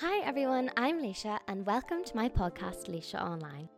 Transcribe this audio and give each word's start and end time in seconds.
Hi 0.00 0.24
everyone, 0.24 0.70
I'm 0.78 1.02
Laoise 1.02 1.38
and 1.46 1.66
welcome 1.66 2.02
to 2.04 2.16
my 2.16 2.26
podcast 2.26 2.88
Laoise 2.88 3.14
Online. 3.14 3.68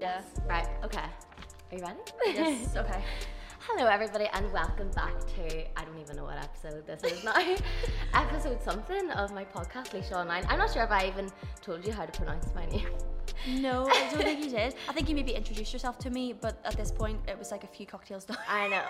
Yeah. 0.00 0.22
Right, 0.48 0.66
okay. 0.84 0.98
Are 0.98 1.76
you 1.76 1.80
ready? 1.80 2.00
Yes. 2.26 2.76
okay. 2.76 3.04
Hello 3.60 3.86
everybody 3.86 4.26
and 4.32 4.52
welcome 4.52 4.90
back 4.96 5.16
to 5.36 5.78
I 5.78 5.84
don't 5.84 6.00
even 6.00 6.16
know 6.16 6.24
what 6.24 6.38
episode 6.38 6.84
this 6.88 7.04
is 7.04 7.22
now. 7.22 7.34
episode 8.14 8.60
something 8.64 9.08
of 9.12 9.32
my 9.32 9.44
podcast 9.44 9.92
Laoise 9.92 10.10
Online. 10.10 10.44
I'm 10.48 10.58
not 10.58 10.72
sure 10.72 10.82
if 10.82 10.90
I 10.90 11.06
even 11.06 11.30
told 11.60 11.86
you 11.86 11.92
how 11.92 12.06
to 12.06 12.12
pronounce 12.18 12.52
my 12.52 12.66
name. 12.66 12.88
No, 13.48 13.86
I 13.88 14.10
don't 14.10 14.22
think 14.22 14.44
you 14.44 14.50
did. 14.50 14.74
I 14.88 14.92
think 14.92 15.08
you 15.08 15.14
maybe 15.14 15.32
introduced 15.32 15.72
yourself 15.72 15.98
to 16.00 16.10
me, 16.10 16.32
but 16.32 16.60
at 16.64 16.76
this 16.76 16.90
point 16.90 17.18
it 17.28 17.38
was 17.38 17.50
like 17.50 17.64
a 17.64 17.66
few 17.66 17.86
cocktails 17.86 18.24
done. 18.24 18.38
I 18.48 18.68
know. 18.68 18.82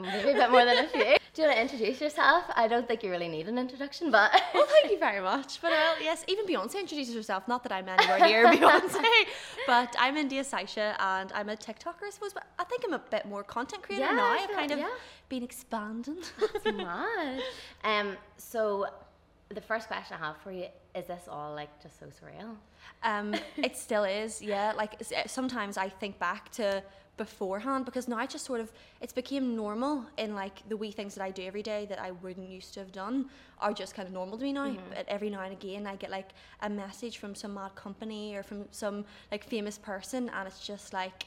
Maybe 0.00 0.30
a 0.30 0.34
bit 0.34 0.50
more 0.50 0.64
than 0.64 0.84
a 0.84 0.88
few. 0.88 1.16
Do 1.34 1.42
you 1.42 1.48
want 1.48 1.56
to 1.56 1.62
introduce 1.62 2.00
yourself? 2.00 2.44
I 2.56 2.68
don't 2.68 2.86
think 2.86 3.02
you 3.02 3.10
really 3.10 3.28
need 3.28 3.48
an 3.48 3.58
introduction, 3.58 4.10
but 4.10 4.30
well, 4.54 4.66
thank 4.66 4.92
you 4.92 4.98
very 4.98 5.20
much. 5.20 5.60
But 5.62 5.70
well, 5.70 5.94
yes, 6.02 6.24
even 6.28 6.46
Beyonce 6.46 6.78
introduces 6.80 7.14
herself. 7.14 7.48
Not 7.48 7.62
that 7.64 7.72
I'm 7.72 7.88
anywhere 7.88 8.18
near 8.20 8.46
Beyonce, 8.52 9.02
but 9.66 9.94
I'm 9.98 10.16
India 10.16 10.44
Sasha 10.44 10.94
and 10.98 11.32
I'm 11.32 11.48
a 11.48 11.56
TikToker, 11.56 12.04
I 12.06 12.10
suppose. 12.10 12.32
But 12.32 12.46
I 12.58 12.64
think 12.64 12.82
I'm 12.86 12.94
a 12.94 12.98
bit 12.98 13.26
more 13.26 13.42
content 13.42 13.82
creator 13.82 14.04
Yeah, 14.06 14.12
now. 14.12 14.26
I 14.32 14.36
I've 14.42 14.50
kind 14.50 14.70
like- 14.70 14.72
of 14.72 14.78
yeah. 14.78 14.88
been 15.28 15.42
expanding. 15.42 16.16
That's 16.40 16.64
mad. 16.76 17.40
Um, 17.84 18.16
so 18.36 18.86
the 19.48 19.60
first 19.60 19.86
question 19.88 20.16
I 20.20 20.26
have 20.26 20.36
for 20.38 20.50
you 20.52 20.66
is 20.94 21.06
this 21.06 21.22
all 21.28 21.54
like 21.54 21.82
just 21.82 21.98
so 21.98 22.06
surreal? 22.06 22.56
Um, 23.02 23.34
it 23.56 23.76
still 23.76 24.04
is, 24.04 24.42
yeah. 24.42 24.72
Like 24.76 24.94
uh, 25.00 25.22
sometimes 25.26 25.76
I 25.76 25.88
think 25.88 26.18
back 26.18 26.50
to 26.52 26.82
beforehand 27.18 27.84
because 27.84 28.08
now 28.08 28.16
I 28.16 28.26
just 28.26 28.44
sort 28.46 28.60
of 28.60 28.72
it's 29.02 29.12
became 29.12 29.54
normal 29.54 30.06
in 30.16 30.34
like 30.34 30.66
the 30.68 30.76
wee 30.76 30.90
things 30.90 31.14
that 31.14 31.22
I 31.22 31.30
do 31.30 31.42
every 31.44 31.62
day 31.62 31.84
that 31.90 31.98
I 31.98 32.10
wouldn't 32.10 32.48
used 32.48 32.72
to 32.74 32.80
have 32.80 32.90
done 32.90 33.28
are 33.60 33.72
just 33.72 33.94
kind 33.94 34.08
of 34.08 34.14
normal 34.14 34.38
to 34.38 34.44
me 34.44 34.52
now. 34.52 34.74
But 34.88 35.06
every 35.08 35.28
now 35.30 35.42
and 35.42 35.52
again 35.52 35.86
I 35.86 35.96
get 35.96 36.10
like 36.10 36.30
a 36.60 36.70
message 36.70 37.18
from 37.18 37.34
some 37.34 37.54
mad 37.54 37.74
company 37.74 38.34
or 38.34 38.42
from 38.42 38.64
some 38.70 39.04
like 39.30 39.44
famous 39.44 39.76
person 39.78 40.30
and 40.30 40.48
it's 40.48 40.66
just 40.66 40.92
like 40.94 41.26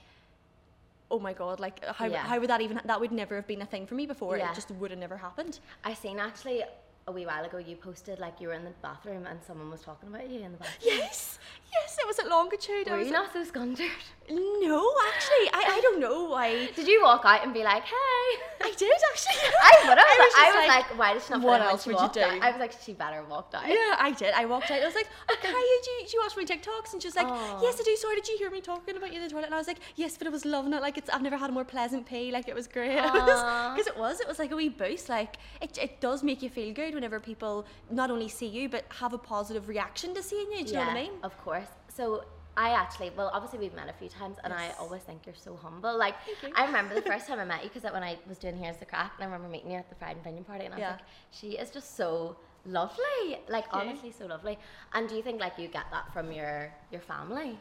oh 1.12 1.20
my 1.20 1.34
god 1.34 1.60
like 1.60 1.86
how, 1.86 2.08
Yeah. 2.08 2.18
how 2.26 2.40
would 2.40 2.50
that 2.50 2.62
even 2.62 2.82
that 2.84 3.00
would 3.00 3.12
never 3.12 3.36
have 3.36 3.46
been 3.46 3.62
a 3.62 3.66
thing 3.66 3.86
for 3.86 3.94
me 3.94 4.08
before 4.08 4.38
Yeah. 4.38 4.50
it 4.50 4.56
just 4.56 4.72
would 4.72 4.90
have 4.90 5.00
never 5.00 5.18
happened 5.18 5.60
I 5.84 5.94
seen 5.94 6.20
actually 6.20 6.64
a 7.08 7.12
wee 7.12 7.26
while 7.26 7.46
ago 7.46 7.60
you 7.60 7.76
posted 7.76 8.18
like 8.18 8.42
you 8.42 8.48
were 8.48 8.56
in 8.56 8.64
the 8.64 8.74
bathroom 8.82 9.28
and 9.28 9.40
someone 9.46 9.70
was 9.70 9.82
talking 9.82 10.10
about 10.10 10.28
you 10.28 10.40
in 10.40 10.52
the 10.54 10.58
bathroom. 10.58 10.96
yes 10.98 11.38
yes 11.72 11.85
it 12.06 12.08
was 12.08 12.20
at 12.20 12.28
longitude 12.28 12.88
I 12.88 12.92
Were 12.92 13.02
you 13.02 13.12
not 13.12 13.34
so 13.34 13.44
scondered? 13.44 13.90
no 14.30 14.82
actually 15.14 15.48
I, 15.54 15.78
I 15.78 15.80
don't 15.82 16.00
know 16.00 16.26
why 16.26 16.68
Did 16.76 16.88
you 16.88 17.02
walk 17.04 17.24
out 17.26 17.44
and 17.44 17.54
be 17.54 17.64
like, 17.64 17.84
hey? 17.84 18.26
I 18.62 18.72
did 18.78 18.92
actually. 19.12 19.36
I 19.64 19.88
would 19.88 19.98
have. 19.98 20.08
I 20.08 20.18
was 20.18 20.34
was, 20.34 20.56
just 20.56 20.68
like, 20.68 21.00
why 21.00 21.14
did 21.14 21.22
she 21.22 21.34
not 21.34 21.42
what 21.42 21.62
else 21.62 21.84
she 21.84 21.90
would 21.90 21.98
you 21.98 22.02
walked 22.02 22.18
out? 22.18 22.42
I 22.42 22.52
was 22.52 22.60
like, 22.60 22.74
she 22.82 22.94
better 22.94 23.24
walked 23.30 23.54
out. 23.54 23.68
Yeah, 23.68 23.96
I 24.00 24.12
did. 24.12 24.34
I 24.34 24.46
walked 24.46 24.72
out. 24.72 24.82
I 24.82 24.86
was 24.86 24.96
like, 24.96 25.08
oh, 25.30 25.34
"Okay, 25.40 25.52
did 25.52 25.86
you, 25.86 25.98
did 26.02 26.14
you 26.14 26.22
watch 26.24 26.36
my 26.36 26.44
TikToks?" 26.44 26.94
And 26.94 27.02
she 27.02 27.08
was 27.08 27.16
like. 27.16 27.28
"Yes, 27.62 27.80
I 27.80 27.84
do." 27.84 27.96
Sorry, 27.96 28.16
did 28.16 28.28
you 28.28 28.38
hear 28.38 28.50
me 28.50 28.62
talking 28.62 28.98
about 28.98 29.12
you 29.12 29.18
in 29.18 29.24
the 29.24 29.30
toilet? 29.30 29.46
And 29.46 29.54
I 29.54 29.58
was 29.58 29.68
like, 29.68 29.80
"Yes, 29.96 30.18
but 30.18 30.28
I 30.28 30.30
was 30.30 30.46
loving 30.46 30.74
it. 30.74 30.82
Like, 30.82 30.98
it's 30.98 31.10
I've 31.10 31.22
never 31.22 31.38
had 31.38 31.50
a 31.50 31.54
more 31.54 31.66
pleasant 31.66 32.06
pee. 32.06 32.32
Like, 32.32 32.48
it 32.48 32.56
was 32.56 32.68
great." 32.68 32.96
Because 33.76 33.88
it 33.88 33.98
was. 33.98 34.20
It 34.20 34.28
was 34.28 34.40
like 34.40 34.52
a 34.52 34.56
wee 34.56 34.70
boost. 34.70 35.10
Like, 35.10 35.38
it, 35.62 35.78
it 35.78 36.02
does 36.02 36.24
make 36.24 36.42
you 36.42 36.50
feel 36.50 36.74
good 36.74 36.94
whenever 36.94 37.20
people 37.20 37.66
not 37.92 38.10
only 38.10 38.30
see 38.30 38.48
you 38.48 38.70
but 38.70 38.86
have 39.00 39.14
a 39.14 39.18
positive 39.18 39.68
reaction 39.68 40.14
to 40.16 40.24
seeing 40.24 40.52
you. 40.52 40.64
Do 40.64 40.72
you 40.72 40.74
know 40.74 40.86
what 40.86 40.90
I 40.90 40.94
mean? 40.94 41.12
Of 41.24 41.38
course. 41.44 41.68
So 41.96 42.26
I 42.58 42.70
actually, 42.72 43.12
well, 43.18 43.30
obviously 43.34 43.60
we've 43.60 43.74
met 43.74 43.90
a 43.90 43.94
few 43.94 44.10
times, 44.10 44.38
and 44.44 44.54
I 44.54 44.72
always 44.80 45.02
think 45.04 45.26
you're 45.26 45.36
so 45.36 45.56
humble. 45.62 45.98
Like 45.98 46.16
I 46.56 46.66
remember 46.66 46.96
the 46.96 47.02
first 47.02 47.28
time 47.28 47.40
I 47.40 47.46
met 47.46 47.64
you 47.64 47.70
because 47.70 47.92
when 47.92 48.04
I 48.04 48.18
was 48.28 48.38
doing 48.38 48.56
Here's 48.58 48.78
the 48.78 48.86
Crack, 48.86 49.14
and 49.18 49.24
I 49.24 49.26
remember 49.26 49.48
meeting 49.50 49.72
you 49.72 49.78
at 49.78 49.90
the 49.90 49.96
Pride 49.96 50.16
and 50.16 50.24
Pinion 50.24 50.44
party, 50.44 50.66
and 50.66 50.74
I 50.74 50.78
was 50.78 50.82
Yeah. 50.82 50.92
like, 50.92 51.00
she 51.32 51.50
is 51.52 51.70
just 51.72 51.96
so 51.98 52.38
lovely. 52.66 53.40
Like 53.50 53.66
honestly, 53.72 54.12
so 54.12 54.26
lovely. 54.26 54.58
And 54.94 55.08
do 55.10 55.16
you 55.16 55.22
think 55.22 55.40
like 55.40 55.58
you 55.58 55.68
get 55.68 55.86
that 55.92 56.12
from 56.14 56.32
your 56.32 56.74
your 56.92 57.02
family? 57.02 57.58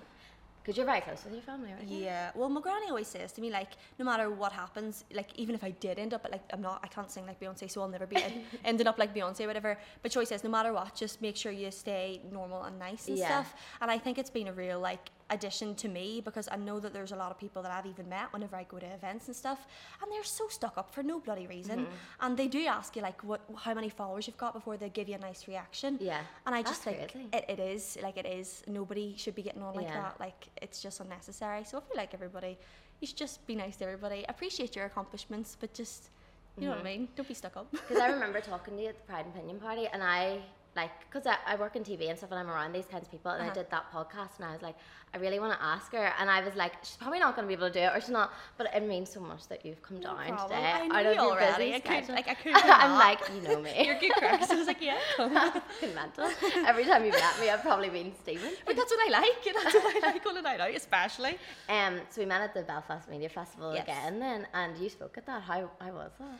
Because 0.64 0.78
you're 0.78 0.86
very 0.86 1.02
close 1.02 1.22
with 1.24 1.34
your 1.34 1.42
family, 1.42 1.70
right? 1.74 1.86
Yeah. 1.86 2.30
Well, 2.34 2.48
my 2.48 2.58
granny 2.62 2.88
always 2.88 3.06
says 3.06 3.32
to 3.32 3.42
me, 3.42 3.50
like, 3.50 3.72
no 3.98 4.04
matter 4.06 4.30
what 4.30 4.50
happens, 4.50 5.04
like, 5.12 5.28
even 5.36 5.54
if 5.54 5.62
I 5.62 5.72
did 5.72 5.98
end 5.98 6.14
up, 6.14 6.22
but 6.22 6.32
like, 6.32 6.40
I'm 6.54 6.62
not, 6.62 6.80
I 6.82 6.86
can't 6.86 7.10
sing 7.10 7.26
like 7.26 7.38
Beyonce, 7.38 7.70
so 7.70 7.82
I'll 7.82 7.88
never 7.88 8.06
be 8.06 8.16
en- 8.16 8.44
ended 8.64 8.86
up 8.86 8.98
like 8.98 9.14
Beyonce 9.14 9.42
or 9.44 9.46
whatever. 9.46 9.76
But 10.00 10.12
she 10.12 10.16
always 10.18 10.30
says, 10.30 10.42
no 10.42 10.48
matter 10.48 10.72
what, 10.72 10.94
just 10.94 11.20
make 11.20 11.36
sure 11.36 11.52
you 11.52 11.70
stay 11.70 12.22
normal 12.32 12.62
and 12.62 12.78
nice 12.78 13.08
and 13.08 13.18
Yeah. 13.18 13.26
stuff. 13.26 13.54
And 13.82 13.90
I 13.90 13.98
think 13.98 14.16
it's 14.16 14.30
been 14.30 14.48
a 14.48 14.54
real 14.54 14.80
like 14.80 15.10
addition 15.30 15.74
to 15.76 15.88
me 15.88 16.20
because 16.24 16.48
I 16.52 16.56
know 16.56 16.78
that 16.80 16.92
there's 16.92 17.12
a 17.12 17.16
lot 17.16 17.30
of 17.30 17.38
people 17.38 17.62
that 17.62 17.72
I've 17.72 17.86
even 17.86 18.08
met 18.08 18.32
whenever 18.32 18.56
I 18.56 18.64
go 18.64 18.78
to 18.78 18.86
events 18.86 19.26
and 19.28 19.36
stuff, 19.36 19.66
and 20.02 20.10
they're 20.12 20.22
so 20.24 20.48
stuck 20.48 20.76
up 20.78 20.92
for 20.94 21.02
no 21.02 21.18
bloody 21.20 21.46
reason. 21.46 21.80
Mm-hmm. 21.80 21.92
And 22.20 22.36
they 22.36 22.46
do 22.48 22.64
ask 22.66 22.94
you 22.96 23.02
like 23.02 23.22
what, 23.24 23.40
how 23.56 23.74
many 23.74 23.88
followers 23.88 24.26
you've 24.26 24.36
got 24.36 24.52
before 24.54 24.76
they 24.76 24.88
give 24.90 25.08
you 25.08 25.14
a 25.14 25.18
nice 25.18 25.48
reaction. 25.48 25.98
Yeah. 26.00 26.20
And 26.46 26.54
I 26.54 26.62
just 26.62 26.82
think 26.82 27.12
crazy. 27.12 27.28
it, 27.32 27.44
it 27.48 27.60
is 27.60 27.98
like 28.02 28.16
it 28.16 28.26
is. 28.26 28.62
Nobody 28.66 29.14
should 29.16 29.34
be 29.34 29.42
getting 29.42 29.62
on 29.62 29.74
like 29.74 29.86
Yeah. 29.86 30.02
that. 30.02 30.16
Like 30.20 30.48
it's 30.60 30.82
just 30.82 31.00
unnecessary. 31.00 31.64
So 31.64 31.78
I 31.78 31.80
feel 31.80 31.96
like 31.96 32.14
everybody, 32.14 32.58
you 33.00 33.06
should 33.06 33.16
just 33.16 33.46
be 33.46 33.54
nice 33.54 33.76
to 33.76 33.84
everybody. 33.84 34.24
Appreciate 34.28 34.76
your 34.76 34.86
accomplishments, 34.86 35.56
but 35.58 35.72
just 35.74 36.10
you 36.56 36.64
know 36.66 36.70
what 36.70 36.78
I 36.78 36.80
Mm-hmm. 36.82 37.00
mean. 37.00 37.08
Don't 37.16 37.26
be 37.28 37.34
stuck 37.34 37.56
up. 37.56 37.66
Because 37.72 37.98
I 37.98 38.06
remember 38.16 38.40
talking 38.40 38.76
to 38.76 38.82
you 38.82 38.88
at 38.90 38.96
the 38.96 39.02
Pride 39.10 39.24
and 39.24 39.34
Pinion 39.34 39.58
party, 39.58 39.88
and 39.92 40.02
I 40.02 40.40
like 40.76 40.90
because 41.10 41.26
I, 41.26 41.36
I 41.46 41.56
work 41.56 41.76
in 41.76 41.84
TV 41.84 42.08
and 42.10 42.18
stuff, 42.18 42.30
and 42.32 42.40
I'm 42.40 42.50
around 42.50 42.72
these 42.72 42.86
kinds 42.86 43.04
of 43.04 43.10
people, 43.10 43.30
and 43.30 43.42
I 43.42 43.46
Uh-huh. 43.46 43.54
did 43.54 43.70
that 43.70 43.92
podcast, 43.92 44.38
and 44.38 44.44
I 44.48 44.52
was 44.52 44.62
like, 44.62 44.74
I 45.14 45.18
really 45.18 45.38
want 45.38 45.52
to 45.56 45.64
ask 45.64 45.92
her, 45.92 46.12
and 46.18 46.28
I 46.28 46.44
was 46.44 46.56
like, 46.56 46.72
she's 46.82 46.96
probably 46.96 47.20
not 47.20 47.36
going 47.36 47.46
to 47.46 47.48
be 47.48 47.54
able 47.54 47.68
to 47.68 47.72
do 47.72 47.84
it, 47.86 47.92
or 47.94 48.00
she's 48.00 48.10
not, 48.10 48.32
but 48.58 48.66
it 48.74 48.82
means 48.82 49.08
so 49.12 49.20
much 49.20 49.46
that 49.48 49.64
you've 49.64 49.80
come 49.82 50.00
down 50.00 50.16
problem. 50.16 50.48
today 50.48 50.72
I 50.72 50.88
know 50.88 50.94
out 50.96 51.06
of 51.06 51.14
you 51.14 51.20
your 51.22 51.30
already. 51.30 51.64
busy 51.70 51.74
I 51.74 52.00
could- 52.00 52.08
like, 52.14 52.28
I 52.28 52.34
couldn't 52.34 52.64
I'm 52.84 52.98
like, 52.98 53.20
you 53.32 53.40
know 53.48 53.60
me. 53.60 53.72
You're 53.86 54.00
good 54.00 54.12
cracks. 54.14 54.50
I 54.50 54.56
was 54.56 54.66
like, 54.66 54.80
yeah, 54.82 54.98
mental. 55.94 56.28
Every 56.66 56.84
time 56.84 57.04
you 57.04 57.12
met 57.12 57.38
me, 57.40 57.48
I've 57.50 57.62
probably 57.62 57.90
been 57.90 58.12
Stephen. 58.22 58.50
but 58.66 58.74
that's 58.76 58.90
what 58.90 59.06
I 59.08 59.20
like. 59.20 59.54
That's 59.62 59.74
what 59.74 60.04
I 60.04 60.06
like 60.12 60.26
on 60.26 60.36
a 60.38 60.42
night 60.42 60.60
out, 60.60 60.74
especially. 60.74 61.38
Um, 61.68 62.00
so 62.10 62.20
we 62.20 62.26
met 62.26 62.40
at 62.40 62.52
the 62.54 62.62
Belfast 62.62 63.08
Media 63.08 63.28
Festival 63.28 63.72
Yes. 63.74 63.84
again, 63.84 64.18
then, 64.18 64.46
and 64.52 64.76
you 64.78 64.88
spoke 64.88 65.16
at 65.18 65.26
that. 65.26 65.42
How 65.42 65.70
how 65.80 65.92
was 65.92 66.10
that? 66.18 66.38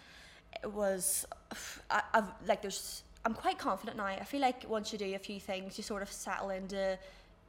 it 0.62 0.73
was 0.73 1.27
I, 1.91 2.03
I've 2.12 2.28
like 2.47 2.62
there's 2.62 3.03
I'm 3.25 3.35
quite 3.35 3.59
confident 3.59 3.97
now. 3.97 4.07
I 4.07 4.25
feel 4.25 4.41
like 4.41 4.65
once 4.69 4.93
you 4.93 4.99
do 4.99 5.15
a 5.15 5.19
few 5.19 5.41
things, 5.41 5.79
you 5.79 5.85
sort 5.85 6.03
of 6.03 6.11
settle 6.11 6.51
into 6.51 6.99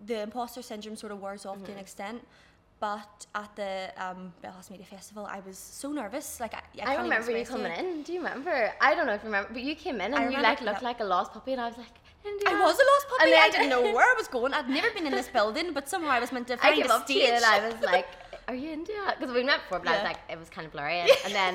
the 0.05 0.21
imposter 0.21 0.61
syndrome 0.61 0.95
sort 0.95 1.11
of 1.11 1.21
wears 1.21 1.45
off 1.45 1.57
to 1.57 1.63
Mm-hmm. 1.63 1.71
an 1.73 1.77
extent. 1.79 2.27
But 2.79 3.25
at 3.33 3.55
the 3.55 3.91
um, 3.97 4.33
Belfast 4.41 4.69
Media 4.69 4.85
Festival, 4.85 5.25
I 5.25 5.39
was 5.47 5.57
so 5.57 5.91
nervous. 5.93 6.39
Like 6.41 6.53
I, 6.53 6.61
I, 6.85 6.95
I, 6.95 7.01
remember 7.01 7.31
you 7.31 7.45
to 7.45 7.49
coming 7.49 7.71
in. 7.71 8.03
Do 8.03 8.11
you 8.11 8.19
remember? 8.19 8.71
I 8.81 8.93
don't 8.93 9.05
know 9.07 9.13
if 9.13 9.21
you 9.23 9.27
remember, 9.27 9.49
but 9.53 9.61
you 9.63 9.75
came 9.75 9.95
in 10.01 10.13
and 10.13 10.15
I 10.15 10.29
you 10.29 10.41
like 10.41 10.61
looked 10.61 10.83
like 10.83 10.99
a 10.99 11.05
lost 11.05 11.31
puppy, 11.31 11.53
and 11.53 11.61
I 11.61 11.67
was 11.69 11.77
like. 11.77 11.87
I 12.25 12.53
was 12.59 12.75
a 12.75 12.85
lost 12.91 13.05
puppy. 13.19 13.33
I 13.33 13.49
didn't 13.51 13.69
know 13.69 13.81
where 13.83 14.03
I 14.03 14.15
was 14.17 14.27
going. 14.27 14.51
I'd 14.53 14.67
never 14.67 14.89
been 14.91 15.05
in 15.05 15.11
this 15.11 15.27
building, 15.29 15.73
but 15.73 15.87
somehow 15.87 16.09
I 16.09 16.19
was 16.19 16.31
meant 16.31 16.47
to 16.47 16.55
I 16.55 16.57
find 16.57 16.75
came 16.81 16.89
a 16.89 16.93
up 16.95 17.05
to 17.05 17.13
stage. 17.13 17.27
you 17.27 17.33
and 17.33 17.45
I 17.45 17.69
was 17.69 17.79
like, 17.83 18.07
"Are 18.47 18.55
you 18.55 18.71
India?" 18.71 19.15
Because 19.19 19.33
we 19.33 19.43
met 19.43 19.61
before, 19.63 19.79
but 19.79 19.89
I 19.89 19.93
was 19.95 20.03
like, 20.03 20.17
it 20.29 20.37
was 20.39 20.49
kind 20.49 20.65
of 20.67 20.71
blurry, 20.73 20.99
and, 20.99 21.11
and 21.25 21.33
then 21.33 21.53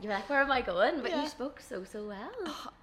you 0.00 0.08
were 0.08 0.14
like, 0.14 0.28
"Where 0.28 0.40
am 0.40 0.50
I 0.52 0.60
going?" 0.60 1.00
But 1.02 1.10
Yeah. 1.10 1.22
you 1.22 1.28
spoke 1.28 1.60
so 1.60 1.84
so 1.84 2.06
well. 2.06 2.32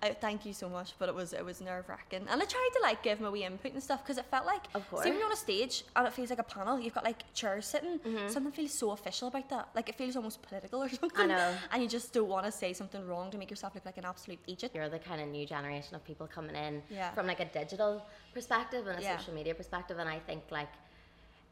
I, 0.01 0.09
thank 0.13 0.45
you 0.45 0.53
so 0.53 0.67
much, 0.69 0.93
but 0.99 1.09
it 1.09 1.15
was 1.15 1.33
it 1.33 1.43
was 1.43 1.61
nerve 1.61 1.87
wracking, 1.89 2.25
and 2.29 2.41
I 2.41 2.45
tried 2.45 2.69
to 2.77 2.81
like 2.81 3.03
give 3.03 3.19
my 3.21 3.29
wee 3.29 3.43
input 3.43 3.73
and 3.73 3.83
stuff 3.83 4.03
because 4.03 4.17
it 4.17 4.25
felt 4.31 4.45
like 4.45 4.63
Of 4.73 4.83
see 5.03 5.09
when 5.09 5.17
you're 5.17 5.25
on 5.25 5.31
a 5.33 5.35
stage 5.35 5.83
and 5.95 6.07
it 6.07 6.13
feels 6.13 6.29
like 6.29 6.39
a 6.39 6.43
panel, 6.57 6.79
you've 6.79 6.93
got 6.93 7.03
like 7.03 7.21
chairs 7.33 7.65
sitting. 7.67 7.99
Mm-hmm. 7.99 8.27
Something 8.29 8.51
feels 8.51 8.73
so 8.73 8.91
official 8.91 9.27
about 9.27 9.49
that, 9.49 9.69
like 9.75 9.89
it 9.89 9.95
feels 9.95 10.15
almost 10.15 10.41
political 10.41 10.83
or 10.83 10.89
something. 11.01 11.31
I 11.31 11.35
know. 11.35 11.55
and 11.71 11.81
you 11.83 11.89
just 11.89 12.13
don't 12.13 12.29
want 12.29 12.45
to 12.45 12.51
say 12.51 12.73
something 12.73 13.05
wrong 13.07 13.29
to 13.31 13.37
make 13.37 13.49
yourself 13.49 13.75
look 13.75 13.85
like 13.85 13.97
an 13.97 14.05
absolute 14.05 14.39
idiot. 14.47 14.71
You're 14.73 14.89
the 14.89 14.99
kind 14.99 15.21
of 15.21 15.27
new 15.27 15.45
generation 15.45 15.95
of 15.95 16.03
people 16.03 16.27
coming 16.27 16.55
in 16.55 16.81
Yeah. 16.89 17.11
from 17.13 17.27
like 17.27 17.39
a 17.39 17.45
digital 17.61 18.05
perspective 18.33 18.87
and 18.87 18.99
a 18.99 19.01
Yeah. 19.01 19.17
social 19.17 19.33
media 19.33 19.53
perspective, 19.55 19.97
and 19.99 20.07
I 20.09 20.19
think 20.19 20.43
like 20.51 20.69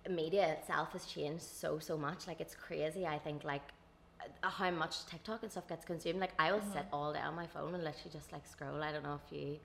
media 0.09 0.47
itself 0.53 0.91
has 0.93 1.05
changed 1.05 1.43
so 1.43 1.79
so 1.79 1.97
much. 1.97 2.27
Like 2.27 2.41
it's 2.41 2.55
crazy. 2.55 3.05
I 3.05 3.17
think 3.19 3.43
like 3.43 3.61
uh, 4.43 4.49
how 4.49 4.71
much 4.71 5.05
TikTok 5.05 5.43
and 5.43 5.51
stuff 5.51 5.67
gets 5.67 5.85
consumed. 5.85 6.19
Like 6.19 6.33
I 6.39 6.51
will 6.51 6.61
sit 6.61 6.85
Mm-hmm. 6.85 6.95
all 6.95 7.13
day 7.13 7.19
on 7.21 7.35
my 7.35 7.47
phone 7.47 7.73
and 7.75 7.83
literally 7.83 8.11
just 8.11 8.31
like 8.31 8.45
scroll. 8.47 8.81
I 8.83 8.91
don't 8.91 9.03
know 9.03 9.19
if 9.25 9.31
you 9.37 9.57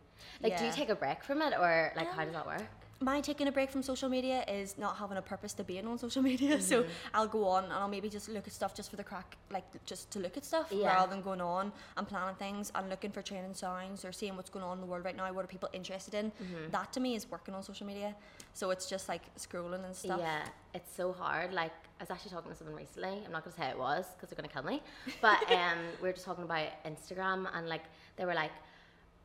like. 0.42 0.58
Do 0.58 0.64
you 0.64 0.72
take 0.72 0.88
a 0.88 0.94
break 0.94 1.22
from 1.24 1.42
it 1.42 1.52
or 1.58 1.92
like 1.96 2.12
how 2.12 2.24
does 2.24 2.34
that 2.34 2.46
work? 2.46 2.62
my 3.00 3.20
taking 3.20 3.48
a 3.48 3.50
break 3.50 3.68
from 3.68 3.82
social 3.82 4.08
media 4.08 4.44
is 4.46 4.78
not 4.78 4.96
having 4.96 5.16
a 5.16 5.22
purpose 5.22 5.52
to 5.52 5.64
being 5.64 5.84
on 5.88 5.98
social 5.98 6.22
media. 6.30 6.50
Mm-hmm. 6.58 6.60
So 6.60 6.84
I'll 7.12 7.26
go 7.26 7.48
on 7.48 7.64
and 7.64 7.72
I'll 7.72 7.88
maybe 7.88 8.08
just 8.08 8.28
look 8.28 8.46
at 8.46 8.52
stuff 8.52 8.76
just 8.76 8.90
for 8.90 8.94
the 8.96 9.02
crack, 9.02 9.36
like 9.50 9.64
just 9.84 10.12
to 10.12 10.20
look 10.20 10.36
at 10.36 10.44
stuff 10.44 10.68
Yeah. 10.70 10.86
rather 10.86 11.10
than 11.12 11.20
going 11.20 11.40
on 11.40 11.72
and 11.96 12.06
planning 12.06 12.36
things 12.36 12.70
and 12.76 12.88
looking 12.88 13.10
for 13.10 13.20
training 13.20 13.54
signs 13.54 14.04
or 14.04 14.12
seeing 14.12 14.36
what's 14.36 14.50
going 14.50 14.64
on 14.64 14.74
in 14.76 14.80
the 14.82 14.86
world 14.86 15.04
right 15.04 15.16
now. 15.16 15.32
What 15.32 15.44
are 15.44 15.48
people 15.48 15.68
interested 15.72 16.14
in? 16.14 16.26
Mm-hmm. 16.30 16.70
That 16.70 16.92
to 16.92 17.00
me 17.00 17.16
is 17.16 17.28
working 17.28 17.54
on 17.54 17.64
social 17.64 17.88
media. 17.88 18.14
So 18.54 18.70
it's 18.70 18.88
just 18.88 19.08
like 19.08 19.22
scrolling 19.36 19.84
and 19.84 19.94
stuff. 19.96 20.18
Yeah, 20.20 20.42
it's 20.74 20.94
so 20.94 21.12
hard. 21.12 21.52
Like 21.54 21.72
I 21.98 22.02
was 22.02 22.10
actually 22.10 22.32
talking 22.32 22.50
to 22.50 22.56
someone 22.56 22.76
recently. 22.76 23.22
I'm 23.24 23.32
not 23.32 23.44
gonna 23.44 23.56
say 23.56 23.68
it 23.70 23.78
was 23.78 24.04
because 24.14 24.28
they're 24.28 24.36
gonna 24.36 24.52
kill 24.52 24.62
me. 24.64 24.82
But 25.20 25.38
um, 25.50 25.78
we 26.00 26.08
were 26.08 26.12
just 26.12 26.24
talking 26.26 26.44
about 26.44 26.68
Instagram 26.84 27.48
and 27.54 27.68
like 27.68 27.84
they 28.16 28.24
were 28.24 28.34
like, 28.34 28.52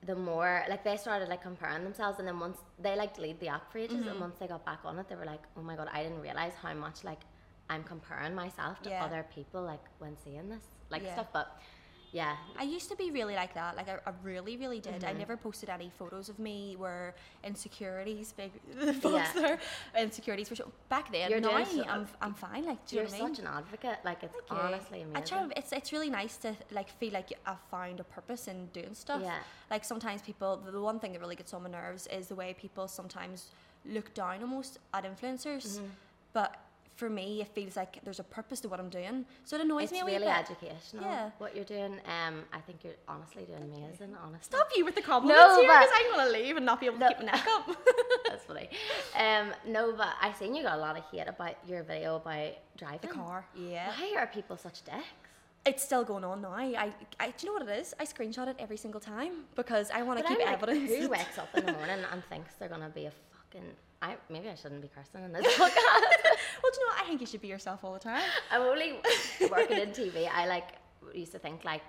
the 0.05 0.15
more 0.15 0.63
like 0.69 0.83
they 0.83 0.95
started 0.95 1.27
like 1.27 1.41
comparing 1.41 1.83
themselves, 1.83 2.19
and 2.19 2.27
then 2.27 2.39
once 2.39 2.57
they 2.79 2.95
like 2.95 3.15
deleted 3.15 3.39
the 3.39 3.47
app 3.49 3.71
for 3.71 3.79
ages, 3.79 3.97
Mm-hmm. 3.97 4.07
and 4.09 4.19
once 4.19 4.37
they 4.39 4.47
got 4.47 4.63
back 4.65 4.79
on 4.85 4.97
it, 4.99 5.09
they 5.09 5.15
were 5.15 5.25
like, 5.25 5.41
oh 5.57 5.61
my 5.61 5.75
god, 5.75 5.89
I 5.91 6.03
didn't 6.03 6.21
realize 6.21 6.53
how 6.61 6.73
much 6.73 7.03
like 7.03 7.21
I'm 7.69 7.83
comparing 7.83 8.33
myself 8.33 8.81
to 8.83 8.89
Yeah. 8.89 9.03
other 9.03 9.25
people 9.33 9.61
like 9.61 9.83
when 9.99 10.15
seeing 10.23 10.47
this 10.49 10.63
like 10.89 11.03
Yeah. 11.03 11.13
stuff. 11.13 11.27
But 11.33 11.59
Yeah. 12.13 12.35
I 12.57 12.63
used 12.63 12.89
to 12.89 12.95
be 12.95 13.11
really 13.11 13.35
like 13.35 13.53
that. 13.55 13.75
Like 13.75 13.89
I, 13.89 13.97
I 14.05 14.13
really, 14.23 14.55
really 14.57 14.79
did. 14.79 15.01
Mm-hmm. 15.01 15.09
I 15.09 15.13
never 15.13 15.35
posted 15.37 15.69
any 15.69 15.91
photos 15.99 16.29
of 16.29 16.39
me 16.39 16.75
where 16.77 17.13
insecurities, 17.43 18.33
big 18.33 18.51
Yeah. 19.03 19.27
there, 19.35 19.59
insecurities 19.97 20.49
were 20.49 20.55
show- 20.55 20.71
back 20.89 21.11
then. 21.11 21.29
You're 21.29 21.39
now 21.41 21.63
so- 21.63 21.83
I'm, 21.87 22.07
I'm 22.21 22.33
fine. 22.33 22.65
Like, 22.65 22.85
do 22.85 22.95
you 22.95 23.01
You're 23.01 23.09
know 23.11 23.17
what 23.17 23.21
I 23.21 23.25
mean? 23.25 23.35
such 23.35 23.45
an 23.45 23.51
advocate. 23.51 23.97
Like 24.05 24.23
it's 24.23 24.33
Thank 24.33 24.49
you. 24.51 24.67
honestly 24.67 25.01
amazing. 25.01 25.17
I 25.17 25.21
try. 25.21 25.47
It's 25.55 25.71
it's 25.73 25.91
really 25.91 26.09
nice 26.09 26.37
to 26.37 26.55
like 26.71 26.89
feel 26.89 27.13
like 27.13 27.33
I've 27.45 27.59
found 27.71 27.99
a 27.99 28.03
purpose 28.03 28.47
in 28.47 28.67
doing 28.67 28.93
stuff. 28.93 29.21
Yeah. 29.23 29.39
Like 29.69 29.83
sometimes 29.83 30.21
people, 30.21 30.57
the, 30.63 30.71
the 30.71 30.81
one 30.81 30.99
thing 30.99 31.13
that 31.13 31.19
really 31.21 31.35
gets 31.35 31.53
on 31.53 31.63
my 31.63 31.69
nerves 31.69 32.07
is 32.07 32.27
the 32.27 32.35
way 32.35 32.55
people 32.59 32.87
sometimes 32.87 33.47
look 33.85 34.13
down 34.13 34.41
almost 34.41 34.79
at 34.93 35.03
influencers. 35.03 35.77
Mm-hmm. 35.77 35.85
But 36.33 36.55
for 36.97 37.09
me, 37.09 37.41
it 37.41 37.47
feels 37.55 37.75
like 37.77 38.03
there's 38.03 38.19
a 38.19 38.23
purpose 38.23 38.59
to 38.61 38.67
what 38.69 38.79
I'm 38.79 38.89
doing. 38.89 39.23
So 39.45 39.55
it 39.55 39.61
annoys 39.61 39.83
it's 39.85 39.91
me 39.93 39.99
a 40.01 40.05
wee 40.05 40.13
really 40.13 40.25
bit. 40.25 40.35
educational. 40.35 41.03
Yeah. 41.05 41.29
What 41.37 41.55
you're 41.55 41.63
doing. 41.63 41.93
Um, 42.05 42.43
I 42.51 42.59
think 42.59 42.83
you're 42.83 42.95
honestly 43.07 43.43
doing 43.45 43.61
amazing. 43.63 44.15
Honestly. 44.21 44.39
Stop 44.41 44.67
you 44.75 44.83
with 44.83 44.95
the 44.95 45.01
compliments 45.01 45.39
No, 45.39 45.61
here 45.61 45.69
because 45.71 45.89
I'm 45.95 46.11
gonna 46.17 46.31
leave 46.31 46.57
and 46.57 46.65
not 46.65 46.79
be 46.81 46.87
able 46.87 46.97
to 46.97 47.01
No. 47.05 47.07
keep 47.09 47.19
my 47.19 47.25
neck 47.25 47.45
up. 47.49 47.69
That's 48.27 48.43
funny. 48.45 48.69
Um, 49.15 49.53
no, 49.67 49.93
but 49.95 50.09
I 50.21 50.33
seen 50.33 50.55
you 50.55 50.63
got 50.63 50.77
a 50.77 50.81
lot 50.81 50.97
of 50.97 51.03
hate 51.11 51.27
about 51.27 51.55
your 51.67 51.83
video 51.83 52.15
about 52.17 52.53
driving. 52.77 52.99
the 53.01 53.15
car, 53.15 53.45
yeah. 53.55 53.91
Why 53.97 54.15
are 54.17 54.27
people 54.27 54.57
such 54.57 54.83
dicks? 54.83 54.97
It's 55.65 55.83
still 55.83 56.03
going 56.05 56.23
on 56.23 56.41
now. 56.41 56.53
I, 56.53 56.93
I, 57.19 57.27
do 57.27 57.33
you 57.41 57.47
know 57.47 57.53
what 57.59 57.67
it 57.69 57.79
is? 57.79 57.93
I 57.99 58.05
screenshot 58.05 58.47
it 58.47 58.55
every 58.57 58.77
single 58.77 59.01
time 59.01 59.43
because 59.55 59.91
I 59.91 60.01
want 60.01 60.17
to 60.19 60.25
keep 60.25 60.39
I'm 60.39 60.45
like, 60.45 60.53
evidence. 60.63 60.89
Who 60.91 61.09
wakes 61.09 61.37
up 61.37 61.49
in 61.57 61.65
the 61.65 61.73
morning 61.79 61.99
and 62.11 62.23
thinks 62.25 62.55
they're 62.55 62.69
gonna 62.69 62.89
be 62.89 63.05
a 63.05 63.11
fucking? 63.33 63.67
I 64.01 64.15
maybe 64.29 64.47
I 64.47 64.55
shouldn't 64.55 64.81
be 64.81 64.87
cursing 64.95 65.25
in 65.25 65.33
this 65.33 65.45
podcast. 65.57 66.26
Well, 66.61 66.71
do 66.73 66.79
you 66.79 66.85
know 66.85 66.93
what? 66.93 67.03
I 67.03 67.07
think 67.07 67.21
you 67.21 67.27
should 67.27 67.41
be 67.41 67.47
yourself 67.47 67.83
all 67.83 67.93
the 67.93 67.99
time. 67.99 68.23
I'm 68.51 68.61
only 68.61 68.99
working 69.49 69.77
in 69.77 69.89
TV. 69.89 70.29
I 70.31 70.45
like 70.45 70.69
used 71.13 71.31
to 71.33 71.39
think 71.39 71.63
like 71.65 71.83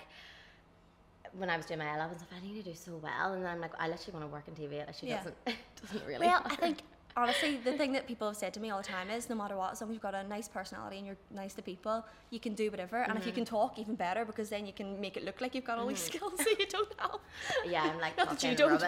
when 1.37 1.51
I 1.51 1.57
was 1.57 1.67
doing 1.67 1.79
my 1.79 1.95
A 1.95 1.99
levels, 1.99 2.21
I 2.35 2.47
need 2.47 2.63
to 2.63 2.71
do 2.71 2.75
so 2.75 2.99
well, 3.03 3.33
and 3.33 3.45
then 3.45 3.51
I'm 3.51 3.61
like, 3.61 3.73
I 3.79 3.89
literally 3.89 4.19
want 4.19 4.25
to 4.25 4.33
work 4.33 4.45
in 4.49 4.55
TV. 4.55 4.75
It 4.75 4.89
actually 4.89 5.11
Yeah. 5.11 5.19
doesn't 5.19 5.37
doesn't 5.83 6.07
really. 6.07 6.27
Well, 6.27 6.43
I 6.45 6.57
think 6.57 6.79
honestly, 7.17 7.59
the 7.63 7.73
thing 7.81 7.93
that 7.93 8.07
people 8.07 8.29
have 8.29 8.37
said 8.37 8.55
to 8.55 8.61
me 8.61 8.71
all 8.71 8.79
the 8.79 8.89
time 8.89 9.11
is 9.11 9.29
no 9.29 9.37
matter 9.37 9.57
what, 9.57 9.73
as 9.73 9.81
long 9.81 9.91
as 9.91 9.95
you've 9.95 10.03
got 10.03 10.15
a 10.15 10.25
nice 10.25 10.49
personality 10.49 10.99
and 10.99 11.07
you're 11.07 11.17
nice 11.31 11.55
to 11.55 11.63
people, 11.63 12.05
you 12.31 12.41
can 12.41 12.55
do 12.55 12.71
whatever. 12.71 12.99
And 13.03 13.19
if 13.19 13.27
you 13.27 13.33
mm-hmm. 13.33 13.37
can 13.37 13.45
talk, 13.45 13.79
even 13.79 13.95
better, 13.95 14.25
because 14.25 14.49
then 14.49 14.67
you 14.67 14.73
can 14.73 15.01
make 15.01 15.17
it 15.17 15.25
look 15.25 15.41
like 15.41 15.55
you've 15.55 15.65
got 15.65 15.79
all 15.79 15.87
these 15.87 16.09
mm-hmm. 16.09 16.19
skills 16.19 16.39
that 16.39 16.59
you 16.59 16.67
don't 16.67 16.93
have. 16.99 17.19
yeah, 17.67 17.83
I'm 17.83 18.01
like 18.01 18.17
Not 18.17 18.31
that 18.31 18.43
you 18.43 18.55
don't. 18.55 18.81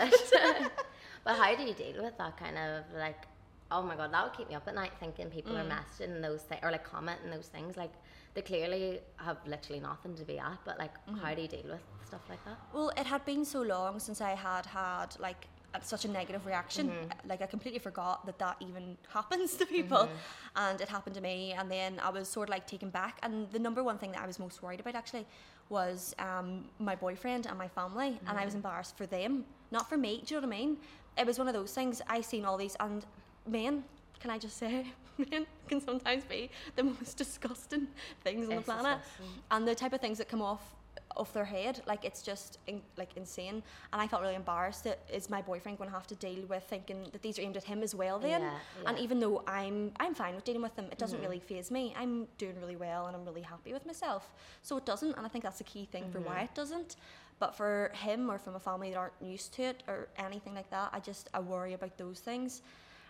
but 1.24 1.36
how 1.36 1.54
do 1.54 1.62
you 1.62 1.74
deal 1.74 2.02
with 2.02 2.16
that 2.18 2.36
kind 2.38 2.56
of 2.56 2.84
like? 2.96 3.26
Oh 3.72 3.82
my 3.82 3.96
god, 3.96 4.12
that 4.12 4.25
would 4.25 4.32
keep 4.37 4.49
me 4.49 4.55
up 4.55 4.67
at 4.67 4.75
night 4.75 4.93
thinking 4.99 5.31
people 5.31 5.55
Mm. 5.55 5.61
are 5.61 5.69
messaging 5.76 6.20
those 6.22 6.43
things 6.43 6.61
or 6.64 6.70
like 6.72 6.84
commenting 6.84 7.31
those 7.31 7.49
things. 7.49 7.76
Like 7.76 7.93
they 8.34 8.43
clearly 8.43 9.00
have 9.17 9.38
literally 9.46 9.81
nothing 9.81 10.14
to 10.17 10.25
be 10.25 10.38
at. 10.38 10.58
But 10.64 10.78
like, 10.78 10.94
Mm-hmm. 11.06 11.19
how 11.19 11.34
do 11.34 11.43
you 11.43 11.49
deal 11.49 11.69
with 11.75 11.81
stuff 12.06 12.22
like 12.28 12.44
that? 12.46 12.58
Well, 12.75 12.90
it 12.96 13.06
had 13.06 13.25
been 13.25 13.44
so 13.44 13.62
long 13.62 14.00
since 14.00 14.20
I 14.20 14.34
had 14.34 14.67
had 14.67 15.08
like 15.20 15.46
such 15.82 16.05
a 16.05 16.08
negative 16.08 16.44
reaction. 16.46 16.88
Mm-hmm. 16.88 17.28
Like 17.28 17.43
I 17.43 17.46
completely 17.46 17.78
forgot 17.78 18.26
that 18.26 18.38
that 18.40 18.56
even 18.61 18.96
happens 19.08 19.55
to 19.56 19.67
people, 19.67 19.99
Mm-hmm. 19.99 20.56
and 20.64 20.81
it 20.81 20.88
happened 20.88 21.14
to 21.14 21.20
me. 21.20 21.52
And 21.52 21.70
then 21.70 22.00
I 22.00 22.11
was 22.11 22.28
sort 22.28 22.49
of 22.49 22.50
like 22.56 22.66
taken 22.66 22.90
back. 22.90 23.19
And 23.23 23.49
the 23.52 23.61
number 23.61 23.82
one 23.84 23.96
thing 23.99 24.11
that 24.12 24.23
I 24.23 24.26
was 24.26 24.38
most 24.40 24.62
worried 24.64 24.81
about 24.81 24.96
actually 24.96 25.26
was 25.69 26.12
um, 26.19 26.64
my 26.81 26.96
boyfriend 26.96 27.46
and 27.46 27.56
my 27.56 27.69
family, 27.69 28.19
and 28.26 28.37
I 28.37 28.44
was 28.44 28.55
Mm-hmm. 28.55 28.56
embarrassed 28.66 28.96
for 28.96 29.06
them, 29.06 29.44
not 29.70 29.88
for 29.88 29.96
me. 29.96 30.23
Do 30.26 30.34
you 30.34 30.40
know 30.40 30.49
what 30.49 30.55
I 30.56 30.58
mean? 30.58 30.76
It 31.16 31.26
was 31.26 31.38
one 31.38 31.46
of 31.46 31.55
those 31.55 31.73
things. 31.73 32.02
I 32.08 32.20
seen 32.23 32.44
all 32.44 32.56
these, 32.56 32.76
and 32.81 33.06
men. 33.50 33.85
Can 34.20 34.31
I 34.31 34.38
just 34.38 34.56
say, 34.58 34.87
men 35.31 35.47
can 35.69 35.81
sometimes 35.81 36.25
be 36.25 36.50
the 36.76 36.82
most 36.93 37.17
disgusting 37.17 37.88
things 38.23 38.49
on 38.49 38.56
the 38.56 38.62
planet, 38.62 38.99
disgusting. 38.99 39.43
and 39.50 39.67
the 39.69 39.75
type 39.75 39.93
of 39.93 40.00
things 40.00 40.19
that 40.19 40.29
come 40.29 40.43
off 40.43 40.75
off 41.17 41.32
their 41.32 41.44
head 41.44 41.82
like 41.87 42.05
it's 42.05 42.23
just 42.23 42.58
in, 42.69 42.81
like 42.97 43.17
insane 43.17 43.62
and 43.93 44.00
i 44.02 44.06
felt 44.06 44.23
really 44.23 44.35
embarrassed 44.37 44.85
that 44.85 45.00
is 45.12 45.29
my 45.29 45.43
boyfriend 45.43 45.76
going 45.76 45.88
to 45.91 45.94
have 45.94 46.06
to 46.06 46.14
deal 46.17 46.44
with 46.47 46.62
thinking 46.64 47.05
that 47.12 47.20
these 47.20 47.37
are 47.38 47.43
aimed 47.43 47.56
at 47.56 47.64
him 47.64 47.82
as 47.82 47.94
well 47.97 48.19
then 48.19 48.41
Yeah, 48.43 48.50
and 48.87 48.99
even 48.99 49.19
though 49.19 49.43
i'm 49.47 49.93
i'm 49.99 50.14
fine 50.14 50.35
with 50.37 50.44
dealing 50.44 50.62
with 50.62 50.75
them 50.76 50.87
it 50.91 50.99
doesn't 50.99 51.19
Mm-hmm. 51.19 51.26
really 51.29 51.41
phase 51.41 51.70
me 51.70 51.94
i'm 51.99 52.26
doing 52.38 52.55
really 52.61 52.76
well 52.76 53.06
and 53.06 53.17
i'm 53.17 53.25
really 53.25 53.43
happy 53.43 53.73
with 53.73 53.87
myself 53.87 54.32
so 54.62 54.76
it 54.76 54.85
doesn't 54.87 55.17
and 55.17 55.26
i 55.26 55.29
think 55.29 55.43
that's 55.44 55.61
a 55.61 55.64
key 55.64 55.85
thing 55.91 56.05
for 56.12 56.19
Mm-hmm. 56.19 56.29
why 56.29 56.41
it 56.43 56.55
doesn't 56.55 56.97
but 57.41 57.56
for 57.56 57.91
him 57.94 58.31
or 58.31 58.38
from 58.38 58.55
a 58.55 58.61
family 58.61 58.91
that 58.91 58.97
aren't 58.97 59.20
used 59.20 59.52
to 59.55 59.62
it 59.62 59.82
or 59.88 60.08
anything 60.17 60.55
like 60.55 60.70
that 60.70 60.91
i 60.93 61.00
just 61.00 61.29
i 61.35 61.41
worry 61.41 61.73
about 61.75 61.97
those 61.99 62.20
things 62.20 62.62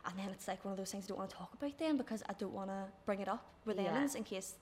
and 0.07 0.19
then 0.19 0.29
it's 0.31 0.49
like 0.49 0.65
one 0.65 0.73
of 0.73 0.79
those 0.79 0.91
things 0.91 1.05
I 1.05 1.09
don't 1.09 1.19
want 1.19 1.31
to 1.31 1.37
talk 1.37 1.53
about 1.55 1.77
them 1.79 1.97
because 1.97 2.23
I 2.29 2.33
don't 2.35 2.53
want 2.53 2.71
to 2.71 2.85
bring 3.07 3.21
it 3.21 3.29
up 3.29 3.45
with 3.65 3.79
Yeah. 3.79 3.89
Emmons 3.95 4.15
in 4.15 4.25
case 4.25 4.55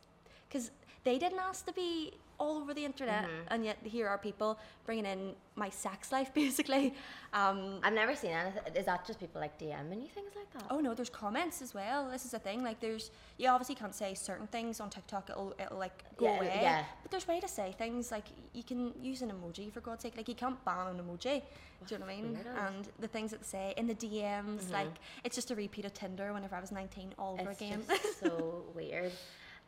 because 0.48 0.70
they 1.04 1.18
didn't 1.18 1.38
ask 1.38 1.64
to 1.66 1.72
be 1.72 2.14
all 2.38 2.56
over 2.58 2.72
the 2.72 2.84
internet, 2.84 3.24
Mm-hmm. 3.24 3.52
and 3.52 3.64
yet 3.64 3.78
here 3.82 4.06
are 4.08 4.18
people 4.18 4.58
bringing 4.86 5.06
in 5.06 5.34
my 5.56 5.68
sex 5.70 6.12
life 6.12 6.32
basically. 6.42 6.94
Um, 7.32 7.80
I've 7.82 7.92
never 7.92 8.14
seen 8.14 8.30
anything. 8.30 8.62
Is 8.76 8.86
that 8.86 9.04
just 9.06 9.18
people 9.20 9.40
like 9.40 9.58
DMing 9.58 10.02
you 10.02 10.08
things 10.08 10.32
like 10.36 10.50
that? 10.54 10.64
oh 10.70 10.78
no, 10.80 10.94
there's 10.94 11.10
comments 11.10 11.60
as 11.62 11.74
well. 11.74 12.08
This 12.10 12.24
is 12.24 12.30
the 12.30 12.38
thing. 12.38 12.62
Like 12.62 12.78
there's 12.80 13.10
you 13.38 13.48
obviously 13.48 13.74
can't 13.74 13.94
say 13.94 14.14
certain 14.14 14.46
things 14.46 14.80
on 14.80 14.88
TikTok. 14.88 15.30
It'll 15.30 15.52
it'll 15.62 15.78
like 15.78 16.04
go 16.16 16.26
Yeah, 16.26 16.36
away. 16.38 16.58
yeah. 16.62 16.84
But 17.02 17.10
there's 17.10 17.26
way 17.26 17.40
to 17.40 17.48
say 17.48 17.74
things 17.76 18.10
like 18.12 18.24
you 18.54 18.62
can 18.62 18.92
use 19.02 19.20
an 19.22 19.30
emoji 19.30 19.72
for 19.72 19.80
God's 19.80 20.02
sake. 20.02 20.14
Like 20.16 20.28
you 20.28 20.34
can't 20.34 20.62
ban 20.64 20.86
an 20.94 21.00
emoji. 21.04 21.42
Do 21.86 21.94
you 21.94 21.98
know 22.00 22.06
what 22.06 22.12
I 22.12 22.20
mean? 22.22 22.38
And 22.66 22.88
the 22.98 23.06
things 23.08 23.30
that 23.32 23.44
say 23.44 23.72
in 23.76 23.86
the 23.86 23.94
DMs, 23.94 24.70
like 24.72 24.94
it's 25.24 25.34
just 25.36 25.50
a 25.50 25.54
repeat 25.54 25.84
of 25.84 25.92
Tinder 25.94 26.32
whenever 26.32 26.54
I 26.56 26.60
was 26.60 26.72
19 26.72 27.14
all 27.18 27.36
over 27.40 27.50
it's 27.50 27.60
again. 27.60 27.82
just 27.88 28.20
so 28.20 28.64
weird. 28.74 29.12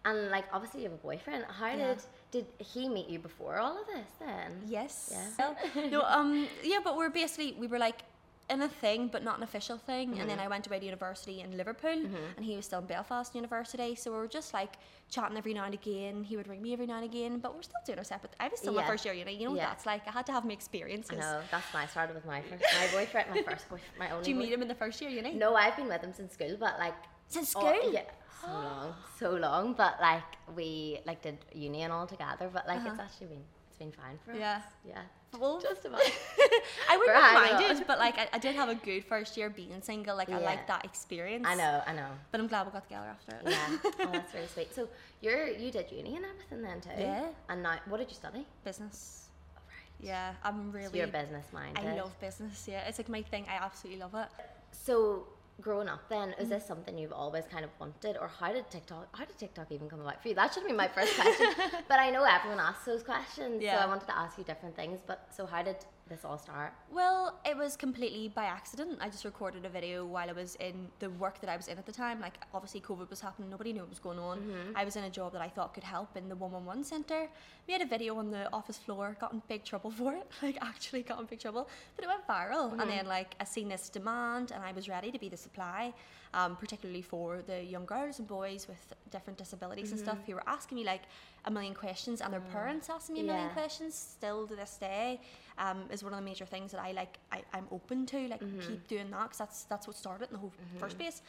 And 0.04 0.30
like, 0.30 0.44
obviously, 0.52 0.80
you 0.82 0.88
have 0.88 0.94
a 0.98 1.02
boyfriend. 1.02 1.44
How 1.48 1.66
Yeah. 1.68 1.88
did 1.94 1.98
did 2.30 2.46
he 2.58 2.88
meet 2.88 3.08
you 3.08 3.18
before 3.18 3.58
all 3.58 3.80
of 3.80 3.86
this? 3.86 4.06
Then 4.18 4.52
Yes. 4.66 5.10
Yeah. 5.38 5.54
No, 5.90 6.02
um, 6.06 6.46
yeah, 6.62 6.78
but 6.82 6.96
we're 6.96 7.10
basically 7.10 7.54
we 7.58 7.66
were 7.66 7.78
like 7.78 8.00
in 8.48 8.62
a 8.62 8.68
thing, 8.68 9.06
but 9.06 9.22
not 9.22 9.36
an 9.36 9.44
official 9.44 9.78
thing. 9.78 10.08
And 10.10 10.18
Mm-hmm. 10.18 10.26
then 10.28 10.40
I 10.40 10.48
went 10.48 10.66
away 10.66 10.80
to 10.80 10.84
university 10.84 11.40
in 11.40 11.56
Liverpool, 11.56 11.98
and 12.36 12.44
he 12.44 12.56
was 12.56 12.64
still 12.66 12.80
in 12.80 12.86
Belfast 12.86 13.32
University. 13.36 13.94
So 13.94 14.10
we 14.10 14.16
were 14.18 14.26
just 14.26 14.52
like 14.52 14.72
chatting 15.08 15.36
every 15.38 15.54
now 15.54 15.64
and 15.66 15.74
again. 15.74 16.24
He 16.24 16.36
would 16.36 16.48
ring 16.48 16.60
me 16.60 16.72
every 16.72 16.86
now 16.86 16.96
and 16.96 17.04
again, 17.04 17.38
but 17.38 17.54
we're 17.54 17.62
still 17.62 17.78
doing 17.86 17.98
our 17.98 18.04
separate. 18.04 18.32
I 18.40 18.48
was 18.48 18.58
still 18.58 18.72
my 18.72 18.84
first 18.84 19.04
year 19.04 19.14
uni. 19.14 19.34
You 19.36 19.44
know 19.44 19.50
what 19.52 19.58
Yeah. 19.58 19.66
that's 19.68 19.86
like. 19.86 20.02
I 20.08 20.10
had 20.10 20.26
to 20.26 20.32
have 20.32 20.44
my 20.44 20.52
experiences. 20.52 21.12
I 21.16 21.20
know 21.20 21.40
that's 21.50 21.72
I 21.74 21.86
started 21.86 22.14
with 22.16 22.26
my 22.26 22.42
first 22.42 22.64
my 22.80 22.86
boyfriend, 22.98 23.30
my 23.30 23.42
first 23.42 23.68
boyfriend, 23.68 23.96
my 23.98 24.10
only. 24.10 24.24
Do 24.26 24.30
you 24.30 24.36
meet 24.36 24.52
him 24.52 24.62
in 24.62 24.68
the 24.68 24.74
first 24.74 25.00
year 25.00 25.10
uni? 25.10 25.32
No, 25.34 25.54
I've 25.54 25.76
been 25.76 25.86
with 25.88 26.02
him 26.02 26.12
since 26.12 26.32
school, 26.34 26.56
but 26.58 26.76
like 26.80 26.94
Since 27.28 27.54
oh, 27.54 27.60
school? 27.60 27.92
yeah, 27.92 28.02
so 28.42 28.48
long, 28.52 28.94
so 29.18 29.30
long. 29.32 29.72
But 29.74 30.00
like 30.00 30.22
we 30.56 30.98
like 31.06 31.22
did 31.22 31.38
uni 31.54 31.82
and 31.82 31.92
all 31.92 32.06
together. 32.06 32.48
But 32.52 32.66
like 32.66 32.78
it's 32.80 32.86
Uh-huh. 32.88 33.02
actually 33.02 33.26
been 33.28 33.44
it's 33.68 33.78
been 33.78 33.92
fine 33.92 34.18
for 34.24 34.32
Yeah. 34.34 34.56
us. 34.56 34.62
Yeah. 34.84 35.02
Well, 35.38 35.60
Just 35.60 35.84
about. 35.84 36.00
I 36.90 36.96
wouldn't 36.98 37.16
have 37.16 37.60
minded, 37.60 37.86
but 37.86 37.98
like 38.00 38.18
I, 38.18 38.26
I 38.32 38.38
did 38.38 38.56
have 38.56 38.68
a 38.68 38.74
good 38.74 39.04
first 39.04 39.36
year 39.36 39.48
being 39.48 39.80
single. 39.80 40.16
Like 40.16 40.28
I 40.28 40.40
Yeah. 40.40 40.50
liked 40.50 40.66
that 40.66 40.84
experience. 40.84 41.46
I 41.46 41.54
know, 41.54 41.82
I 41.86 41.92
know. 41.92 42.08
But 42.32 42.40
I'm 42.40 42.48
glad 42.48 42.66
we 42.66 42.72
got 42.72 42.82
together 42.82 43.06
after 43.06 43.36
it. 43.36 43.42
Yeah. 43.46 43.68
oh, 44.00 44.10
that's 44.12 44.34
really 44.34 44.48
sweet. 44.48 44.74
So 44.74 44.88
you're 45.20 45.46
you 45.46 45.70
did 45.70 45.86
uni 45.92 46.16
and 46.16 46.24
everything 46.32 46.62
then 46.62 46.80
too. 46.80 46.90
Yeah. 47.00 47.28
And 47.48 47.62
now, 47.62 47.76
what 47.86 47.98
did 47.98 48.08
you 48.10 48.16
study? 48.16 48.44
Business. 48.64 49.28
Oh, 49.56 49.60
right. 49.68 50.06
Yeah, 50.10 50.32
I'm 50.42 50.72
So 50.72 50.78
really. 50.78 50.98
you're 50.98 51.06
business 51.22 51.46
minded. 51.52 51.86
I 51.86 51.94
love 51.94 52.18
business. 52.20 52.66
Yeah, 52.66 52.88
it's 52.88 52.98
like 52.98 53.08
my 53.08 53.22
thing. 53.22 53.44
I 53.48 53.64
absolutely 53.64 54.00
love 54.00 54.14
it. 54.16 54.28
So 54.72 55.26
growing 55.60 55.88
up 55.88 56.08
then, 56.08 56.34
is 56.38 56.46
mm. 56.46 56.50
this 56.50 56.66
something 56.66 56.96
you've 56.96 57.12
always 57.12 57.44
kind 57.50 57.64
of 57.64 57.70
wanted 57.78 58.16
or 58.20 58.28
how 58.28 58.52
did 58.52 58.70
TikTok 58.70 59.08
how 59.16 59.24
did 59.24 59.38
TikTok 59.38 59.70
even 59.70 59.88
come 59.88 60.00
about 60.00 60.22
for 60.22 60.28
you? 60.28 60.34
That 60.34 60.52
should 60.52 60.66
be 60.66 60.72
my 60.72 60.88
first 60.88 61.14
question. 61.14 61.48
but 61.88 61.98
I 61.98 62.10
know 62.10 62.24
everyone 62.24 62.60
asks 62.60 62.84
those 62.84 63.02
questions. 63.02 63.62
Yeah. 63.62 63.78
So 63.78 63.84
I 63.84 63.86
wanted 63.86 64.06
to 64.06 64.16
ask 64.16 64.38
you 64.38 64.44
different 64.44 64.76
things. 64.76 65.00
But 65.06 65.28
so 65.34 65.46
how 65.46 65.62
did 65.62 65.76
this 66.10 66.24
all 66.24 66.36
start? 66.36 66.74
Well, 66.92 67.38
it 67.46 67.56
was 67.56 67.76
completely 67.76 68.28
by 68.28 68.44
accident. 68.44 68.98
I 69.00 69.08
just 69.08 69.24
recorded 69.24 69.64
a 69.64 69.68
video 69.70 70.04
while 70.04 70.28
I 70.28 70.32
was 70.32 70.56
in 70.56 70.88
the 70.98 71.08
work 71.08 71.40
that 71.40 71.48
I 71.48 71.56
was 71.56 71.68
in 71.68 71.78
at 71.78 71.86
the 71.86 71.92
time. 71.92 72.20
Like, 72.20 72.34
obviously, 72.52 72.82
COVID 72.82 73.08
was 73.08 73.20
happening, 73.20 73.48
nobody 73.48 73.72
knew 73.72 73.80
what 73.80 73.88
was 73.88 74.00
going 74.00 74.18
on. 74.18 74.40
Mm-hmm. 74.40 74.76
I 74.76 74.84
was 74.84 74.96
in 74.96 75.04
a 75.04 75.10
job 75.10 75.32
that 75.32 75.40
I 75.40 75.48
thought 75.48 75.72
could 75.72 75.84
help 75.84 76.16
in 76.16 76.28
the 76.28 76.36
111 76.36 76.84
centre. 76.84 77.28
Made 77.66 77.80
a 77.80 77.86
video 77.86 78.16
on 78.16 78.30
the 78.30 78.52
office 78.52 78.76
floor, 78.76 79.16
got 79.20 79.32
in 79.32 79.40
big 79.48 79.64
trouble 79.64 79.90
for 79.98 80.12
it. 80.14 80.28
Like, 80.42 80.58
actually 80.60 81.02
got 81.02 81.20
in 81.20 81.26
big 81.26 81.40
trouble. 81.40 81.68
But 81.96 82.04
it 82.04 82.08
went 82.08 82.26
viral. 82.26 82.70
Mm-hmm. 82.70 82.80
And 82.80 82.90
then, 82.90 83.06
like, 83.06 83.36
I 83.40 83.44
seen 83.44 83.68
this 83.68 83.88
demand, 83.88 84.50
and 84.50 84.62
I 84.62 84.72
was 84.72 84.88
ready 84.88 85.10
to 85.10 85.18
be 85.18 85.28
the 85.28 85.38
supply, 85.38 85.94
um, 86.34 86.56
particularly 86.56 87.02
for 87.02 87.42
the 87.42 87.62
young 87.62 87.84
girls 87.86 88.18
and 88.18 88.28
boys 88.28 88.66
with 88.68 88.94
different 89.10 89.38
disabilities 89.38 89.90
and 89.92 90.00
Mm-hmm. 90.00 90.08
stuff 90.10 90.18
who 90.26 90.34
were 90.34 90.44
asking 90.46 90.76
me, 90.76 90.84
like, 90.84 91.02
a 91.44 91.50
million 91.50 91.74
questions, 91.74 92.20
and 92.20 92.32
their 92.32 92.40
parents 92.40 92.88
asking 92.90 93.14
me 93.14 93.20
a 93.22 93.24
million 93.24 93.48
Mm. 93.50 93.54
Questions 93.54 93.94
still 93.94 94.46
to 94.46 94.54
this 94.54 94.76
day 94.76 95.20
um, 95.58 95.78
is 95.90 96.02
one 96.04 96.12
of 96.12 96.18
the 96.18 96.24
major 96.24 96.44
things 96.46 96.70
that 96.72 96.80
I 96.80 96.92
like. 96.92 97.18
I, 97.32 97.42
I'm 97.54 97.66
open 97.72 98.06
to 98.06 98.18
like 98.28 98.40
Mm-hmm. 98.42 98.60
keep 98.60 98.86
doing 98.88 99.10
that 99.10 99.22
because 99.24 99.38
that's 99.38 99.64
that's 99.64 99.86
what 99.86 99.96
started 99.96 100.28
in 100.28 100.34
the 100.34 100.38
whole 100.38 100.52
first 100.78 100.96
place. 100.98 101.22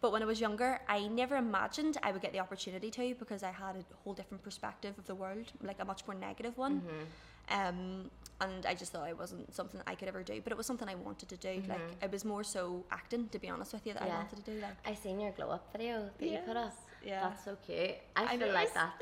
But 0.00 0.12
when 0.12 0.22
I 0.22 0.26
was 0.26 0.38
younger, 0.40 0.80
I 0.86 1.08
never 1.08 1.36
imagined 1.36 1.96
I 2.02 2.12
would 2.12 2.20
get 2.20 2.32
the 2.32 2.40
opportunity 2.40 2.90
to 2.90 3.14
because 3.22 3.42
I 3.42 3.52
had 3.52 3.74
a 3.76 3.84
whole 4.02 4.12
different 4.12 4.42
perspective 4.44 4.94
of 4.98 5.06
the 5.06 5.14
world, 5.14 5.46
like 5.62 5.78
a 5.80 5.84
much 5.84 6.02
more 6.06 6.14
negative 6.28 6.58
one. 6.58 6.82
Mm-hmm. 6.82 7.58
Um, 7.68 8.10
and 8.40 8.66
I 8.66 8.74
just 8.74 8.92
thought 8.92 9.08
it 9.08 9.18
wasn't 9.18 9.54
something 9.54 9.80
I 9.86 9.94
could 9.94 10.08
ever 10.08 10.22
do, 10.22 10.40
but 10.42 10.52
it 10.52 10.56
was 10.56 10.66
something 10.66 10.88
I 10.88 10.94
wanted 10.94 11.28
to 11.28 11.36
do. 11.36 11.62
Like 11.68 11.80
it 12.02 12.10
was 12.10 12.24
more 12.24 12.44
so 12.44 12.84
acting, 12.90 13.28
to 13.28 13.38
be 13.38 13.48
honest 13.48 13.72
with 13.72 13.86
you, 13.86 13.92
that 13.94 14.02
I 14.02 14.06
Mm-hmm. 14.06 14.16
Wanted 14.16 14.44
to 14.44 14.50
do. 14.52 14.60
Like 14.60 14.76
I 14.86 14.94
seen 14.94 15.20
your 15.20 15.32
glow 15.32 15.50
up 15.50 15.70
video 15.72 16.10
that 16.18 16.28
you 16.28 16.38
put 16.46 16.56
up. 16.56 16.76
Yeah. 17.04 17.20
That's 17.28 17.44
so 17.44 17.56
cute. 17.66 17.96
I, 18.16 18.34
I 18.34 18.38
feel 18.38 18.52
like 18.52 18.72
that. 18.80 18.92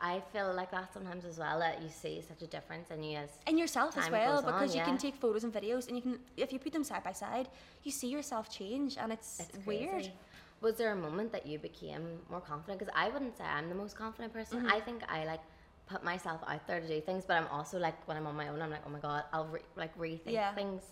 I 0.00 0.22
feel 0.32 0.54
like 0.54 0.70
that 0.70 0.92
sometimes 0.94 1.24
as 1.24 1.38
well. 1.38 1.58
That 1.58 1.82
you 1.82 1.88
see 1.88 2.22
such 2.26 2.42
a 2.42 2.46
difference 2.46 2.90
in 2.90 3.02
you 3.02 3.18
as 3.18 3.30
and 3.46 3.58
yourself 3.58 3.98
as 3.98 4.08
well 4.10 4.36
goes 4.36 4.44
on, 4.44 4.52
because 4.52 4.74
you 4.74 4.80
yeah. 4.80 4.86
can 4.86 4.98
take 4.98 5.16
photos 5.16 5.44
and 5.44 5.52
videos 5.52 5.88
and 5.88 5.96
you 5.96 6.02
can 6.02 6.18
if 6.36 6.52
you 6.52 6.58
put 6.58 6.72
them 6.72 6.84
side 6.84 7.02
by 7.02 7.12
side 7.12 7.48
you 7.82 7.90
see 7.90 8.08
yourself 8.08 8.48
change 8.50 8.96
and 8.96 9.12
it's, 9.12 9.40
It's 9.40 9.66
weird 9.66 9.90
crazy. 9.90 10.12
Was 10.60 10.74
there 10.76 10.92
a 10.92 10.96
moment 10.96 11.30
that 11.32 11.46
you 11.46 11.58
became 11.58 12.18
more 12.28 12.40
confident? 12.40 12.78
Because 12.80 12.92
I 12.96 13.08
wouldn't 13.08 13.36
say 13.38 13.44
I'm 13.44 13.68
the 13.68 13.74
most 13.76 13.96
confident 13.96 14.32
person. 14.32 14.58
Mm-hmm. 14.58 14.72
I 14.72 14.80
think 14.80 15.02
I 15.08 15.24
like 15.24 15.40
put 15.88 16.04
myself 16.04 16.40
out 16.46 16.66
there 16.66 16.80
to 16.80 16.86
do 16.88 17.00
things, 17.00 17.24
but 17.26 17.36
I'm 17.36 17.46
also 17.48 17.78
like 17.78 17.96
when 18.06 18.16
I'm 18.16 18.26
on 18.26 18.36
my 18.36 18.48
own, 18.48 18.60
I'm 18.62 18.70
like, 18.70 18.82
oh 18.86 18.90
my 18.90 18.98
god, 18.98 19.24
I'll 19.32 19.46
re- 19.46 19.60
like 19.76 19.96
rethink 19.98 20.32
Yeah. 20.32 20.54
things. 20.54 20.82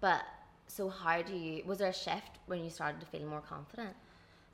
But 0.00 0.22
so 0.66 0.88
how 0.88 1.22
do 1.22 1.34
you? 1.34 1.62
Was 1.66 1.78
there 1.78 1.88
a 1.90 1.92
shift 1.94 2.32
when 2.46 2.64
you 2.64 2.70
started 2.70 3.00
to 3.00 3.06
feel 3.06 3.26
more 3.26 3.40
confident? 3.42 3.94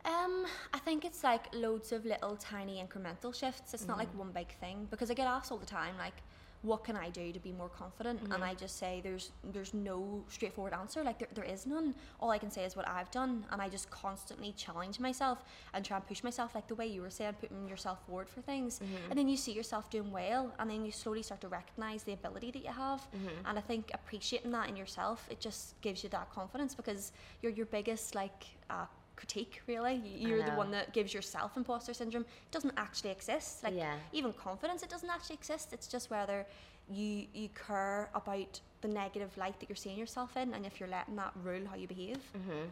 Um, 0.04 0.46
I 0.72 0.78
think 0.78 1.04
it's 1.04 1.24
like 1.24 1.52
loads 1.52 1.92
of 1.92 2.04
little 2.04 2.36
tiny 2.36 2.82
incremental 2.86 3.34
shifts. 3.34 3.74
It's 3.74 3.88
not 3.88 3.98
like 3.98 4.08
Mm-hmm. 4.10 4.18
one 4.18 4.32
big 4.32 4.50
thing 4.60 4.86
because 4.90 5.10
I 5.10 5.14
get 5.14 5.26
asked 5.26 5.50
all 5.52 5.58
the 5.58 5.66
time 5.66 5.94
like 5.98 6.22
what 6.66 6.82
can 6.84 6.96
I 6.96 7.08
do 7.10 7.32
to 7.32 7.38
be 7.38 7.52
more 7.52 7.68
confident? 7.68 8.22
Mm-hmm. 8.22 8.32
And 8.32 8.44
I 8.44 8.54
just 8.54 8.78
say 8.78 9.00
there's 9.02 9.30
there's 9.52 9.72
no 9.72 10.24
straightforward 10.28 10.74
answer. 10.74 11.02
Like 11.04 11.18
there, 11.18 11.28
there 11.34 11.44
is 11.44 11.66
none. 11.66 11.94
All 12.20 12.30
I 12.30 12.38
can 12.38 12.50
say 12.50 12.64
is 12.64 12.76
what 12.76 12.88
I've 12.88 13.10
done 13.10 13.44
and 13.50 13.62
I 13.62 13.68
just 13.68 13.88
constantly 13.90 14.52
challenge 14.56 14.98
myself 14.98 15.44
and 15.72 15.84
try 15.84 15.96
and 15.96 16.06
push 16.06 16.22
myself 16.24 16.54
like 16.54 16.66
the 16.66 16.74
way 16.74 16.86
you 16.86 17.02
were 17.02 17.10
saying, 17.10 17.34
putting 17.40 17.68
yourself 17.68 18.04
forward 18.06 18.28
for 18.28 18.40
things. 18.40 18.80
Mm-hmm. 18.80 19.10
And 19.10 19.18
then 19.18 19.28
you 19.28 19.36
see 19.36 19.52
yourself 19.52 19.88
doing 19.90 20.10
well 20.10 20.52
and 20.58 20.68
then 20.70 20.84
you 20.84 20.92
slowly 20.92 21.22
start 21.22 21.40
to 21.42 21.48
recognize 21.48 22.02
the 22.02 22.12
ability 22.12 22.50
that 22.50 22.64
you 22.64 22.72
have. 22.72 23.00
Mm-hmm. 23.00 23.46
And 23.46 23.58
I 23.58 23.60
think 23.60 23.90
appreciating 23.94 24.50
that 24.50 24.68
in 24.68 24.76
yourself, 24.76 25.26
it 25.30 25.40
just 25.40 25.80
gives 25.80 26.02
you 26.02 26.10
that 26.10 26.30
confidence 26.30 26.74
because 26.74 27.12
you're 27.42 27.52
your 27.52 27.66
biggest 27.66 28.14
like 28.14 28.44
uh, 28.70 28.86
critique 29.16 29.62
really 29.66 29.96
you're 30.04 30.42
the 30.42 30.50
one 30.52 30.70
that 30.70 30.92
gives 30.92 31.12
yourself 31.14 31.56
imposter 31.56 31.92
syndrome 31.94 32.22
it 32.22 32.50
doesn't 32.50 32.74
actually 32.76 33.10
exist 33.10 33.62
like 33.64 33.74
Yeah. 33.74 33.94
even 34.12 34.32
confidence 34.34 34.82
it 34.82 34.90
doesn't 34.90 35.08
actually 35.10 35.34
exist 35.36 35.72
it's 35.72 35.88
just 35.88 36.10
whether 36.10 36.46
you 36.88 37.26
you 37.34 37.48
care 37.66 38.10
about 38.14 38.60
the 38.82 38.88
negative 38.88 39.36
light 39.36 39.58
that 39.60 39.68
you're 39.68 39.76
seeing 39.76 39.98
yourself 39.98 40.36
in 40.36 40.52
and 40.54 40.66
if 40.66 40.78
you're 40.78 40.88
letting 40.88 41.16
that 41.16 41.32
rule 41.42 41.62
how 41.70 41.76
you 41.76 41.88
behave 41.88 42.18
Mm-hmm. 42.36 42.66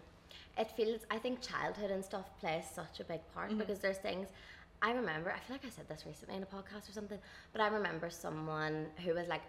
It 0.56 0.70
feels. 0.76 1.00
I 1.10 1.18
think 1.18 1.40
childhood 1.40 1.90
and 1.90 2.04
stuff 2.04 2.26
plays 2.40 2.64
such 2.72 3.00
a 3.00 3.04
big 3.04 3.20
part 3.34 3.50
Mm-hmm. 3.50 3.58
because 3.58 3.78
there's 3.80 3.98
things. 3.98 4.28
I 4.82 4.92
remember. 4.92 5.30
I 5.32 5.38
feel 5.44 5.54
like 5.56 5.64
I 5.64 5.70
said 5.70 5.88
this 5.88 6.04
recently 6.06 6.36
in 6.36 6.42
a 6.44 6.46
podcast 6.46 6.88
or 6.88 6.92
something, 6.92 7.18
but 7.52 7.60
I 7.60 7.68
remember 7.68 8.08
someone 8.10 8.86
who 9.04 9.14
was 9.14 9.26
like, 9.28 9.42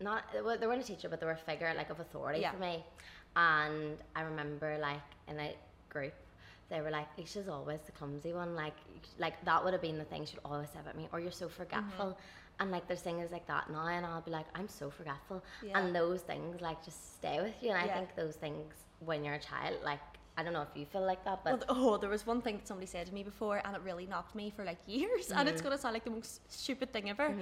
not 0.00 0.22
well, 0.44 0.56
they 0.58 0.66
weren't 0.68 0.82
a 0.82 0.86
teacher, 0.86 1.08
but 1.08 1.18
they 1.20 1.26
were 1.26 1.32
a 1.42 1.44
figure 1.50 1.72
like 1.76 1.90
of 1.90 1.98
authority 2.00 2.40
Yeah. 2.40 2.52
for 2.52 2.58
me, 2.58 2.84
and 3.36 3.96
I 4.14 4.22
remember 4.22 4.78
like 4.80 5.08
in 5.28 5.38
a 5.40 5.54
group. 5.88 6.14
They 6.68 6.80
were 6.80 6.90
like, 6.90 7.06
Isha's 7.16 7.48
always 7.48 7.80
the 7.86 7.92
clumsy 7.92 8.32
one. 8.32 8.54
Like, 8.56 8.74
like 9.18 9.44
that 9.44 9.62
would 9.62 9.72
have 9.72 9.82
been 9.82 9.98
the 9.98 10.04
thing 10.04 10.24
she'd 10.24 10.40
always 10.44 10.70
say 10.70 10.80
about 10.80 10.96
me. 10.96 11.08
Or 11.12 11.20
you're 11.20 11.30
so 11.30 11.48
forgetful. 11.48 12.06
Mm-hmm. 12.06 12.58
And 12.58 12.70
like, 12.70 12.88
there's 12.88 13.02
things 13.02 13.30
like 13.30 13.46
that 13.46 13.70
now, 13.70 13.86
and 13.86 14.04
I'll 14.06 14.22
be 14.22 14.30
like, 14.30 14.46
I'm 14.54 14.68
so 14.68 14.88
forgetful. 14.90 15.44
Yeah. 15.62 15.78
And 15.78 15.94
those 15.94 16.22
things 16.22 16.60
like 16.60 16.82
just 16.84 17.14
stay 17.16 17.40
with 17.40 17.54
you. 17.62 17.70
And 17.70 17.78
I 17.78 17.92
think 17.94 18.16
those 18.16 18.34
things 18.36 18.72
when 19.00 19.22
you're 19.24 19.34
a 19.34 19.38
child, 19.38 19.76
like 19.84 20.00
I 20.38 20.42
don't 20.42 20.52
know 20.52 20.62
if 20.62 20.68
you 20.74 20.86
feel 20.86 21.04
like 21.04 21.24
that, 21.24 21.44
but 21.44 21.64
well, 21.68 21.94
oh, 21.94 21.96
there 21.98 22.10
was 22.10 22.26
one 22.26 22.42
thing 22.42 22.56
that 22.56 22.66
somebody 22.66 22.86
said 22.86 23.06
to 23.06 23.14
me 23.14 23.22
before, 23.22 23.62
and 23.64 23.74
it 23.76 23.82
really 23.82 24.06
knocked 24.06 24.34
me 24.34 24.50
for 24.54 24.64
like 24.64 24.78
years. 24.86 25.30
And 25.30 25.40
Mm-hmm. 25.40 25.48
it's 25.48 25.62
gonna 25.62 25.78
sound 25.78 25.94
like 25.94 26.04
the 26.04 26.10
most 26.10 26.40
stupid 26.52 26.92
thing 26.92 27.08
ever. 27.10 27.34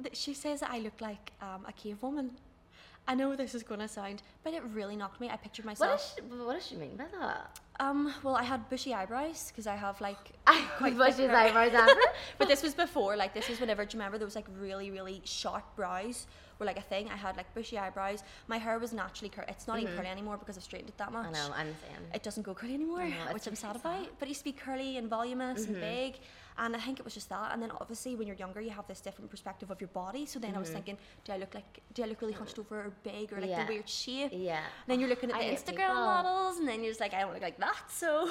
That 0.00 0.16
she 0.16 0.34
says 0.34 0.60
that 0.60 0.70
I 0.70 0.78
look 0.78 1.00
like 1.00 1.32
um, 1.40 1.64
a 1.68 1.72
cave 1.72 2.02
woman. 2.02 2.32
I 3.06 3.14
know 3.16 3.34
this 3.36 3.54
is 3.54 3.62
gonna 3.64 3.88
sound, 3.88 4.22
but 4.44 4.52
it 4.54 4.62
really 4.72 4.96
knocked 4.96 5.20
me. 5.20 5.28
I 5.30 5.36
pictured 5.36 5.64
what 5.64 5.78
myself. 5.80 6.00
does 6.00 6.14
she, 6.16 6.36
what 6.44 6.54
does 6.54 6.66
she 6.66 6.76
mean 6.76 6.96
by 6.96 7.06
that? 7.20 7.58
Um, 7.82 8.14
well, 8.22 8.36
I 8.36 8.44
had 8.44 8.60
bushy 8.70 8.94
eyebrows 8.94 9.40
because 9.50 9.66
I 9.66 9.76
have 9.76 10.00
like 10.00 10.22
Quite 10.78 10.96
bushy 10.96 11.26
eyebrows. 11.26 11.72
But 12.38 12.46
this 12.48 12.62
was 12.62 12.74
before, 12.74 13.16
like 13.16 13.32
this 13.34 13.48
was 13.48 13.58
whenever. 13.60 13.84
Do 13.84 13.94
you 13.94 13.98
remember 14.00 14.18
there 14.18 14.26
was 14.32 14.36
like 14.36 14.46
really, 14.66 14.88
really 14.90 15.20
short 15.24 15.64
brows 15.76 16.26
were 16.58 16.66
like 16.66 16.78
a 16.78 16.86
thing? 16.92 17.08
I 17.16 17.16
had 17.16 17.36
like 17.36 17.52
bushy 17.54 17.76
eyebrows. 17.78 18.20
My 18.46 18.58
hair 18.58 18.78
was 18.78 18.92
naturally 18.92 19.30
curly. 19.30 19.48
It's 19.54 19.66
not 19.66 19.80
even 19.80 19.94
curly 19.96 20.08
anymore 20.08 20.36
because 20.36 20.56
I've 20.56 20.62
straightened 20.70 20.90
it 20.90 20.98
that 20.98 21.12
much. 21.12 21.26
I 21.26 21.32
know, 21.32 21.48
I'm 21.56 21.68
the 21.68 21.80
same. 21.86 22.02
It 22.14 22.22
doesn't 22.22 22.44
go 22.44 22.54
curly 22.54 22.74
anymore, 22.74 23.04
know, 23.04 23.32
which 23.32 23.46
I'm 23.48 23.56
sad 23.56 23.76
about. 23.76 24.06
But 24.18 24.26
it 24.26 24.30
used 24.34 24.40
to 24.46 24.50
be 24.52 24.56
curly 24.66 24.96
and 24.98 25.08
voluminous 25.08 25.62
Mm-hmm. 25.62 25.74
and 25.74 25.80
big. 25.80 26.12
And 26.58 26.76
I 26.76 26.80
think 26.80 26.98
it 26.98 27.04
was 27.04 27.14
just 27.14 27.28
that. 27.30 27.52
And 27.52 27.62
then 27.62 27.70
obviously 27.80 28.14
when 28.14 28.26
you're 28.26 28.36
younger, 28.36 28.60
you 28.60 28.70
have 28.70 28.86
this 28.86 29.00
different 29.00 29.30
perspective 29.30 29.70
of 29.70 29.80
your 29.80 29.88
body. 29.88 30.26
So 30.26 30.38
then 30.38 30.54
I 30.54 30.58
was 30.58 30.68
thinking, 30.70 30.98
do 31.24 31.32
I 31.32 31.38
look 31.38 31.54
like, 31.54 31.80
do 31.94 32.02
I 32.02 32.06
look 32.06 32.20
really 32.20 32.34
hunched 32.34 32.58
over 32.58 32.76
or 32.76 32.92
big 33.02 33.32
or 33.32 33.40
like 33.40 33.50
Mm-hmm. 33.50 33.50
Yeah. 33.50 33.66
the 33.66 33.72
weird 33.72 33.88
shape? 33.88 34.30
Yeah. 34.34 34.56
And 34.58 34.64
then 34.88 35.00
you're 35.00 35.08
looking 35.08 35.30
at 35.30 35.36
I 35.36 35.48
the 35.50 35.56
Instagram 35.56 35.76
people. 35.88 35.94
models, 35.94 36.58
and 36.58 36.68
then 36.68 36.82
you're 36.82 36.90
just 36.90 37.00
like, 37.00 37.14
I 37.14 37.20
don't 37.22 37.32
look 37.32 37.42
like 37.42 37.58
that. 37.58 37.76
So 37.90 38.30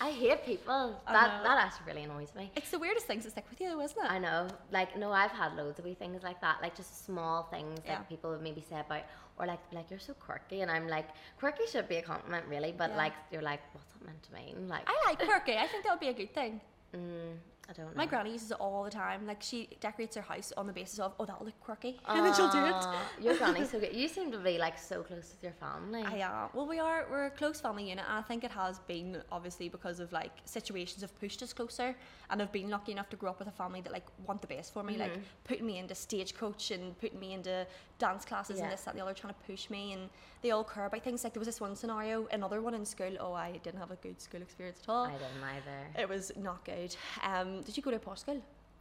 I 0.00 0.10
hate 0.10 0.44
people. 0.44 1.00
That 1.06 1.42
that 1.42 1.58
actually 1.58 1.86
really 1.92 2.04
annoys 2.04 2.34
me. 2.34 2.50
it's 2.56 2.70
the 2.70 2.78
weirdest 2.78 3.06
things 3.06 3.24
that 3.24 3.30
stick 3.32 3.44
with 3.50 3.60
you, 3.60 3.68
though, 3.68 3.80
isn't 3.82 4.02
it? 4.04 4.10
I 4.10 4.18
know. 4.18 4.48
Like 4.70 4.96
no, 4.96 5.12
I've 5.12 5.30
had 5.32 5.54
loads 5.56 5.78
of 5.78 5.84
wee 5.84 5.94
things 5.94 6.22
like 6.22 6.40
that, 6.40 6.56
like 6.62 6.74
just 6.76 7.04
small 7.04 7.44
things 7.50 7.80
Yeah. 7.84 7.96
that 7.98 8.08
people 8.08 8.30
would 8.30 8.42
maybe 8.42 8.62
say 8.68 8.80
about, 8.80 9.02
or 9.38 9.46
like 9.46 9.60
like 9.72 9.90
you're 9.90 9.98
so 9.98 10.14
quirky, 10.14 10.62
and 10.62 10.70
I'm 10.70 10.88
like, 10.88 11.08
quirky 11.38 11.66
should 11.70 11.88
be 11.88 11.96
a 11.96 12.02
compliment, 12.02 12.46
really, 12.48 12.72
but 12.72 12.90
Yeah. 12.90 12.96
like 12.96 13.12
you're 13.30 13.42
like, 13.42 13.60
what's 13.74 13.92
that 13.92 14.04
meant 14.06 14.22
to 14.24 14.32
mean? 14.34 14.68
Like, 14.68 14.82
I 14.86 14.96
like 15.08 15.18
quirky. 15.18 15.56
I 15.58 15.66
think 15.66 15.84
that 15.84 15.90
would 15.90 16.00
be 16.00 16.08
a 16.08 16.14
good 16.14 16.32
thing. 16.34 16.60
Mm, 16.94 17.38
I 17.72 17.82
don't 17.82 17.86
know. 17.86 17.96
My 17.96 18.06
granny 18.06 18.32
uses 18.32 18.50
it 18.50 18.58
all 18.60 18.84
the 18.84 18.90
time. 18.90 19.26
Like 19.26 19.40
she 19.42 19.68
decorates 19.80 20.16
her 20.16 20.22
house 20.22 20.52
on 20.56 20.66
the 20.66 20.72
basis 20.72 20.98
of, 20.98 21.14
oh, 21.18 21.24
that'll 21.24 21.46
look 21.46 21.58
quirky, 21.60 21.98
and 22.08 22.24
then 22.24 22.34
she'll 22.34 22.50
do 22.50 22.64
it. 22.64 22.84
Your 23.24 23.36
granny's 23.36 23.70
so 23.70 23.80
good. 23.82 23.94
You 23.94 24.08
seem 24.08 24.30
to 24.32 24.38
be 24.38 24.58
like 24.58 24.78
so 24.78 25.02
close 25.02 25.30
with 25.32 25.42
your 25.42 25.52
family. 25.52 26.02
I 26.04 26.20
uh, 26.20 26.48
well, 26.52 26.66
we 26.66 26.78
are 26.78 27.06
we're 27.10 27.26
a 27.26 27.30
close 27.30 27.60
family 27.60 27.88
unit, 27.88 28.04
and 28.08 28.18
I 28.18 28.22
think 28.22 28.44
it 28.44 28.50
has 28.50 28.78
been 28.80 29.22
obviously 29.30 29.68
because 29.68 30.00
of 30.00 30.12
like 30.12 30.32
situations 30.44 31.00
have 31.02 31.18
pushed 31.18 31.42
us 31.42 31.52
closer, 31.52 31.96
and 32.30 32.42
I've 32.42 32.52
been 32.52 32.68
lucky 32.70 32.92
enough 32.92 33.08
to 33.10 33.16
grow 33.16 33.30
up 33.30 33.38
with 33.38 33.48
a 33.48 33.52
family 33.52 33.80
that 33.82 33.92
like 33.92 34.06
want 34.26 34.40
the 34.42 34.46
best 34.48 34.72
for 34.72 34.82
me, 34.82 34.96
like 34.98 35.12
Mm-hmm. 35.12 35.20
putting 35.44 35.66
me 35.66 35.78
into 35.78 35.94
stagecoach 35.94 36.70
and 36.70 36.98
putting 36.98 37.20
me 37.20 37.34
into 37.34 37.66
dance 37.98 38.24
classes 38.24 38.56
Yeah. 38.58 38.64
and 38.64 38.72
this 38.72 38.82
that 38.82 38.90
and 38.92 38.98
the 39.00 39.04
other, 39.04 39.14
trying 39.14 39.34
to 39.34 39.40
push 39.46 39.68
me, 39.70 39.92
and 39.92 40.08
they 40.42 40.50
all 40.50 40.64
care 40.64 40.86
about 40.86 41.02
things. 41.04 41.22
Like 41.24 41.32
there 41.34 41.40
was 41.40 41.46
this 41.48 41.60
one 41.60 41.76
scenario, 41.76 42.26
another 42.32 42.60
one 42.60 42.74
in 42.74 42.84
school. 42.84 43.12
Oh, 43.20 43.32
I 43.32 43.58
didn't 43.62 43.78
have 43.80 43.90
a 43.90 43.96
good 43.96 44.20
school 44.20 44.42
experience 44.42 44.80
at 44.82 44.88
all. 44.88 45.04
I 45.06 45.12
didn't 45.12 45.42
either. 45.42 46.00
It 46.02 46.08
was 46.08 46.32
not 46.36 46.64
good. 46.64 46.96
Um, 47.22 47.61
did 47.64 47.76
you 47.76 47.82
go 47.82 47.90
to 47.90 47.96
a 47.96 48.00
posh 48.00 48.20
school? 48.20 48.40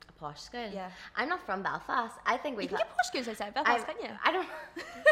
A 0.10 0.12
posh 0.14 0.42
school. 0.42 0.70
Yeah. 0.74 0.90
I'm 1.16 1.30
not 1.30 1.46
from 1.46 1.62
Belfast. 1.64 2.16
I 2.26 2.38
think 2.38 2.54
You 2.54 2.58
we've. 2.60 2.70
can 2.70 2.78
get 2.80 2.90
posh 2.90 3.08
schools 3.08 3.28
outside 3.28 3.48
I, 3.56 3.64
Belfast, 3.64 3.88
can 3.88 3.96
you? 4.04 4.10
I 4.24 4.32
don't. 4.32 4.48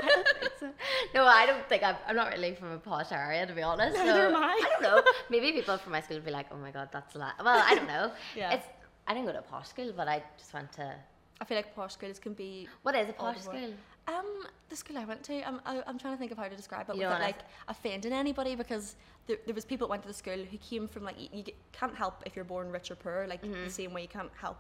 I 0.04 0.08
don't 0.08 0.28
think 0.40 0.52
so. 0.60 0.70
No, 1.16 1.26
I 1.26 1.46
don't 1.46 1.68
think 1.70 1.84
I'm. 1.84 1.96
I'm 2.08 2.16
not 2.16 2.32
really 2.34 2.56
from 2.56 2.72
a 2.72 2.78
posh 2.80 3.12
area, 3.12 3.46
to 3.46 3.54
be 3.54 3.62
honest. 3.62 3.96
Neither 3.98 4.12
so 4.12 4.28
am 4.30 4.36
I. 4.36 4.54
I 4.66 4.70
don't 4.72 4.82
know. 4.82 5.04
Maybe 5.30 5.52
people 5.52 5.78
from 5.78 5.92
my 5.94 6.02
school 6.02 6.18
would 6.18 6.26
be 6.26 6.32
like, 6.32 6.48
"Oh 6.52 6.58
my 6.58 6.72
god, 6.72 6.90
that's 6.92 7.16
a 7.16 7.20
lot." 7.20 7.34
Well, 7.44 7.62
I 7.66 7.76
don't 7.76 7.88
know. 7.88 8.12
Yeah. 8.36 8.54
It's. 8.54 8.66
I 9.08 9.14
didn't 9.14 9.26
go 9.26 9.32
to 9.34 9.40
a 9.40 9.44
posh 9.54 9.68
school, 9.70 9.92
but 9.96 10.08
I 10.08 10.22
just 10.38 10.54
went 10.54 10.72
to. 10.74 10.96
I 11.42 11.46
feel 11.46 11.58
like 11.58 11.74
posh 11.76 11.94
schools 11.94 12.20
can 12.20 12.34
be 12.34 12.68
What 12.84 12.96
is 12.96 13.10
a 13.10 13.14
posh 13.14 13.40
school? 13.42 13.74
Um, 14.10 14.26
the 14.70 14.76
school 14.76 14.98
I 14.98 15.06
went 15.06 15.22
to, 15.24 15.48
I'm, 15.48 15.62
I, 15.66 15.84
I'm 15.88 15.98
trying 16.00 16.14
to 16.14 16.18
think 16.20 16.32
of 16.32 16.38
how 16.38 16.48
to 16.48 16.56
describe 16.56 16.90
it 16.90 16.96
You 16.96 17.02
without 17.04 17.22
like 17.22 17.40
offending 17.68 18.12
anybody 18.12 18.56
because 18.56 18.96
there, 19.28 19.38
there 19.46 19.54
was 19.54 19.66
people 19.66 19.86
that 19.88 19.92
went 19.92 20.02
to 20.04 20.08
the 20.08 20.14
school 20.14 20.38
who 20.52 20.58
came 20.58 20.88
from 20.88 21.04
like 21.04 21.16
you, 21.20 21.30
you 21.34 21.44
can't 21.74 21.96
help 21.96 22.24
if 22.26 22.36
you're 22.36 22.46
born 22.46 22.72
rich 22.72 22.90
or 22.92 22.96
poor 22.96 23.26
like 23.28 23.42
Mm-hmm. 23.44 23.66
the 23.66 23.70
same 23.70 23.94
way 23.94 24.02
you 24.02 24.08
can't 24.08 24.32
help 24.40 24.58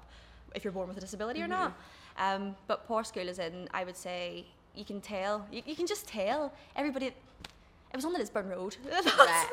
if 0.56 0.64
you're 0.64 0.74
born 0.74 0.88
with 0.88 0.98
a 0.98 1.02
disability 1.02 1.42
or 1.42 1.48
not. 1.48 1.74
Um, 2.18 2.56
but 2.68 2.88
poor 2.88 3.04
school 3.04 3.28
is 3.28 3.40
in 3.40 3.68
I 3.74 3.84
would 3.84 3.98
say 3.98 4.46
you 4.76 4.86
can 4.86 5.02
tell 5.02 5.46
you, 5.52 5.62
you 5.66 5.76
can 5.76 5.88
just 5.88 6.08
tell 6.08 6.54
everybody. 6.76 7.08
It 7.08 7.96
was 7.96 8.06
on 8.06 8.14
the 8.14 8.20
Lisburn 8.20 8.48
Road. 8.50 8.76
Right. 9.18 9.48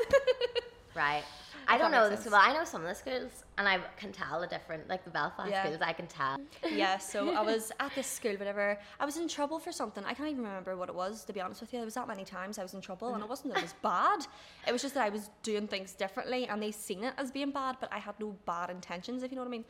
Right. 0.95 1.23
I 1.67 1.77
don't 1.77 1.91
know 1.91 2.09
the 2.09 2.17
school. 2.17 2.35
I 2.35 2.53
know 2.53 2.63
some 2.63 2.81
of 2.81 2.87
the 2.87 2.95
schools, 2.95 3.43
and 3.57 3.67
I 3.67 3.79
can 3.97 4.11
tell 4.11 4.39
the 4.39 4.47
different, 4.47 4.87
like 4.87 5.03
the 5.03 5.09
Belfast 5.09 5.49
Yeah. 5.49 5.63
schools. 5.63 5.81
I 5.81 5.93
can 5.93 6.07
tell. 6.07 6.37
yeah, 6.71 6.97
so 6.97 7.33
I 7.33 7.41
was 7.41 7.71
at 7.79 7.93
this 7.93 8.07
school, 8.07 8.33
whatever. 8.35 8.79
I 8.99 9.05
was 9.05 9.17
in 9.17 9.27
trouble 9.27 9.59
for 9.59 9.71
something. 9.71 10.03
I 10.05 10.13
can't 10.13 10.29
even 10.29 10.43
remember 10.43 10.75
what 10.77 10.89
it 10.89 10.95
was, 10.95 11.25
to 11.25 11.33
be 11.33 11.41
honest 11.41 11.61
with 11.61 11.73
you. 11.73 11.79
There 11.79 11.85
was 11.85 11.95
that 11.95 12.07
many 12.07 12.23
times 12.23 12.57
I 12.57 12.63
was 12.63 12.73
in 12.73 12.81
trouble, 12.81 13.09
and 13.09 13.17
it 13.17 13.21
mm-hmm. 13.21 13.29
wasn't 13.29 13.53
that 13.53 13.59
it 13.59 13.63
was 13.63 13.75
bad. 13.83 14.25
It 14.67 14.71
was 14.71 14.81
just 14.81 14.93
that 14.93 15.03
I 15.03 15.09
was 15.09 15.29
doing 15.43 15.67
things 15.67 15.93
differently, 15.93 16.47
and 16.47 16.61
they 16.61 16.71
seen 16.71 17.03
it 17.03 17.13
as 17.17 17.31
being 17.31 17.51
bad, 17.51 17.77
but 17.79 17.91
I 17.91 17.99
had 17.99 18.15
no 18.19 18.35
bad 18.45 18.69
intentions, 18.69 19.23
if 19.23 19.31
you 19.31 19.35
know 19.35 19.41
what 19.41 19.49
I 19.49 19.51
mean. 19.51 19.65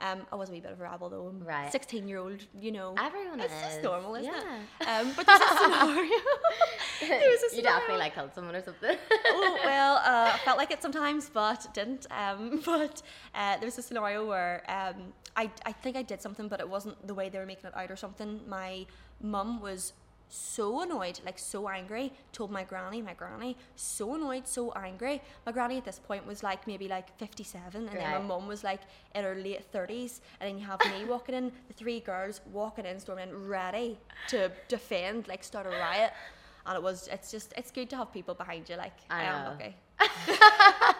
Um, 0.00 0.26
I 0.32 0.36
was 0.36 0.48
a 0.48 0.52
wee 0.52 0.60
bit 0.60 0.72
of 0.72 0.80
a 0.80 0.84
rebel 0.84 1.08
though. 1.08 1.26
I'm 1.26 1.40
Right. 1.44 1.72
16 1.72 2.06
year 2.08 2.18
old, 2.18 2.44
you 2.58 2.70
know. 2.72 2.94
Everyone 2.98 3.40
it's 3.40 3.52
is. 3.52 3.58
It's 3.62 3.68
just 3.74 3.82
normal, 3.82 4.14
isn't 4.14 4.32
yeah. 4.32 4.60
it? 4.80 4.84
Um, 4.88 5.12
but 5.16 5.26
there's 5.26 5.40
a 5.40 5.48
scenario. 5.62 6.10
there 7.00 7.30
was 7.30 7.40
a 7.40 7.44
you 7.44 7.48
scenario. 7.50 7.62
definitely 7.62 7.98
like 7.98 8.14
killed 8.14 8.34
someone 8.34 8.54
or 8.54 8.62
something. 8.62 8.96
oh 9.26 9.58
well, 9.64 9.96
uh, 9.96 10.32
I 10.34 10.38
felt 10.44 10.58
like 10.58 10.70
it 10.70 10.82
sometimes, 10.82 11.28
but 11.28 11.66
didn't. 11.74 12.06
Um, 12.10 12.62
but 12.64 13.02
uh, 13.34 13.56
there 13.56 13.66
was 13.66 13.78
a 13.78 13.82
scenario 13.82 14.26
where 14.26 14.62
um, 14.68 15.12
I 15.36 15.50
I 15.66 15.72
think 15.72 15.96
I 15.96 16.02
did 16.02 16.22
something, 16.22 16.48
but 16.48 16.60
it 16.60 16.68
wasn't 16.68 17.06
the 17.06 17.14
way 17.14 17.28
they 17.28 17.38
were 17.38 17.46
making 17.46 17.66
it 17.66 17.76
out 17.76 17.90
or 17.90 17.96
something. 17.96 18.40
My 18.48 18.86
mum 19.20 19.60
was 19.60 19.92
so 20.28 20.80
annoyed, 20.80 21.20
like 21.24 21.38
so 21.38 21.68
angry. 21.68 22.12
Told 22.32 22.50
my 22.50 22.64
granny, 22.64 23.02
my 23.02 23.14
granny, 23.14 23.56
so 23.76 24.14
annoyed, 24.14 24.46
so 24.46 24.72
angry. 24.72 25.22
My 25.46 25.52
granny 25.52 25.78
at 25.78 25.84
this 25.84 25.98
point 25.98 26.26
was 26.26 26.42
like 26.42 26.66
maybe 26.66 26.88
like 26.88 27.16
fifty-seven, 27.18 27.88
and 27.88 27.96
then 27.98 28.10
my 28.10 28.18
mum 28.18 28.46
was 28.46 28.64
like 28.64 28.80
in 29.14 29.24
her 29.24 29.34
late 29.34 29.64
thirties, 29.72 30.20
and 30.40 30.48
then 30.48 30.58
you 30.58 30.66
have 30.66 30.80
me 30.86 31.04
walking 31.08 31.34
in, 31.34 31.52
the 31.68 31.74
three 31.74 32.00
girls 32.00 32.40
walking 32.52 32.86
in, 32.86 32.98
storming 33.00 33.28
in, 33.28 33.48
ready 33.48 33.98
to 34.28 34.50
defend, 34.68 35.28
like 35.28 35.42
start 35.44 35.66
a 35.66 35.70
riot. 35.70 36.12
And 36.66 36.76
it 36.76 36.82
was, 36.82 37.08
it's 37.10 37.30
just, 37.30 37.54
it's 37.56 37.70
good 37.70 37.88
to 37.90 37.96
have 37.96 38.12
people 38.12 38.34
behind 38.34 38.68
you. 38.68 38.76
Like, 38.76 38.92
I 39.08 39.22
I, 39.22 39.24
am 39.24 39.44
lucky. 39.46 39.74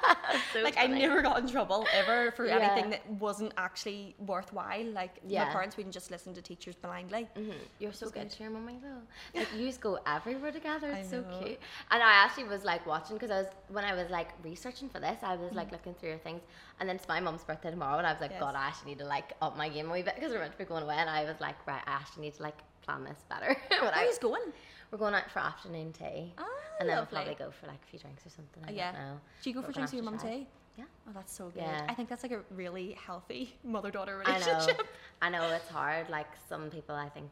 so 0.52 0.60
like 0.62 0.76
I 0.78 0.86
never 0.86 1.22
got 1.22 1.38
in 1.40 1.48
trouble 1.48 1.86
ever 1.92 2.30
for 2.32 2.46
Yeah. 2.46 2.56
anything 2.58 2.90
that 2.90 3.08
wasn't 3.10 3.52
actually 3.56 4.14
worthwhile. 4.18 4.84
Like 4.86 5.18
Yeah. 5.26 5.44
my 5.44 5.50
parents 5.50 5.76
wouldn't 5.76 5.94
just 5.94 6.10
listen 6.10 6.34
to 6.34 6.42
teachers 6.42 6.74
blindly. 6.76 7.28
Mhm. 7.36 7.54
You're 7.78 7.92
so 7.92 8.06
good 8.06 8.14
good. 8.22 8.30
to 8.30 8.42
your 8.42 8.52
mummy 8.52 8.78
though. 8.82 9.38
Like 9.38 9.48
you 9.56 9.66
just 9.66 9.80
go 9.80 9.98
everywhere 10.06 10.52
together. 10.52 10.90
It's 10.90 11.10
so 11.10 11.22
cute. 11.40 11.58
And 11.90 12.02
I 12.02 12.12
actually 12.24 12.44
was 12.44 12.64
like 12.64 12.86
watching 12.86 13.16
because 13.16 13.30
I 13.30 13.38
was 13.42 13.46
when 13.68 13.84
I 13.84 13.94
was 13.94 14.10
like 14.10 14.28
researching 14.42 14.88
for 14.88 15.00
this, 15.00 15.18
I 15.22 15.36
was 15.36 15.52
like 15.52 15.72
looking 15.72 15.94
through 15.94 16.10
your 16.10 16.18
things, 16.18 16.42
and 16.80 16.88
then 16.88 16.96
it's 16.96 17.08
my 17.08 17.20
mum's 17.20 17.44
birthday 17.44 17.70
tomorrow, 17.70 17.98
and 17.98 18.06
I 18.06 18.12
was 18.12 18.20
like, 18.20 18.30
Yes. 18.32 18.40
God, 18.40 18.54
I 18.54 18.66
actually 18.68 18.92
need 18.92 18.98
to 19.00 19.06
like 19.06 19.32
up 19.42 19.56
my 19.56 19.68
game 19.68 19.88
a 19.90 19.92
wee 19.92 20.02
bit 20.02 20.14
because 20.14 20.32
we're 20.32 20.40
meant 20.40 20.52
to 20.52 20.58
be 20.58 20.64
going 20.64 20.82
away, 20.82 20.96
and 20.96 21.08
I 21.10 21.24
was 21.24 21.40
like, 21.40 21.56
right, 21.66 21.82
I 21.86 21.90
actually 21.92 22.22
need 22.22 22.34
to 22.34 22.42
like 22.42 22.58
plan 22.82 23.04
this 23.04 23.18
better. 23.28 23.56
when 23.68 23.80
Where 23.82 23.94
I, 23.94 24.04
are 24.04 24.06
you 24.06 24.18
going? 24.20 24.52
We're 24.90 24.98
going 24.98 25.14
out 25.14 25.30
for 25.30 25.40
afternoon 25.40 25.92
tea, 25.92 26.32
Ah, 26.38 26.44
and 26.80 26.88
then 26.88 26.96
we'll 26.96 27.06
probably 27.06 27.34
go 27.34 27.50
for 27.50 27.66
like 27.66 27.80
a 27.82 27.86
few 27.90 27.98
drinks 27.98 28.24
or 28.26 28.30
something. 28.30 28.62
I 28.66 28.68
Uh, 28.68 28.72
yeah. 28.72 28.92
don't 28.92 29.00
know. 29.00 29.20
Do 29.42 29.50
you 29.50 29.54
go 29.54 29.62
for 29.62 29.72
drinks 29.72 29.92
with 29.92 30.02
your 30.02 30.10
mum 30.10 30.18
too? 30.18 30.46
Yeah. 30.76 30.84
Oh, 31.08 31.12
that's 31.12 31.32
so 31.34 31.46
good. 31.50 31.62
Yeah. 31.62 31.84
I 31.88 31.94
think 31.94 32.08
that's 32.08 32.22
like 32.22 32.32
a 32.32 32.42
really 32.54 32.92
healthy 32.92 33.56
mother-daughter 33.64 34.22
I 34.24 34.38
know. 34.38 34.46
relationship. 34.46 34.86
I 35.20 35.28
know 35.28 35.42
it's 35.52 35.68
hard. 35.68 36.08
Like 36.08 36.28
some 36.48 36.70
people, 36.70 36.94
I 36.94 37.08
think 37.08 37.28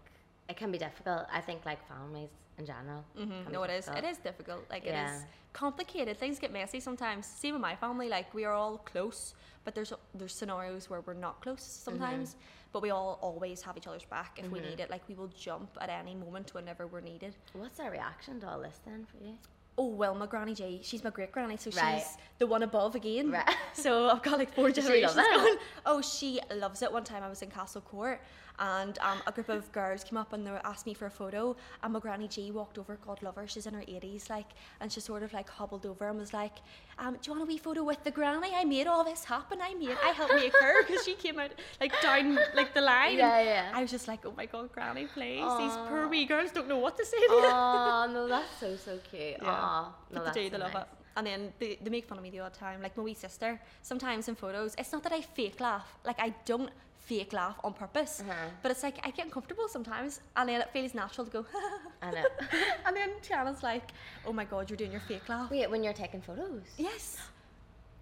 it 0.49 0.57
can 0.57 0.71
be 0.71 0.79
difficult. 0.79 1.27
I 1.33 1.41
think 1.41 1.65
like 1.65 1.87
families 1.89 2.31
in 2.59 2.65
general. 2.67 3.05
Mhm. 3.17 3.47
be 3.47 3.53
No, 3.53 3.63
it 3.65 3.71
is. 3.71 3.89
It 3.89 4.05
is 4.05 4.19
difficult. 4.19 4.65
Like 4.71 4.85
it 4.85 4.91
Yeah. 4.95 5.15
is 5.17 5.25
complicated. 5.53 6.17
Things 6.19 6.39
get 6.39 6.53
messy 6.53 6.81
sometimes. 6.81 7.27
Same 7.27 7.55
with 7.55 7.63
my 7.63 7.77
family. 7.77 8.09
Like 8.09 8.33
we 8.35 8.45
are 8.45 8.53
all 8.55 8.79
close, 8.79 9.35
but 9.65 9.75
there's 9.75 9.93
there's 10.15 10.35
scenarios 10.35 10.89
where 10.91 11.01
we're 11.03 11.15
not 11.29 11.41
close 11.43 11.63
sometimes. 11.63 12.31
Mm-hmm. 12.31 12.41
But 12.73 12.83
we 12.83 12.91
all 12.91 13.19
always 13.23 13.63
have 13.63 13.77
each 13.79 13.87
other's 13.87 14.05
back 14.05 14.39
if 14.39 14.51
we 14.51 14.61
need 14.61 14.81
it. 14.81 14.91
Like 14.91 15.03
we 15.09 15.15
will 15.15 15.29
jump 15.29 15.71
at 15.81 15.89
any 15.89 16.15
moment 16.15 16.53
whenever 16.53 16.87
we're 16.87 17.01
needed. 17.01 17.35
What's 17.55 17.79
their 17.79 17.91
reaction 17.91 18.39
to 18.41 18.49
all 18.51 18.61
this 18.61 18.81
then 18.85 19.07
for 19.07 19.17
you? 19.25 19.35
Oh 19.79 19.87
well, 19.89 20.15
my 20.15 20.27
granny 20.27 20.55
J, 20.55 20.81
she's 20.83 21.03
my 21.05 21.11
great 21.11 21.33
granny, 21.33 21.57
so 21.59 21.71
Right. 21.71 21.99
she's 22.03 22.17
the 22.39 22.47
one 22.47 22.63
above 22.63 22.95
again. 22.95 23.31
Right. 23.31 23.57
So 23.75 24.09
I've 24.11 24.23
got 24.23 24.39
like 24.39 24.53
four 24.55 24.71
Does 24.71 24.77
she 24.77 24.83
generations 24.83 25.15
going. 25.15 25.57
Oh, 25.85 26.01
she 26.03 26.41
loves 26.55 26.81
it. 26.83 26.91
One 26.93 27.05
time 27.05 27.23
I 27.23 27.29
was 27.29 27.43
in 27.43 27.51
Castle 27.51 27.83
Court 27.83 28.21
and 28.59 28.99
um, 29.01 29.19
a 29.27 29.33
group 29.33 29.49
of 29.49 29.71
girls 29.73 30.03
came 30.05 30.17
up 30.17 30.33
and 30.33 30.47
they 30.47 30.51
asked 30.65 30.87
me 30.87 30.95
for 30.95 31.07
a 31.07 31.11
photo 31.11 31.55
and 31.83 31.93
my 31.93 32.01
granny 32.01 32.29
G 32.29 32.51
walked 32.51 32.79
over, 32.79 32.99
God 33.07 33.23
love 33.23 33.37
her, 33.37 33.47
she's 33.47 33.67
in 33.67 33.75
her 33.75 33.83
80s 33.83 34.31
like 34.31 34.47
and 34.81 34.91
she 34.91 35.01
sort 35.01 35.23
of 35.23 35.33
like 35.33 35.49
hobbled 35.49 35.85
over 35.87 36.09
and 36.09 36.19
was 36.19 36.33
like, 36.33 36.57
um, 36.99 37.15
do 37.15 37.19
you 37.25 37.33
want 37.33 37.43
a 37.43 37.47
wee 37.47 37.59
photo 37.59 37.83
with 37.85 38.03
the 38.05 38.11
granny? 38.11 38.53
I 38.55 38.65
made 38.65 38.87
all 38.87 39.05
this 39.05 39.25
happen. 39.25 39.59
I 39.61 39.75
made, 39.75 39.97
I 40.03 40.09
helped 40.11 40.35
make 40.35 40.55
her 40.57 40.85
because 40.87 41.05
she 41.05 41.15
came 41.15 41.39
out 41.39 41.51
like 41.81 41.93
down 42.03 42.39
like 42.55 42.73
the 42.75 42.81
line. 42.81 43.19
Yeah, 43.19 43.41
yeah. 43.43 43.71
I 43.75 43.83
was 43.83 43.91
just 43.91 44.09
like, 44.09 44.25
oh 44.25 44.33
my 44.37 44.47
God, 44.47 44.73
granny, 44.73 45.07
please. 45.07 45.43
These 45.59 45.73
Aw. 45.77 45.87
poor 45.89 46.09
wee 46.09 46.25
girls 46.25 46.51
don't 46.53 46.69
know 46.69 46.79
what 46.79 46.97
to 46.97 47.05
say 47.05 47.19
to 47.19 47.23
you. 47.35 47.41
oh 47.45 48.11
no, 48.13 48.29
that's 48.35 48.59
so 48.59 48.77
so 48.77 48.99
cute. 49.11 49.37
Yeah. 49.43 49.85
No, 50.11 50.23
But 50.25 50.33
they 50.35 50.45
do, 50.45 50.47
so 50.47 50.51
they 50.57 50.63
love 50.65 50.73
nice. 50.75 50.83
it. 50.85 50.89
And 51.19 51.27
then 51.27 51.53
they, 51.59 51.79
they 51.83 51.89
make 51.91 52.07
fun 52.07 52.19
of 52.19 52.25
me 52.25 52.31
the 52.31 52.41
odd 52.41 52.53
time. 52.55 52.83
Like 52.83 52.97
my 52.97 53.03
wee 53.03 53.15
sister, 53.15 53.59
sometimes 53.83 54.29
in 54.29 54.35
photos, 54.35 54.75
it's 54.77 54.93
not 54.93 55.03
that 55.05 55.13
I 55.13 55.23
fake 55.23 55.61
laugh. 55.61 55.87
Like 56.05 56.17
I 56.19 56.35
don't 56.45 56.71
fake 57.07 57.33
laugh 57.33 57.57
on 57.65 57.73
purpose. 57.73 58.21
Uh-huh. 58.21 58.35
But 58.63 58.71
it's 58.73 58.83
like 58.83 58.97
I 59.07 59.11
get 59.11 59.27
uncomfortable 59.27 59.69
sometimes. 59.69 60.21
And 60.37 60.49
then 60.49 60.61
it 60.61 60.71
feels 60.73 60.93
natural 60.95 61.25
to 61.27 61.31
go, 61.39 61.47
I 62.03 62.11
know. 62.11 62.25
and 62.87 62.97
then 62.97 63.11
Tiana's 63.27 63.63
like, 63.63 63.87
oh 64.27 64.33
my 64.33 64.45
God, 64.45 64.69
you're 64.69 64.77
doing 64.77 64.93
your 64.93 65.01
fake 65.11 65.29
laugh. 65.29 65.51
Wait, 65.51 65.71
when 65.71 65.83
you're 65.85 65.93
taking 66.05 66.21
photos, 66.21 66.63
Yes. 66.77 67.17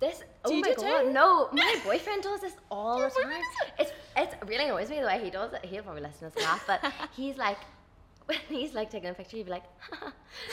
this 0.00 0.22
oh 0.44 0.50
you 0.50 0.60
my 0.62 0.68
do 0.70 0.74
god, 0.82 1.02
too? 1.02 1.12
no, 1.12 1.48
my 1.52 1.76
boyfriend 1.84 2.22
does 2.22 2.40
this 2.40 2.54
all 2.70 2.98
Your 2.98 3.10
the 3.10 3.22
time. 3.22 3.42
It's 3.78 3.92
it's 4.16 4.34
really 4.50 4.64
annoys 4.64 4.88
me 4.90 5.00
the 5.00 5.06
way 5.06 5.20
he 5.22 5.30
does 5.30 5.52
it. 5.52 5.64
He'll 5.70 5.82
probably 5.82 6.02
listen 6.02 6.28
to 6.30 6.34
this 6.34 6.44
laugh, 6.44 6.64
but 6.66 6.80
he's 7.16 7.36
like. 7.36 7.58
When 8.26 8.38
he's 8.48 8.72
like 8.72 8.88
taking 8.90 9.10
a 9.10 9.12
picture, 9.12 9.36
he'd 9.36 9.44
be 9.44 9.50
like, 9.50 9.64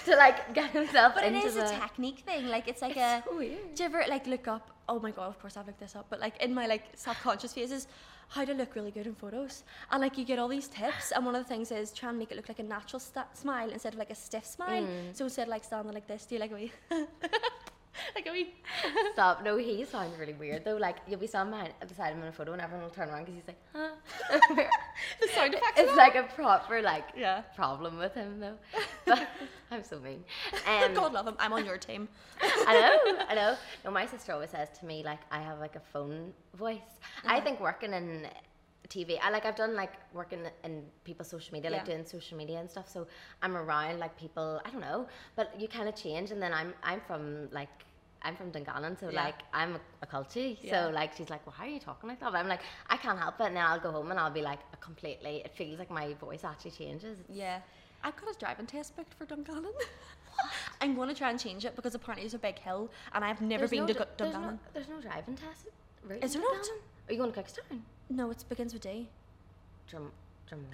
to 0.03 0.11
like 0.17 0.53
get 0.53 0.71
himself 0.71 1.13
But 1.15 1.23
it 1.23 1.33
into 1.33 1.47
is 1.47 1.55
the. 1.55 1.65
a 1.67 1.79
technique 1.79 2.19
thing. 2.19 2.47
Like 2.49 2.67
it's 2.67 2.81
like 2.81 2.97
It's 2.97 2.99
a. 2.99 3.23
so 3.25 3.37
weird. 3.37 3.75
Do 3.75 3.83
you 3.83 3.89
ever 3.89 4.03
like 4.09 4.27
look 4.27 4.45
up? 4.49 4.71
Oh 4.89 4.99
my 4.99 5.11
god! 5.11 5.29
Of 5.29 5.39
course 5.39 5.55
I've 5.55 5.67
looked 5.67 5.79
this 5.79 5.95
up. 5.95 6.05
But 6.09 6.19
like 6.19 6.35
in 6.43 6.53
my 6.53 6.65
like 6.67 6.83
subconscious 6.95 7.53
phases, 7.53 7.87
how 8.31 8.45
to 8.45 8.53
look 8.53 8.75
really 8.75 8.91
good 8.91 9.07
in 9.07 9.13
photos, 9.13 9.63
and 9.91 10.01
like 10.01 10.17
you 10.17 10.23
get 10.23 10.39
all 10.39 10.47
these 10.47 10.67
tips. 10.67 11.11
And 11.11 11.25
one 11.25 11.35
of 11.35 11.43
the 11.43 11.49
things 11.49 11.71
is 11.71 11.91
try 11.91 12.09
and 12.09 12.17
make 12.17 12.31
it 12.31 12.37
look 12.37 12.47
like 12.47 12.59
a 12.59 12.63
natural 12.63 12.99
sta 12.99 13.25
smile 13.33 13.69
instead 13.69 13.93
of 13.93 13.99
like 13.99 14.09
a 14.09 14.15
stiff 14.15 14.45
smile. 14.45 14.83
Mm. 14.83 15.15
So 15.15 15.25
instead 15.25 15.43
of 15.43 15.49
like 15.49 15.63
standing 15.63 15.93
like 15.93 16.07
this, 16.07 16.25
do 16.25 16.35
you 16.35 16.41
like 16.41 16.51
a 16.51 16.55
wee, 16.55 16.71
like 18.15 18.25
a 18.27 18.31
wee. 18.31 18.53
Stop. 19.13 19.43
No, 19.43 19.57
he 19.57 19.83
sounds 19.85 20.17
really 20.17 20.33
weird 20.33 20.63
though. 20.63 20.77
Like 20.77 20.97
you'll 21.07 21.19
be 21.19 21.27
standing 21.27 21.51
behind, 21.51 21.73
beside 21.87 22.13
him 22.13 22.21
in 22.21 22.27
a 22.29 22.31
photo, 22.31 22.53
and 22.53 22.61
everyone 22.61 22.83
will 22.85 22.91
turn 22.91 23.09
around 23.09 23.25
because 23.25 23.35
he's 23.35 23.47
like, 23.47 23.61
huh. 23.75 23.89
The 25.21 25.27
sound 25.29 25.53
effects. 25.53 25.73
it's 25.79 25.95
like 25.95 26.15
a 26.15 26.23
proper 26.23 26.81
like 26.81 27.05
Yeah. 27.17 27.41
problem 27.55 27.97
with 27.97 28.13
him 28.13 28.39
though. 28.39 28.57
But 29.05 29.27
I'm 29.71 29.83
so 29.83 29.99
mean. 29.99 30.23
Um, 30.67 30.93
God 30.93 31.13
love 31.13 31.27
him. 31.27 31.35
I'm 31.39 31.53
on 31.53 31.65
your 31.65 31.77
team. 31.77 32.07
I 32.41 32.73
know, 32.79 33.25
I 33.29 33.35
know. 33.35 33.55
No, 33.85 33.91
my 33.91 34.05
sister 34.05 34.33
always 34.33 34.49
says 34.51 34.69
to 34.79 34.85
me 34.85 35.03
like 35.03 35.19
I 35.31 35.39
have 35.39 35.59
like 35.59 35.75
a 35.75 35.81
phone 35.93 36.33
voice. 36.55 36.79
I 37.25 37.35
Uh-huh. 37.37 37.41
think 37.45 37.59
working 37.59 37.93
in 37.93 38.27
TV, 38.95 39.17
I 39.25 39.29
like 39.35 39.45
I've 39.45 39.55
done 39.55 39.73
like 39.83 39.93
working 40.13 40.41
in 40.65 40.73
people's 41.07 41.29
social 41.35 41.53
media, 41.55 41.69
like 41.71 41.81
Yeah. 41.87 41.93
doing 41.93 42.05
social 42.05 42.37
media 42.41 42.57
and 42.59 42.69
stuff. 42.75 42.87
So 42.95 43.07
I'm 43.41 43.55
around 43.55 43.99
like 43.99 44.13
people. 44.23 44.47
I 44.65 44.69
don't 44.71 44.81
know, 44.89 45.07
but 45.37 45.47
you 45.61 45.67
kind 45.77 45.87
of 45.91 45.95
change. 45.95 46.27
And 46.31 46.41
then 46.43 46.53
I'm 46.53 46.73
I'm 46.83 47.01
from 47.07 47.23
like. 47.51 47.69
I'm 48.23 48.35
from 48.35 48.51
Dungannon, 48.51 48.95
so 48.99 49.09
Yeah. 49.09 49.23
like 49.23 49.39
I'm 49.51 49.71
a, 49.77 49.79
a 50.03 50.05
culture. 50.05 50.49
Yeah. 50.61 50.71
So 50.73 50.79
like 50.99 51.09
she's 51.17 51.31
like, 51.31 51.43
well, 51.43 51.55
how 51.57 51.63
are 51.63 51.73
you 51.75 51.79
talking 51.79 52.07
like 52.07 52.19
that? 52.19 52.31
But 52.31 52.37
I'm 52.37 52.47
like, 52.55 52.61
I 52.87 52.95
can't 52.97 53.17
help 53.17 53.39
it. 53.41 53.47
And 53.47 53.55
then 53.57 53.65
I'll 53.65 53.79
go 53.79 53.89
home 53.97 54.11
and 54.11 54.19
I'll 54.19 54.29
be 54.41 54.43
like, 54.43 54.59
a 54.73 54.77
completely. 54.77 55.35
It 55.43 55.51
feels 55.55 55.79
like 55.79 55.89
my 55.89 56.13
voice 56.25 56.43
actually 56.43 56.69
changes. 56.81 57.17
It's- 57.21 57.35
Yeah. 57.43 57.57
I've 58.03 58.15
got 58.21 58.35
a 58.35 58.37
driving 58.37 58.67
test 58.67 58.95
booked 58.95 59.15
for 59.15 59.25
Dungannon. 59.25 59.73
I'm 60.81 60.93
going 60.95 61.09
to 61.09 61.15
try 61.15 61.29
and 61.31 61.39
change 61.39 61.65
it 61.65 61.75
because 61.75 61.95
apparently 61.95 62.23
there's 62.25 62.35
a 62.35 62.39
big 62.39 62.59
hill 62.59 62.91
and 63.13 63.25
I've 63.25 63.41
never 63.41 63.61
There's 63.61 63.71
been 63.71 63.81
no 63.81 63.87
to 63.87 63.93
Gu- 63.93 64.05
there's 64.17 64.33
no, 64.33 64.39
Dungannon. 64.39 64.59
there's 64.73 64.89
no 64.89 65.01
driving 65.01 65.35
test. 65.35 65.65
route 66.07 66.23
Is 66.23 66.33
there 66.33 66.41
not? 66.43 66.65
Are 67.09 67.13
you 67.13 67.17
going 67.17 67.31
to 67.31 67.41
Cookstown? 67.41 67.79
No, 68.11 68.29
it 68.29 68.43
begins 68.49 68.73
with 68.73 68.81
D. 68.81 69.07
Drum, 69.87 70.11
Drum. 70.47 70.65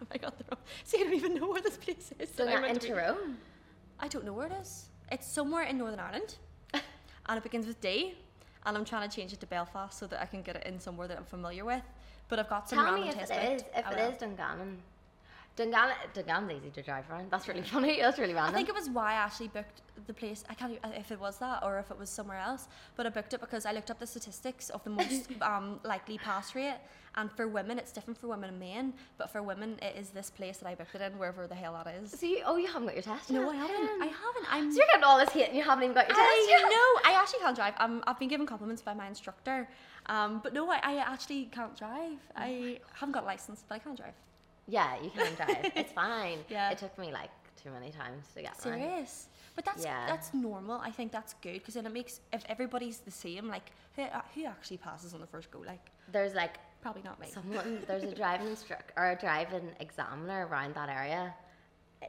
Oh 0.00 0.06
my 0.10 0.18
god, 0.18 0.34
the 0.36 0.44
wrong. 0.50 0.60
See, 0.84 1.00
I 1.00 1.04
don't 1.04 1.14
even 1.14 1.34
know 1.34 1.48
where 1.48 1.62
this 1.62 1.76
place 1.78 2.12
is. 2.18 2.28
So 2.36 2.46
I 2.46 2.54
not 2.60 2.68
in 2.68 2.78
Tyrone. 2.78 3.36
I 3.98 4.08
don't 4.08 4.24
know 4.24 4.32
where 4.32 4.46
it 4.48 4.52
is. 4.60 4.88
It's 5.10 5.26
somewhere 5.26 5.62
in 5.62 5.78
Northern 5.78 6.00
Ireland, 6.00 6.36
and 6.74 7.38
it 7.38 7.42
begins 7.42 7.66
with 7.66 7.80
D. 7.80 8.14
And 8.66 8.76
I'm 8.76 8.84
trying 8.84 9.08
to 9.08 9.16
change 9.16 9.32
it 9.32 9.40
to 9.40 9.46
Belfast 9.46 9.98
so 9.98 10.06
that 10.06 10.20
I 10.20 10.26
can 10.26 10.42
get 10.42 10.56
it 10.56 10.66
in 10.66 10.78
somewhere 10.78 11.08
that 11.08 11.16
I'm 11.16 11.24
familiar 11.24 11.64
with. 11.64 11.82
But 12.28 12.38
I've 12.38 12.48
got 12.48 12.68
some 12.68 12.78
Tell 12.78 12.92
random 12.92 13.04
me 13.04 13.22
if 13.22 13.30
it 13.30 13.52
is. 13.54 13.62
If 13.74 13.86
I 13.86 13.92
it 13.92 14.12
is 14.12 14.18
Dungannon. 14.18 14.78
Dungannon, 15.54 15.94
Dungannon's 16.14 16.52
easy 16.62 16.70
to 16.70 16.82
drive 16.82 17.04
around. 17.10 17.30
That's 17.30 17.46
really 17.46 17.62
funny. 17.62 17.98
That's 18.00 18.18
really 18.18 18.32
random. 18.32 18.54
I 18.54 18.56
think 18.56 18.68
it 18.70 18.74
was 18.74 18.88
why 18.88 19.10
I 19.12 19.14
actually 19.16 19.48
booked 19.48 19.82
the 20.06 20.14
place. 20.14 20.44
I 20.48 20.54
can't 20.54 20.72
e- 20.72 20.78
if 20.96 21.12
it 21.12 21.20
was 21.20 21.36
that 21.38 21.62
or 21.62 21.78
if 21.78 21.90
it 21.90 21.98
was 21.98 22.08
somewhere 22.08 22.38
else. 22.38 22.68
But 22.96 23.04
I 23.06 23.10
booked 23.10 23.34
it 23.34 23.40
because 23.40 23.66
I 23.66 23.72
looked 23.72 23.90
up 23.90 23.98
the 23.98 24.06
statistics 24.06 24.70
of 24.70 24.82
the 24.84 24.90
most 25.00 25.28
um, 25.42 25.78
likely 25.84 26.16
pass 26.16 26.54
rate, 26.54 26.78
and 27.16 27.30
for 27.30 27.48
women 27.48 27.78
it's 27.78 27.92
different 27.92 28.18
for 28.18 28.28
women 28.28 28.48
and 28.48 28.58
men. 28.58 28.94
But 29.18 29.28
for 29.30 29.42
women, 29.42 29.76
it 29.82 29.94
is 29.94 30.08
this 30.08 30.30
place 30.30 30.56
that 30.56 30.68
I 30.68 30.74
booked 30.74 30.94
it 30.94 31.02
in, 31.02 31.18
wherever 31.18 31.46
the 31.46 31.54
hell 31.54 31.78
that 31.84 31.94
is. 32.02 32.12
so 32.18 32.24
you, 32.24 32.40
oh, 32.46 32.56
you 32.56 32.68
haven't 32.68 32.86
got 32.86 32.94
your 32.94 33.02
test 33.02 33.30
No, 33.30 33.42
yet? 33.42 33.50
I 33.52 33.56
haven't. 33.56 34.02
I 34.02 34.06
haven't. 34.06 34.46
I'm. 34.50 34.72
So 34.72 34.78
you're 34.78 34.86
getting 34.86 35.04
all 35.04 35.18
this 35.18 35.28
hate 35.30 35.48
and 35.48 35.56
you 35.56 35.62
haven't 35.62 35.84
even 35.84 35.94
got 35.94 36.08
your 36.08 36.16
test 36.16 36.28
I 36.30 36.46
yet? 36.48 36.62
know. 36.62 37.10
I 37.10 37.20
actually 37.20 37.40
can't 37.40 37.54
drive. 37.56 37.74
Um, 37.78 38.02
I've 38.06 38.18
been 38.18 38.28
given 38.28 38.46
compliments 38.46 38.80
by 38.80 38.94
my 38.94 39.06
instructor. 39.06 39.68
Um, 40.06 40.40
but 40.42 40.54
no, 40.54 40.68
I, 40.70 40.80
I 40.82 40.96
actually 40.96 41.44
can't 41.52 41.76
drive. 41.76 42.18
I 42.36 42.80
haven't 42.94 43.12
got 43.12 43.24
a 43.24 43.26
license, 43.26 43.62
but 43.68 43.74
I 43.74 43.78
can't 43.80 43.98
drive. 43.98 44.14
Yeah, 44.66 44.94
you 45.02 45.10
can 45.10 45.34
drive. 45.34 45.72
it's 45.74 45.92
fine. 46.04 46.38
Yeah. 46.48 46.70
It 46.70 46.78
took 46.78 46.96
me 46.98 47.12
like 47.12 47.30
too 47.62 47.70
many 47.70 47.90
times 47.90 48.26
to 48.34 48.42
get. 48.42 48.60
Serious. 48.60 49.28
But 49.54 49.64
that's 49.64 49.84
Yeah. 49.84 50.06
that's 50.06 50.32
normal. 50.32 50.80
I 50.80 50.90
think 50.90 51.12
that's 51.12 51.34
good 51.42 51.54
because 51.54 51.74
then 51.74 51.86
it 51.86 51.92
makes 51.92 52.20
if 52.32 52.42
everybody's 52.48 52.98
the 52.98 53.10
same, 53.10 53.48
like 53.48 53.70
who, 53.96 54.02
uh, 54.02 54.22
who 54.34 54.44
actually 54.46 54.78
passes 54.78 55.14
on 55.14 55.20
the 55.20 55.26
first 55.26 55.50
go? 55.50 55.58
Like 55.60 55.90
There's 56.10 56.34
like 56.34 56.56
probably 56.80 57.02
not 57.02 57.20
me. 57.20 57.28
someone, 57.28 57.82
there's 57.86 58.02
a 58.04 58.14
driving 58.14 58.48
instructor 58.48 58.92
or 58.96 59.10
a 59.10 59.16
driving 59.16 59.70
examiner 59.80 60.46
around 60.46 60.74
that 60.74 60.88
area. 60.88 61.34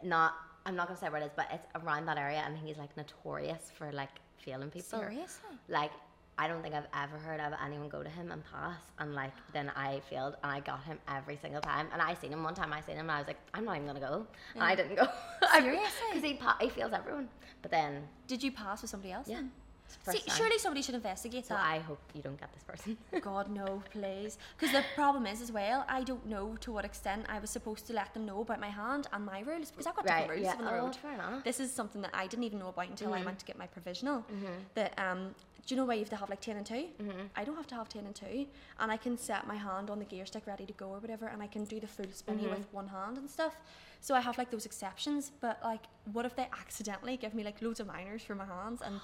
Not, 0.04 0.34
I'm 0.66 0.76
not 0.76 0.88
gonna 0.88 1.00
say 1.00 1.10
where 1.10 1.22
it 1.22 1.26
is, 1.26 1.32
but 1.36 1.48
it's 1.52 1.68
around 1.84 2.06
that 2.08 2.18
area, 2.18 2.42
and 2.46 2.58
he's 2.58 2.78
like 2.78 2.96
notorious 2.98 3.72
for 3.78 3.92
like 3.92 4.10
failing 4.38 4.70
people. 4.72 5.00
Seriously. 5.00 5.50
like 5.70 5.92
I 6.38 6.48
don't 6.48 6.64
think 6.64 6.74
I've 6.74 6.88
ever 6.96 7.18
heard 7.18 7.40
of 7.40 7.54
anyone 7.64 7.90
go 7.90 8.02
to 8.02 8.10
him 8.10 8.32
and 8.32 8.44
pass. 8.52 8.82
And 9.00 9.14
like 9.14 9.34
then 9.54 9.72
I 9.76 10.02
failed 10.10 10.36
and 10.44 10.52
I 10.52 10.60
got 10.60 10.84
him 10.84 10.98
every 11.08 11.38
single 11.38 11.62
time. 11.62 11.88
And 11.94 12.02
I 12.02 12.14
seen 12.16 12.32
him 12.32 12.44
one 12.44 12.56
time. 12.56 12.74
I 12.74 12.82
seen 12.82 12.96
him 12.96 13.02
and 13.02 13.12
I 13.12 13.20
was 13.20 13.28
like 13.28 13.40
I'm 13.54 13.66
not 13.66 13.76
even 13.76 13.88
gonna 13.88 14.00
go. 14.00 14.26
And 14.56 14.64
I 14.64 14.74
mm. 14.74 14.78
didn't 14.78 14.96
go. 14.96 15.08
Seriously? 15.52 15.82
because 16.14 16.30
he 16.30 16.34
pa- 16.36 16.58
he 16.60 16.70
fails 16.70 16.94
everyone. 16.94 17.30
But 17.62 17.72
then 17.72 18.08
Did 18.28 18.42
you 18.44 18.52
pass 18.52 18.82
with 18.82 18.90
somebody 18.90 19.14
else? 19.14 19.28
yeah. 19.28 19.38
then? 19.38 19.52
It's 19.96 20.06
the 20.06 20.12
first 20.14 20.24
See, 20.26 20.32
surely 20.42 20.58
somebody 20.60 20.82
should 20.82 20.96
investigate 20.96 21.46
so 21.46 21.54
that. 21.54 21.66
I 21.66 21.80
hope 21.80 22.00
you 22.14 22.22
don't 22.22 22.40
get 22.40 22.52
this 22.54 22.64
person 22.64 22.98
God 23.22 23.50
no, 23.50 23.84
please. 23.92 24.38
Because 24.58 24.74
the 24.74 24.84
problem 24.96 25.26
is 25.28 25.42
as 25.42 25.52
well, 25.52 25.86
I 25.88 26.04
don't 26.04 26.26
know 26.26 26.56
to 26.62 26.72
what 26.72 26.86
extent 26.86 27.26
I 27.30 27.40
was 27.40 27.50
supposed 27.50 27.88
to 27.88 27.94
let 27.94 28.14
them 28.14 28.26
know 28.26 28.42
about 28.42 28.60
my 28.60 28.70
hand 28.70 29.08
and 29.14 29.26
my 29.26 29.40
rules 29.42 29.72
because 29.72 29.88
I've 29.88 29.96
got 29.96 30.08
right 30.10 30.22
different 30.22 30.42
rules 30.42 30.46
yeah 30.46 30.58
on 30.60 30.66
the 30.66 30.72
oh, 30.80 30.86
road. 30.86 30.96
fair 30.96 31.14
enough 31.14 31.44
This 31.44 31.60
is 31.60 31.72
something 31.72 32.02
that 32.02 32.12
I 32.14 32.28
didn't 32.28 32.44
even 32.46 32.60
know 32.60 32.70
about 32.70 32.90
until 32.90 33.14
I 33.14 33.22
Mhm. 33.22 33.26
went 33.26 33.40
to 33.40 33.46
get 33.46 33.58
my 33.58 33.68
provisional. 33.68 34.20
mm-hmm. 34.22 34.46
That 34.76 34.94
um, 34.98 35.36
do 35.66 35.74
you 35.74 35.78
know 35.80 35.86
why 35.86 35.94
you 35.94 36.02
have 36.02 36.10
to 36.10 36.16
have 36.18 36.30
like 36.30 36.42
ten 36.42 36.58
and 36.58 36.66
2 36.66 36.74
Mm-hmm. 36.74 37.22
I 37.36 37.44
don't 37.46 37.56
have 37.56 37.68
to 37.68 37.76
have 37.76 37.88
ten 37.90 38.06
and 38.06 38.16
two, 38.16 38.48
and 38.80 38.92
I 38.92 38.98
can 38.98 39.18
set 39.18 39.48
my 39.48 39.56
hand 39.56 39.90
on 39.90 40.00
the 40.00 40.06
gear 40.06 40.26
stick 40.26 40.44
ready 40.46 40.66
to 40.66 40.74
go 40.74 40.88
or 40.90 41.00
whatever, 41.00 41.28
and 41.28 41.42
I 41.42 41.48
can 41.48 41.64
do 41.66 41.80
the 41.80 41.88
full 41.88 42.12
spinny 42.12 42.44
Mhm. 42.44 42.50
with 42.58 42.66
one 42.74 42.88
hand 42.90 43.18
and 43.18 43.30
stuff. 43.30 43.56
So 44.02 44.14
I 44.16 44.20
have 44.20 44.38
like 44.38 44.52
those 44.52 44.66
exceptions, 44.66 45.32
but 45.40 45.60
like, 45.64 45.84
what 46.12 46.26
if 46.26 46.36
they 46.36 46.48
accidentally 46.64 47.16
give 47.16 47.34
me 47.34 47.44
like 47.46 47.62
loads 47.62 47.80
of 47.80 47.88
minors 47.88 48.22
for 48.22 48.36
my 48.36 48.46
hands 48.46 48.82
and 48.82 49.00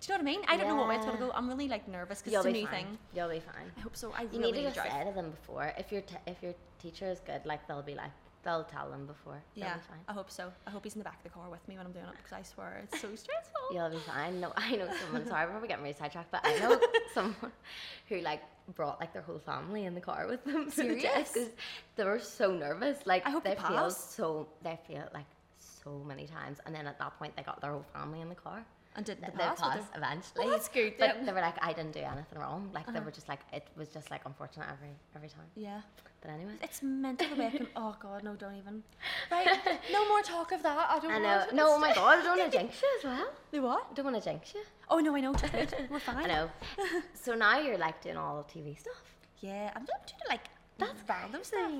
Do 0.00 0.12
you 0.12 0.18
know 0.18 0.24
what 0.24 0.28
I 0.28 0.36
mean? 0.36 0.40
I 0.48 0.56
don't 0.56 0.68
know 0.68 0.76
what 0.76 0.88
way 0.88 0.96
it's 0.96 1.06
gonna 1.06 1.18
go. 1.18 1.30
I'm 1.34 1.48
really 1.48 1.68
like 1.68 1.86
nervous 1.88 2.20
because 2.20 2.34
it's 2.38 2.46
a 2.46 2.50
new 2.50 2.66
fine. 2.66 2.84
thing. 2.86 2.98
You'll 3.14 3.28
be 3.28 3.40
fine. 3.40 3.70
I 3.76 3.80
hope 3.80 3.96
so. 3.96 4.12
I 4.16 4.22
You 4.22 4.28
really 4.40 4.52
need 4.52 4.58
to 4.58 4.62
just 4.64 4.74
drive. 4.76 4.90
say 4.92 5.04
to 5.04 5.12
them 5.14 5.30
before. 5.30 5.72
If 5.78 5.92
your 5.92 6.02
t- 6.02 6.16
if 6.26 6.42
your 6.42 6.54
teacher 6.80 7.06
is 7.06 7.20
good, 7.20 7.42
like 7.46 7.66
they'll 7.68 7.82
be 7.82 7.94
like 7.94 8.10
they'll 8.42 8.64
tell 8.64 8.90
them 8.90 9.06
before. 9.06 9.40
They'll 9.54 9.64
Yeah, 9.64 9.74
be 9.76 9.80
fine. 9.88 10.00
I 10.08 10.12
hope 10.12 10.30
so. 10.30 10.52
I 10.66 10.70
hope 10.70 10.84
he's 10.84 10.94
in 10.94 10.98
the 10.98 11.04
back 11.04 11.16
of 11.18 11.22
the 11.22 11.30
car 11.30 11.48
with 11.48 11.66
me 11.68 11.76
when 11.78 11.86
I'm 11.86 11.92
doing 11.92 12.04
it 12.06 12.16
because 12.16 12.32
I 12.32 12.42
swear 12.42 12.80
it's 12.84 13.00
so 13.00 13.14
stressful. 13.14 13.60
You'll 13.72 13.88
be 13.90 13.96
fine. 13.98 14.40
No, 14.40 14.52
I 14.56 14.74
know 14.76 14.88
someone. 15.00 15.26
Sorry, 15.26 15.44
we're 15.46 15.52
probably 15.52 15.68
getting 15.68 15.84
really 15.84 15.96
sidetracked, 15.96 16.30
but 16.32 16.40
I 16.44 16.58
know 16.62 16.78
someone 17.14 17.52
who 18.08 18.20
like 18.20 18.42
brought 18.74 18.98
like 19.00 19.12
their 19.12 19.22
whole 19.22 19.38
family 19.38 19.84
in 19.86 19.94
the 19.94 20.00
car 20.00 20.26
with 20.26 20.44
them. 20.44 20.70
to 20.72 20.76
the 20.82 21.00
test 21.00 21.32
Serious? 21.32 21.32
'cause 21.34 21.50
they 21.96 22.04
were 22.04 22.18
so 22.18 22.52
nervous. 22.52 22.98
Like 23.06 23.24
I 23.26 23.30
hope 23.30 23.44
they 23.44 23.54
they 23.54 23.60
failed 23.62 23.92
so 23.92 24.48
they 24.62 24.78
failed 24.88 25.10
like 25.14 25.26
so 25.58 26.02
many 26.04 26.26
times, 26.26 26.58
and 26.66 26.74
then 26.74 26.86
at 26.88 26.98
that 26.98 27.16
point 27.18 27.36
they 27.36 27.42
got 27.42 27.60
their 27.60 27.70
whole 27.70 27.86
family 27.94 28.20
in 28.20 28.28
the 28.28 28.34
car. 28.34 28.64
And 28.96 29.04
did 29.04 29.18
Th- 29.18 29.32
they 29.32 29.36
They 29.38 29.42
pass? 29.44 29.58
with 29.58 29.60
passed 29.60 29.92
their- 29.92 30.02
eventually. 30.02 30.44
Well, 30.44 30.50
that's 30.54 30.68
good 30.68 30.94
But 30.98 31.14
then. 31.16 31.26
they 31.26 31.32
were 31.32 31.40
like, 31.40 31.56
I 31.60 31.72
didn't 31.72 31.92
do 31.92 32.00
anything 32.00 32.38
wrong. 32.38 32.70
Like 32.72 32.86
they 32.86 32.92
Uh-huh. 32.92 33.04
were 33.04 33.10
just 33.10 33.28
like, 33.28 33.40
it 33.52 33.66
was 33.76 33.88
just 33.88 34.10
like 34.10 34.22
unfortunate 34.24 34.68
every 34.70 34.90
every 35.16 35.28
time. 35.28 35.46
Yeah. 35.56 35.80
But 36.20 36.30
anyway. 36.30 36.52
It's 36.62 36.80
mental 36.82 37.28
the 37.28 37.36
I. 37.36 37.68
Oh 37.76 37.94
God, 38.00 38.22
no, 38.22 38.34
don't 38.34 38.54
even. 38.54 38.82
Right, 39.30 39.48
no 39.92 40.08
more 40.08 40.22
talk 40.22 40.52
of 40.52 40.62
that. 40.62 40.86
I 40.90 40.98
don't. 41.00 41.10
I 41.10 41.18
want 41.20 41.50
know. 41.52 41.56
No, 41.64 41.74
oh 41.74 41.78
my 41.78 41.92
god, 41.92 42.18
I 42.18 42.22
don't 42.22 42.38
want 42.38 42.50
to 42.52 42.58
jinx 42.58 42.80
you 42.82 42.88
as 42.98 43.04
well. 43.04 43.28
The 43.50 43.60
what? 43.60 43.86
I 43.90 43.94
don't 43.94 44.04
want 44.06 44.16
to 44.22 44.22
jinx 44.30 44.54
you. 44.54 44.62
Oh 44.88 44.98
no, 45.00 45.14
I 45.16 45.20
know. 45.20 45.32
We're 45.90 45.98
fine. 45.98 46.16
I 46.24 46.26
know. 46.26 46.50
so 47.14 47.34
now 47.34 47.58
you're 47.58 47.76
like 47.78 48.00
doing 48.00 48.16
all 48.16 48.42
the 48.42 48.48
TV 48.60 48.78
stuff. 48.78 49.02
Yeah, 49.40 49.70
I'm 49.74 49.84
doing 49.84 50.04
doing, 50.06 50.20
like 50.30 50.44
That's 50.78 51.02
random 51.08 51.42
stuff. 51.44 51.70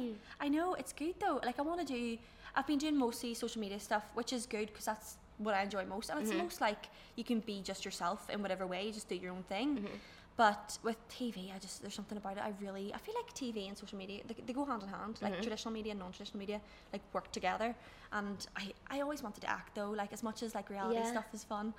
I 0.40 0.48
know 0.48 0.74
it's 0.74 0.92
good 0.92 1.14
though. 1.20 1.40
Like 1.44 1.58
I 1.58 1.62
want 1.62 1.80
to 1.80 1.86
do. 1.86 2.18
I've 2.56 2.66
been 2.66 2.78
doing 2.78 2.96
mostly 2.96 3.32
social 3.34 3.60
media 3.60 3.80
stuff, 3.80 4.04
which 4.14 4.32
is 4.32 4.44
good 4.46 4.66
because 4.68 4.84
that's 4.84 5.16
what 5.38 5.54
I 5.54 5.62
enjoy 5.62 5.84
most, 5.84 6.10
and 6.10 6.20
it's 6.20 6.30
Mm-hmm. 6.30 6.38
most 6.44 6.60
like 6.60 6.88
you 7.16 7.24
can 7.24 7.40
be 7.40 7.60
just 7.62 7.84
yourself 7.84 8.30
in 8.30 8.40
whatever 8.42 8.66
way. 8.66 8.86
You 8.86 8.92
just 8.92 9.08
do 9.08 9.16
your 9.16 9.32
own 9.32 9.42
thing. 9.44 9.76
Mm-hmm. 9.78 9.96
But 10.36 10.78
with 10.82 10.96
TV, 11.08 11.54
I 11.54 11.58
just 11.60 11.80
there's 11.82 11.94
something 11.94 12.18
about 12.18 12.36
it. 12.38 12.42
I 12.42 12.52
really 12.60 12.92
I 12.92 12.98
feel 12.98 13.14
like 13.14 13.32
TV 13.34 13.68
and 13.68 13.78
social 13.78 13.96
media 13.98 14.22
they, 14.26 14.34
they 14.46 14.52
go 14.52 14.64
hand 14.64 14.82
in 14.82 14.88
hand. 14.88 15.14
Mm-hmm. 15.14 15.24
Like 15.26 15.42
traditional 15.42 15.72
media 15.72 15.92
and 15.92 16.00
non-traditional 16.00 16.40
media 16.40 16.60
like 16.92 17.02
work 17.12 17.30
together. 17.30 17.74
And 18.12 18.44
I 18.56 18.72
I 18.90 19.00
always 19.00 19.22
wanted 19.22 19.42
to 19.42 19.50
act 19.50 19.74
though. 19.76 19.90
Like 19.90 20.12
as 20.12 20.22
much 20.24 20.42
as 20.42 20.54
like 20.54 20.70
reality 20.70 20.98
Yeah. 20.98 21.10
stuff 21.10 21.26
is 21.32 21.44
fun, 21.44 21.72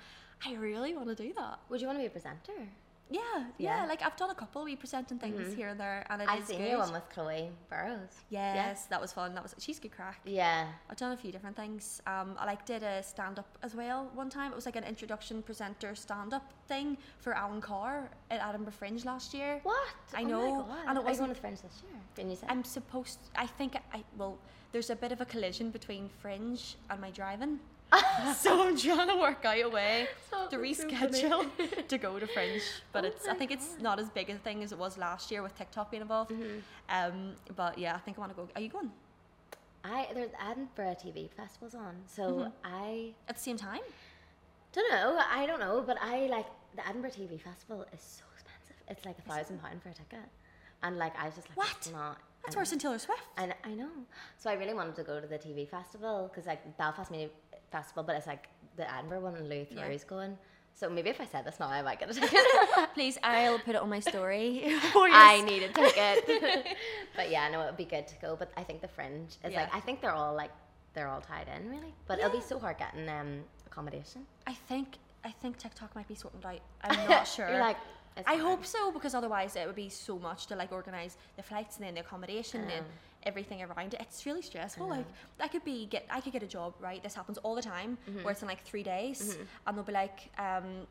I 0.44 0.54
really 0.54 0.94
want 0.94 1.08
to 1.08 1.14
do 1.14 1.32
that. 1.34 1.58
Would 1.68 1.80
you 1.82 1.86
want 1.86 1.98
to 1.98 2.02
be 2.02 2.06
a 2.06 2.10
presenter? 2.10 2.58
Yeah, 3.10 3.20
yeah. 3.36 3.44
Yeah. 3.58 3.78
Mm-hmm. 3.80 3.88
Like 3.88 4.02
I've 4.02 4.16
done 4.16 4.30
a 4.30 4.34
couple 4.34 4.64
we 4.64 4.74
presenting 4.76 5.18
things 5.18 5.54
here 5.54 5.68
and 5.68 5.78
there, 5.78 6.04
and 6.10 6.20
it 6.22 6.24
is 6.24 6.30
I've 6.30 6.46
seen 6.46 6.58
good. 6.58 6.70
you 6.70 6.78
one 6.78 6.92
with 6.92 7.08
Chloe 7.08 7.50
Burrows. 7.70 8.10
Yes, 8.30 8.86
that 8.86 9.00
was 9.00 9.12
fun. 9.12 9.34
That 9.34 9.42
was 9.42 9.54
she's 9.58 9.78
good 9.78 9.92
crack. 9.92 10.20
Yeah. 10.24 10.66
I've 10.90 10.96
done 10.96 11.12
a 11.12 11.16
few 11.16 11.30
different 11.30 11.56
things. 11.56 12.02
Um, 12.06 12.36
I 12.38 12.46
like 12.46 12.66
did 12.66 12.82
a 12.82 13.02
stand 13.02 13.38
up 13.38 13.46
as 13.62 13.74
well 13.74 14.10
one 14.14 14.28
time. 14.30 14.50
It 14.52 14.56
was 14.56 14.66
like 14.66 14.76
an 14.76 14.84
introduction 14.84 15.42
presenter 15.42 15.94
stand 15.94 16.34
up 16.34 16.52
thing 16.68 16.98
for 17.20 17.32
Alan 17.34 17.60
Carr 17.60 18.10
at 18.30 18.40
Edinburgh 18.46 18.72
Fringe 18.72 19.04
last 19.04 19.32
year. 19.34 19.60
What? 19.62 19.78
I 20.14 20.22
Oh 20.22 20.26
know, 20.26 20.66
and 20.88 20.98
it 20.98 21.04
wasn't- 21.04 21.18
going 21.18 21.28
with 21.30 21.38
friends 21.38 21.60
this 21.62 21.82
year? 21.88 22.00
Didn't 22.16 22.30
you 22.30 22.36
say? 22.36 22.46
I'm 22.48 22.64
supposed. 22.64 23.18
I 23.36 23.46
think 23.46 23.76
I 23.94 24.02
well. 24.18 24.38
There's 24.72 24.90
a 24.90 24.96
bit 24.96 25.12
of 25.12 25.20
a 25.20 25.24
collision 25.24 25.70
between 25.70 26.08
Fringe 26.20 26.76
and 26.90 27.00
my 27.00 27.10
driving. 27.10 27.60
so 28.36 28.66
I'm 28.66 28.76
trying 28.76 29.08
to 29.08 29.16
work 29.16 29.44
out 29.44 29.58
a 29.58 29.68
way 29.68 30.08
to 30.50 30.56
that's 30.56 30.78
so 30.78 30.88
reschedule 30.88 31.86
to 31.88 31.98
go 31.98 32.18
to 32.18 32.26
Fringe, 32.26 32.62
but 32.92 33.04
Oh 33.04 33.08
it's 33.08 33.26
I 33.26 33.32
my 33.32 33.38
think 33.38 33.50
it's 33.52 33.76
not 33.80 33.98
as 34.00 34.08
big 34.10 34.28
a 34.30 34.34
thing 34.38 34.62
as 34.62 34.72
it 34.72 34.78
was 34.78 34.98
last 34.98 35.30
year 35.30 35.42
with 35.42 35.56
TikTok 35.56 35.90
being 35.90 36.02
involved. 36.02 36.30
Mm-hmm. 36.30 36.58
Um, 36.88 37.32
but 37.54 37.78
yeah, 37.78 37.94
I 37.94 37.98
think 37.98 38.18
I 38.18 38.20
want 38.20 38.32
to 38.32 38.36
go. 38.36 38.48
Are 38.54 38.60
you 38.60 38.68
going 38.68 38.90
I 39.84 40.08
there's 40.14 40.30
Edinburgh 40.50 40.96
TV 41.04 41.30
festivals 41.30 41.74
on, 41.74 41.94
so 42.06 42.22
Mm-hmm. 42.22 42.50
I 42.64 43.14
at 43.28 43.36
the 43.36 43.42
same 43.42 43.56
time? 43.56 43.80
don't 44.72 44.90
know. 44.90 45.18
I 45.30 45.46
don't 45.46 45.60
know, 45.60 45.82
but 45.86 45.96
I 46.02 46.26
like 46.26 46.46
the 46.74 46.86
Edinburgh 46.86 47.10
TV 47.10 47.40
festival 47.40 47.86
is 47.94 48.00
so 48.02 48.24
expensive. 48.34 48.76
It's 48.88 49.04
like 49.06 49.18
a 49.18 49.22
thousand 49.22 49.62
pound 49.62 49.82
for 49.82 49.88
a 49.88 49.94
ticket, 49.94 50.28
and 50.82 50.98
like 50.98 51.14
I 51.18 51.26
was 51.26 51.36
just 51.36 51.48
like, 51.48 51.56
What? 51.58 51.74
It's 51.78 51.90
not. 51.92 52.18
That's 52.44 52.54
worse 52.56 52.70
than 52.70 52.78
Taylor 52.78 52.98
Swift. 52.98 53.22
And 53.38 53.52
I 53.64 53.74
know. 53.74 53.88
So 54.38 54.48
I 54.50 54.52
really 54.52 54.74
wanted 54.74 54.94
to 54.96 55.02
go 55.02 55.20
to 55.20 55.26
the 55.26 55.38
TV 55.38 55.68
festival 55.68 56.30
because 56.30 56.46
like 56.46 56.76
Belfast 56.78 57.10
Media 57.10 57.28
Festival, 57.76 58.02
but 58.08 58.14
it's 58.16 58.26
like 58.26 58.44
the 58.76 58.86
Edinburgh 58.94 59.20
one 59.28 59.34
and 59.36 59.48
Louis 59.48 59.66
Yeah. 59.70 59.82
Theroux's 59.82 60.04
going. 60.04 60.32
So 60.80 60.84
maybe 60.90 61.08
if 61.10 61.20
I 61.20 61.26
said 61.26 61.42
this 61.48 61.58
now, 61.58 61.68
I 61.68 61.80
might 61.82 61.98
get 62.00 62.10
a 62.10 62.14
ticket. 62.14 62.44
Please, 62.94 63.16
I'll 63.22 63.58
put 63.58 63.74
it 63.76 63.80
on 63.84 63.88
my 63.96 64.00
story. 64.00 64.48
I 65.32 65.42
need 65.50 65.62
a 65.68 65.72
ticket. 65.72 66.76
but 67.16 67.30
yeah, 67.30 67.48
no, 67.52 67.62
it 67.62 67.66
would 67.66 67.76
be 67.86 67.90
good 67.96 68.06
to 68.12 68.14
go. 68.24 68.36
But 68.42 68.48
I 68.56 68.62
think 68.62 68.78
the 68.86 68.88
Fringe 68.96 69.30
is 69.44 69.52
Yeah. 69.52 69.60
like 69.62 69.74
I 69.74 69.80
think 69.86 70.00
they're 70.02 70.18
all 70.22 70.34
like 70.34 70.52
they're 70.94 71.08
all 71.08 71.20
tied 71.32 71.48
in 71.54 71.62
really. 71.70 71.92
But 72.08 72.18
it'll 72.18 72.30
be 72.40 72.46
so 72.52 72.58
hard 72.58 72.76
getting 72.78 73.08
um 73.08 73.30
accommodation. 73.66 74.20
I 74.46 74.54
think 74.68 74.88
I 75.24 75.30
think 75.40 75.52
TikTok 75.58 75.94
might 75.98 76.08
be 76.08 76.14
sorting 76.14 76.40
out. 76.50 76.60
I'm 76.84 77.08
not 77.08 77.26
sure. 77.34 77.48
You're 77.50 77.60
like. 77.70 77.78
I 78.18 78.22
fine. 78.22 78.38
hope 78.48 78.64
so 78.64 78.90
because 78.96 79.14
otherwise 79.14 79.56
it 79.56 79.66
would 79.66 79.76
be 79.86 79.90
so 79.90 80.18
much 80.18 80.46
to 80.46 80.54
like 80.56 80.72
organize 80.72 81.18
the 81.36 81.42
flights 81.42 81.76
and 81.76 81.84
then 81.86 81.92
the 81.96 82.00
accommodation 82.00 82.60
I 82.62 82.72
and 82.76 82.86
know. 82.86 82.92
Everything 83.26 83.62
around 83.62 83.92
it. 83.94 84.00
It's 84.00 84.24
really 84.24 84.42
stressful. 84.42 84.88
Like 84.88 85.06
I 85.40 85.48
could 85.48 85.64
be 85.64 85.86
get 85.86 86.06
I 86.10 86.20
could 86.22 86.32
get 86.32 86.42
a 86.42 86.46
job 86.58 86.74
right. 86.80 87.02
This 87.02 87.14
happens 87.14 87.38
all 87.38 87.54
the 87.54 87.62
time 87.62 87.98
Mm-hmm. 88.08 88.22
where 88.22 88.32
it's 88.32 88.42
in 88.42 88.48
like 88.48 88.62
three 88.64 88.82
days 88.82 89.36
and 89.66 89.76
they'll 89.76 89.84
be 89.84 89.92
like. 89.92 90.30
Um, 90.38 90.86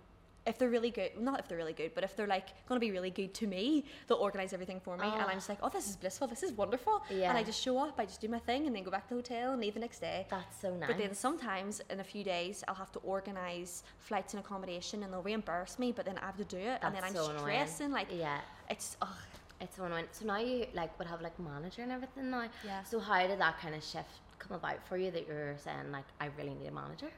if 0.48 0.60
they're 0.60 0.70
really 0.70 0.92
good, 0.92 1.10
not 1.20 1.40
if 1.40 1.48
they're 1.48 1.58
really 1.58 1.74
good, 1.74 1.92
but 1.96 2.04
if 2.04 2.16
they're 2.16 2.28
like 2.28 2.50
going 2.68 2.80
to 2.80 2.86
be 2.88 2.92
really 2.92 3.10
good 3.10 3.34
to 3.34 3.48
me, 3.48 3.84
they'll 4.06 4.20
organize 4.20 4.54
everything 4.54 4.80
for 4.80 4.96
me, 4.96 5.06
and 5.08 5.24
Oh. 5.24 5.26
I'm 5.28 5.38
just 5.38 5.50
like, 5.50 5.58
oh, 5.64 5.70
this 5.70 5.90
is 5.90 5.96
blissful, 5.96 6.28
this 6.28 6.44
is 6.44 6.52
wonderful, 6.52 7.02
Yeah. 7.10 7.30
and 7.30 7.36
I 7.40 7.42
just 7.42 7.60
show 7.60 7.80
up, 7.80 7.96
I 8.00 8.06
just 8.06 8.22
do 8.22 8.28
my 8.28 8.38
thing, 8.38 8.68
and 8.68 8.76
then 8.76 8.84
go 8.84 8.92
back 8.92 9.08
to 9.08 9.16
the 9.16 9.22
hotel 9.22 9.54
and 9.54 9.60
leave 9.60 9.74
the 9.74 9.80
next 9.80 10.02
day. 10.02 10.28
That's 10.30 10.62
so 10.62 10.70
nice. 10.76 10.86
But 10.90 11.00
then 11.00 11.16
sometimes 11.16 11.82
in 11.90 12.00
a 12.00 12.04
few 12.04 12.24
days 12.24 12.64
I'll 12.68 12.76
have 12.76 12.92
to 12.92 13.00
organise 13.00 13.82
flights 13.98 14.36
and 14.36 14.40
accommodation 14.46 15.02
and 15.02 15.12
they'll 15.12 15.24
reimburse 15.24 15.80
me, 15.80 15.92
but 15.92 16.06
then 16.06 16.20
I 16.20 16.26
have 16.28 16.38
to 16.38 16.44
do 16.44 16.58
it 16.58 16.78
and 16.84 16.94
then 16.94 17.04
I'm 17.04 17.14
That's 17.14 17.26
so 17.26 17.32
annoying. 17.32 17.46
stressing. 17.66 17.92
Like 17.92 18.10
yeah. 18.12 18.38
it's 18.70 18.98
ugh. 19.02 19.10
It's 19.66 19.78
so 19.78 19.84
annoying. 19.86 20.06
So 20.12 20.26
now 20.26 20.38
you 20.38 20.68
like 20.74 20.98
would 21.00 21.08
have 21.08 21.22
like 21.22 21.38
manager 21.40 21.82
and 21.82 21.92
everything 21.92 22.30
now. 22.30 22.48
Yeah. 22.64 22.84
So 22.84 23.00
how 23.00 23.26
did 23.28 23.40
that 23.40 23.60
kind 23.60 23.74
of 23.76 23.84
shift 23.84 24.22
come 24.40 24.56
about 24.56 24.86
for 24.88 24.96
you 24.98 25.10
that 25.12 25.28
you're 25.28 25.56
saying 25.58 25.92
like 25.92 26.06
I 26.22 26.30
really 26.38 26.54
need 26.54 26.68
a 26.68 26.72
manager? 26.72 27.10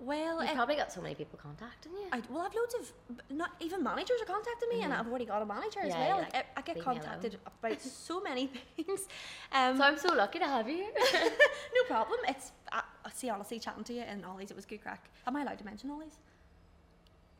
Well, 0.00 0.40
You've 0.40 0.52
it- 0.52 0.54
probably 0.54 0.76
got 0.76 0.92
so 0.92 1.00
many 1.00 1.16
people 1.16 1.40
contacting 1.42 1.90
you. 1.90 2.06
I, 2.12 2.22
well, 2.30 2.42
I've 2.42 2.54
loads 2.54 2.74
of 2.78 2.92
not 3.36 3.50
even 3.58 3.82
managers 3.82 4.22
are 4.22 4.26
contacting 4.26 4.68
me, 4.68 4.82
and 4.82 4.94
I've 4.94 5.08
already 5.08 5.24
got 5.24 5.42
a 5.42 5.46
manager 5.46 5.80
as 5.80 5.92
Mm-hmm. 5.92 6.00
Yeah, 6.00 6.08
well. 6.08 6.18
Like, 6.18 6.34
like, 6.34 6.46
I, 6.56 6.60
I 6.60 6.62
get 6.62 6.84
contacted 6.84 7.38
about 7.44 7.80
so 8.06 8.20
many 8.20 8.46
things. 8.76 9.08
Um, 9.50 9.76
so 9.76 9.82
I'm 9.82 9.98
so 9.98 10.14
lucky 10.14 10.38
to 10.38 10.46
have 10.46 10.68
you. 10.68 10.86
no 11.74 11.82
problem. 11.88 12.20
It's 12.28 12.52
I, 12.70 12.82
I 13.04 13.10
see 13.10 13.28
honestly 13.28 13.58
chatting 13.58 13.82
to 13.84 13.92
you 13.92 14.02
and 14.02 14.24
Ollie's. 14.24 14.52
It 14.52 14.56
was 14.56 14.66
good 14.66 14.82
crack. 14.82 15.10
Am 15.26 15.34
I 15.34 15.42
allowed 15.42 15.58
to 15.58 15.64
mention 15.64 15.90
Ollie's? 15.90 16.16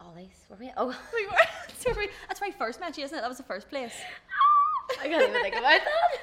Ollie's, 0.00 0.44
were 0.48 0.56
we? 0.56 0.72
Oh, 0.76 0.86
We 1.14 1.26
were. 1.26 1.32
Sorry, 1.78 2.08
that's 2.26 2.40
where 2.40 2.50
I 2.50 2.52
first 2.52 2.80
met 2.80 2.98
you, 2.98 3.04
isn't 3.04 3.16
it? 3.16 3.20
That 3.20 3.28
was 3.28 3.38
the 3.38 3.44
first 3.44 3.68
place. 3.68 3.94
I 5.00 5.08
can't 5.08 5.22
even 5.28 5.42
think 5.42 5.54
about 5.56 5.80
that. 5.84 6.18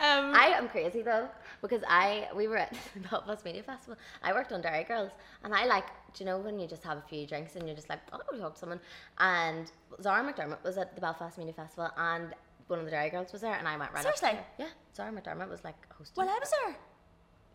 Um, 0.00 0.32
I 0.34 0.46
am 0.56 0.68
crazy 0.68 1.02
though 1.02 1.28
because 1.60 1.82
I 1.88 2.28
we 2.34 2.46
were 2.46 2.56
at 2.58 2.72
the 2.94 3.00
Belfast 3.08 3.44
Media 3.44 3.62
Festival. 3.62 3.96
I 4.22 4.32
worked 4.32 4.52
on 4.52 4.60
Derry 4.60 4.84
Girls, 4.84 5.10
and 5.42 5.52
I 5.54 5.66
like 5.66 5.86
do 6.14 6.22
you 6.24 6.26
know 6.26 6.38
when 6.38 6.58
you 6.58 6.66
just 6.68 6.84
have 6.84 6.98
a 6.98 7.02
few 7.08 7.26
drinks 7.26 7.56
and 7.56 7.66
you're 7.66 7.74
just 7.74 7.88
like 7.88 7.98
oh, 8.12 8.20
I'll 8.32 8.38
talk 8.38 8.54
to 8.54 8.60
someone. 8.60 8.80
And 9.18 9.70
Zara 10.00 10.22
McDermott 10.22 10.62
was 10.62 10.78
at 10.78 10.94
the 10.94 11.00
Belfast 11.00 11.36
Media 11.36 11.52
Festival, 11.52 11.90
and 11.96 12.32
one 12.68 12.78
of 12.78 12.84
the 12.84 12.90
Derry 12.92 13.10
Girls 13.10 13.32
was 13.32 13.40
there, 13.40 13.54
and 13.54 13.66
I 13.66 13.76
went 13.76 13.92
right 13.92 14.06
up 14.06 14.12
to 14.12 14.18
Seriously? 14.18 14.38
her. 14.58 14.64
Yeah, 14.64 14.70
Zara 14.94 15.10
McDermott 15.12 15.48
was 15.50 15.64
like 15.64 15.74
hosting. 15.92 16.24
well, 16.24 16.32
I 16.34 16.38
was 16.38 16.50
there. 16.64 16.76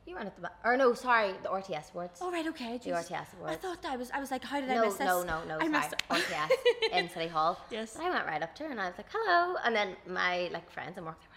You 0.05 0.15
weren't 0.15 0.27
at 0.27 0.35
the 0.35 0.41
ba- 0.41 0.51
or 0.63 0.75
no, 0.77 0.93
sorry, 0.93 1.33
the 1.43 1.49
RTS 1.49 1.91
Awards. 1.93 2.21
All 2.21 2.31
right, 2.31 2.45
okay. 2.47 2.77
The. 2.77 2.91
RTS 2.91 3.33
awards. 3.37 3.53
I 3.53 3.55
thought 3.55 3.85
I 3.85 3.95
was. 3.95 4.11
I 4.11 4.19
was 4.19 4.31
like, 4.31 4.43
how 4.43 4.59
did 4.59 4.69
I 4.69 4.75
no, 4.75 4.85
miss 4.85 4.95
this? 4.95 5.07
no, 5.07 5.23
no, 5.23 5.43
no, 5.45 5.55
I 5.55 5.59
sorry. 5.59 5.69
missed 5.69 5.93
it. 5.93 6.03
RTS 6.09 6.97
in 6.99 7.09
City 7.09 7.27
Hall. 7.27 7.59
Yes. 7.71 7.95
And 7.95 8.05
I 8.05 8.09
went 8.09 8.25
right 8.25 8.41
up 8.43 8.53
to 8.55 8.63
her 8.65 8.71
and 8.71 8.79
I 8.79 8.87
was 8.87 8.97
like, 8.97 9.07
hello. 9.13 9.55
And 9.65 9.75
then 9.75 9.95
my 10.07 10.49
like 10.51 10.69
friends 10.69 10.97
and 10.97 11.05
work, 11.05 11.17
they 11.21 11.27
were 11.29 11.32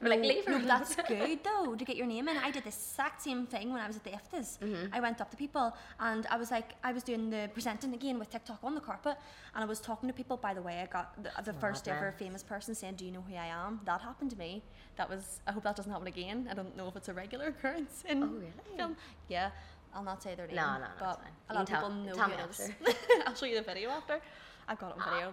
like, 0.00 0.02
you're 0.02 0.02
crazy. 0.02 0.02
They 0.02 0.04
were 0.04 0.08
like, 0.08 0.20
No, 0.20 0.28
leave 0.28 0.44
her. 0.46 0.58
no, 0.58 0.66
that's 0.66 0.94
good 0.96 1.38
though 1.44 1.74
to 1.74 1.84
get 1.84 1.96
your 1.96 2.06
name 2.06 2.28
in. 2.28 2.36
I 2.36 2.50
did 2.50 2.64
the 2.64 2.68
exact 2.68 3.22
same 3.22 3.46
thing 3.46 3.72
when 3.72 3.80
I 3.80 3.86
was 3.86 3.96
at 3.96 4.04
the 4.04 4.10
IFTAs. 4.10 4.58
Mm-hmm. 4.58 4.94
I 4.94 5.00
went 5.00 5.20
up 5.20 5.30
to 5.30 5.36
people 5.36 5.74
and 6.00 6.26
I 6.26 6.36
was 6.36 6.50
like, 6.50 6.72
I 6.84 6.92
was 6.92 7.02
doing 7.02 7.30
the 7.30 7.48
presenting 7.54 7.94
again 7.94 8.18
with 8.18 8.28
TikTok 8.30 8.58
on 8.62 8.74
the 8.74 8.80
carpet, 8.80 9.16
and 9.54 9.64
I 9.64 9.66
was 9.66 9.80
talking 9.80 10.06
to 10.08 10.12
people. 10.12 10.36
By 10.36 10.52
the 10.54 10.62
way, 10.62 10.80
I 10.82 10.86
got 10.86 11.22
the, 11.22 11.30
the 11.42 11.52
first 11.54 11.88
ever 11.88 12.12
famous 12.18 12.42
person 12.42 12.74
saying, 12.74 12.94
"Do 12.96 13.04
you 13.06 13.12
know 13.12 13.24
who 13.26 13.34
I 13.34 13.46
am?" 13.46 13.80
That 13.84 14.00
happened 14.02 14.30
to 14.32 14.38
me. 14.38 14.62
That 14.96 15.08
was. 15.08 15.40
I 15.46 15.52
hope 15.52 15.62
that 15.64 15.76
doesn't 15.76 15.90
happen 15.90 16.06
again. 16.08 16.48
I 16.50 16.54
don't 16.54 16.76
know 16.76 16.88
if 16.88 16.96
it's 16.96 17.08
a 17.08 17.14
regular 17.14 17.46
occurrence 17.54 18.04
in 18.08 18.22
Oh, 18.22 18.26
really? 18.26 18.52
film. 18.76 18.96
Yeah, 19.28 19.50
I'll 19.94 20.02
not 20.04 20.22
say 20.22 20.34
their 20.34 20.46
name. 20.46 20.56
No, 20.56 20.74
no, 20.74 20.78
no, 20.80 20.86
but 21.00 21.20
a 21.50 21.54
lot 21.54 21.62
of 21.62 21.68
people 21.74 21.90
know 21.90 22.12
tell 22.14 22.28
who 22.28 22.36
me 22.36 22.42
it 22.42 22.50
is. 22.50 22.60
after. 22.60 22.92
I'll 23.26 23.34
show 23.34 23.46
you 23.46 23.56
the 23.56 23.62
video 23.62 23.88
after. 23.90 24.20
I've 24.68 24.78
got 24.78 24.90
it 24.96 25.02
on 25.02 25.12
video. 25.14 25.28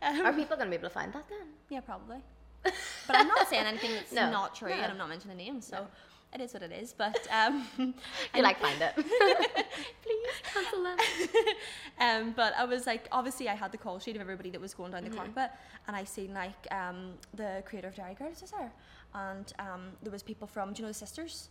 Um, 0.00 0.26
Are 0.26 0.32
people 0.32 0.56
going 0.56 0.66
to 0.66 0.70
be 0.70 0.76
able 0.76 0.88
to 0.88 0.94
find 0.94 1.12
that 1.12 1.28
then? 1.28 1.46
yeah, 1.68 1.80
probably. 1.80 2.16
But 3.08 3.16
I'm 3.16 3.26
not 3.28 3.48
saying 3.48 3.66
anything 3.66 3.90
that's 3.94 4.12
No, 4.20 4.30
not 4.30 4.54
true, 4.54 4.68
no. 4.68 4.74
and 4.76 4.92
I'm 4.92 4.98
not 4.98 5.08
mentioning 5.08 5.36
names, 5.38 5.66
so 5.66 5.86
it 6.34 6.40
is 6.40 6.52
what 6.54 6.62
it 6.62 6.70
is. 6.72 6.94
But 6.96 7.18
um, 7.32 7.66
You 8.34 8.42
like 8.48 8.60
find 8.60 8.80
it. 8.80 8.94
please 8.94 10.34
cancel 10.54 10.82
them. 10.84 10.98
um, 12.00 12.32
but 12.36 12.52
I 12.56 12.64
was 12.64 12.86
like, 12.86 13.08
obviously, 13.10 13.48
I 13.48 13.54
had 13.54 13.72
the 13.72 13.78
call 13.78 13.98
sheet 13.98 14.14
of 14.16 14.22
everybody 14.22 14.50
that 14.50 14.60
was 14.60 14.74
going 14.74 14.92
down 14.92 15.02
the 15.04 15.10
Mm-hmm. 15.10 15.32
carpet, 15.34 15.50
and 15.86 15.96
I 15.96 16.04
seen 16.04 16.34
like 16.34 16.66
um, 16.70 17.14
the 17.34 17.62
creator 17.66 17.88
of 17.88 17.94
Derry 17.96 18.14
Girls 18.14 18.40
was 18.42 18.50
there, 18.52 18.72
and 19.14 19.52
um, 19.58 19.82
there 20.02 20.12
was 20.12 20.22
people 20.22 20.46
from, 20.46 20.72
do 20.72 20.78
you 20.80 20.82
know 20.86 20.88
the 20.88 20.94
sisters, 20.94 21.48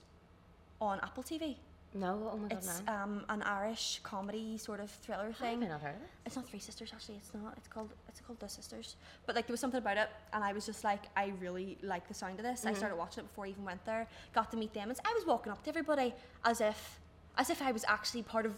on 0.79 0.99
Apple 1.01 1.23
TV. 1.23 1.55
No, 1.99 2.29
oh 2.33 2.37
my 2.37 2.49
god, 2.49 2.57
It's 2.57 2.81
no. 2.85 2.93
um, 2.93 3.25
an 3.29 3.41
Irish 3.43 3.99
comedy 4.03 4.57
sort 4.57 4.79
of 4.79 4.89
thriller 4.91 5.33
thing. 5.33 5.63
I 5.63 5.67
not 5.67 5.81
heard 5.81 5.95
of 5.95 6.01
this? 6.01 6.09
It's 6.25 6.35
not 6.35 6.47
Three 6.47 6.59
Sisters 6.59 6.91
actually. 6.93 7.15
It's 7.15 7.33
not. 7.33 7.53
It's 7.57 7.67
called. 7.67 7.89
It's 8.07 8.19
called 8.21 8.39
The 8.39 8.47
Sisters. 8.47 8.95
But 9.25 9.35
like 9.35 9.47
there 9.47 9.53
was 9.53 9.59
something 9.59 9.79
about 9.79 9.97
it, 9.97 10.09
and 10.33 10.43
I 10.43 10.53
was 10.53 10.65
just 10.65 10.83
like, 10.83 11.03
I 11.15 11.33
really 11.39 11.77
like 11.81 12.07
the 12.07 12.13
sound 12.13 12.39
of 12.39 12.45
this. 12.45 12.65
I 12.65 12.73
started 12.73 12.97
watching 12.97 13.23
it 13.23 13.27
before 13.27 13.45
I 13.45 13.49
even 13.49 13.65
went 13.65 13.83
there. 13.85 14.07
Got 14.35 14.51
to 14.51 14.57
meet 14.57 14.73
them. 14.73 14.89
And 14.89 14.99
I 15.03 15.13
was 15.13 15.25
walking 15.25 15.51
up 15.51 15.63
to 15.63 15.69
everybody 15.69 16.13
as 16.45 16.61
if, 16.61 16.99
as 17.37 17.49
if 17.49 17.61
I 17.61 17.71
was 17.71 17.83
actually 17.87 18.23
part 18.23 18.45
of 18.45 18.53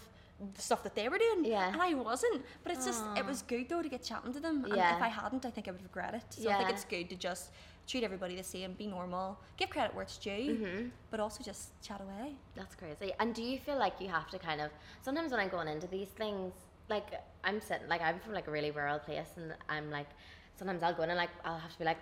stuff 0.58 0.84
that 0.84 0.96
they 0.96 1.08
were 1.10 1.18
doing. 1.18 1.46
Yeah. 1.46 1.68
And 1.72 1.82
I 1.82 1.94
wasn't. 1.94 2.44
But 2.64 2.74
it's 2.74 2.86
just, 2.86 3.04
it 3.18 3.26
was 3.26 3.42
good 3.42 3.68
though 3.70 3.82
to 3.82 3.90
get 3.90 4.04
chatting 4.04 4.34
to 4.34 4.40
them. 4.40 4.64
And 4.66 4.76
Yeah. 4.76 4.96
if 4.96 5.02
I 5.02 5.08
hadn't, 5.10 5.46
I 5.46 5.50
think 5.50 5.68
I 5.68 5.72
would 5.72 5.84
regret 5.84 6.14
it. 6.14 6.24
So 6.30 6.50
I 6.50 6.58
think 6.58 6.70
it's 6.70 6.86
good 6.86 7.10
to 7.10 7.16
just 7.16 7.52
treat 7.88 8.04
everybody 8.04 8.36
the 8.36 8.44
same, 8.44 8.74
be 8.74 8.88
normal, 8.88 9.40
give 9.58 9.70
credit 9.70 9.94
where 9.96 10.04
it's 10.04 10.18
due, 10.18 10.30
Mm-hmm. 10.32 10.88
but 11.12 11.20
also 11.20 11.44
just 11.44 11.82
chat 11.82 12.00
away. 12.02 12.34
That's 12.56 12.76
crazy. 12.76 13.12
And 13.20 13.34
do 13.34 13.42
you 13.42 13.58
feel 13.60 13.78
like 13.78 13.94
you 14.00 14.08
have 14.10 14.30
to 14.30 14.40
kind 14.40 14.62
of 14.62 14.70
sometimes 15.02 15.32
when 15.32 15.40
I'm 15.40 15.50
going 15.50 15.68
into 15.68 15.88
these 15.88 16.10
things, 16.10 16.54
like 16.90 17.08
I'm 17.44 17.60
sitting 17.62 17.88
like 17.88 18.02
I'm 18.02 18.20
from 18.20 18.34
like 18.34 18.48
a 18.48 18.52
really 18.52 18.72
rural 18.72 19.00
place 19.00 19.32
and 19.38 19.54
I'm 19.68 19.90
like 19.92 20.08
sometimes 20.56 20.84
I'll 20.84 20.94
go 20.94 21.04
in 21.04 21.10
and 21.10 21.18
like 21.18 21.30
I'll 21.46 21.58
have 21.60 21.72
to 21.74 21.80
be 21.80 21.86
like 21.86 21.98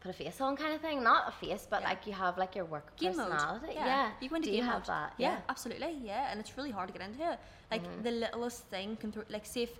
put 0.00 0.10
a 0.10 0.14
face 0.14 0.40
on 0.40 0.56
kind 0.56 0.74
of 0.74 0.80
thing. 0.80 1.02
Not 1.02 1.28
a 1.28 1.32
face, 1.32 1.66
but 1.70 1.80
Yeah. 1.82 1.88
like 1.90 2.06
you 2.06 2.12
have 2.14 2.38
like 2.38 2.54
your 2.56 2.64
work 2.64 2.96
game 2.96 3.16
mode. 3.16 3.30
personality. 3.30 3.72
Yeah. 3.74 4.10
You 4.20 4.28
go 4.30 4.36
into 4.36 4.48
do 4.48 4.54
you 4.56 4.62
game 4.62 4.70
have 4.70 4.80
mode. 4.80 4.86
that? 4.94 5.12
Yeah. 5.18 5.36
absolutely. 5.48 5.92
Yeah, 6.02 6.30
and 6.30 6.40
it's 6.40 6.56
really 6.56 6.70
hard 6.70 6.88
to 6.88 6.92
get 6.98 7.02
into 7.08 7.22
it. 7.32 7.38
Like 7.70 7.82
Mm-hmm. 7.84 8.02
the 8.02 8.10
littlest 8.22 8.64
thing 8.72 8.96
can 8.96 9.12
throw. 9.12 9.24
Like, 9.28 9.44
say 9.46 9.62
if 9.64 9.72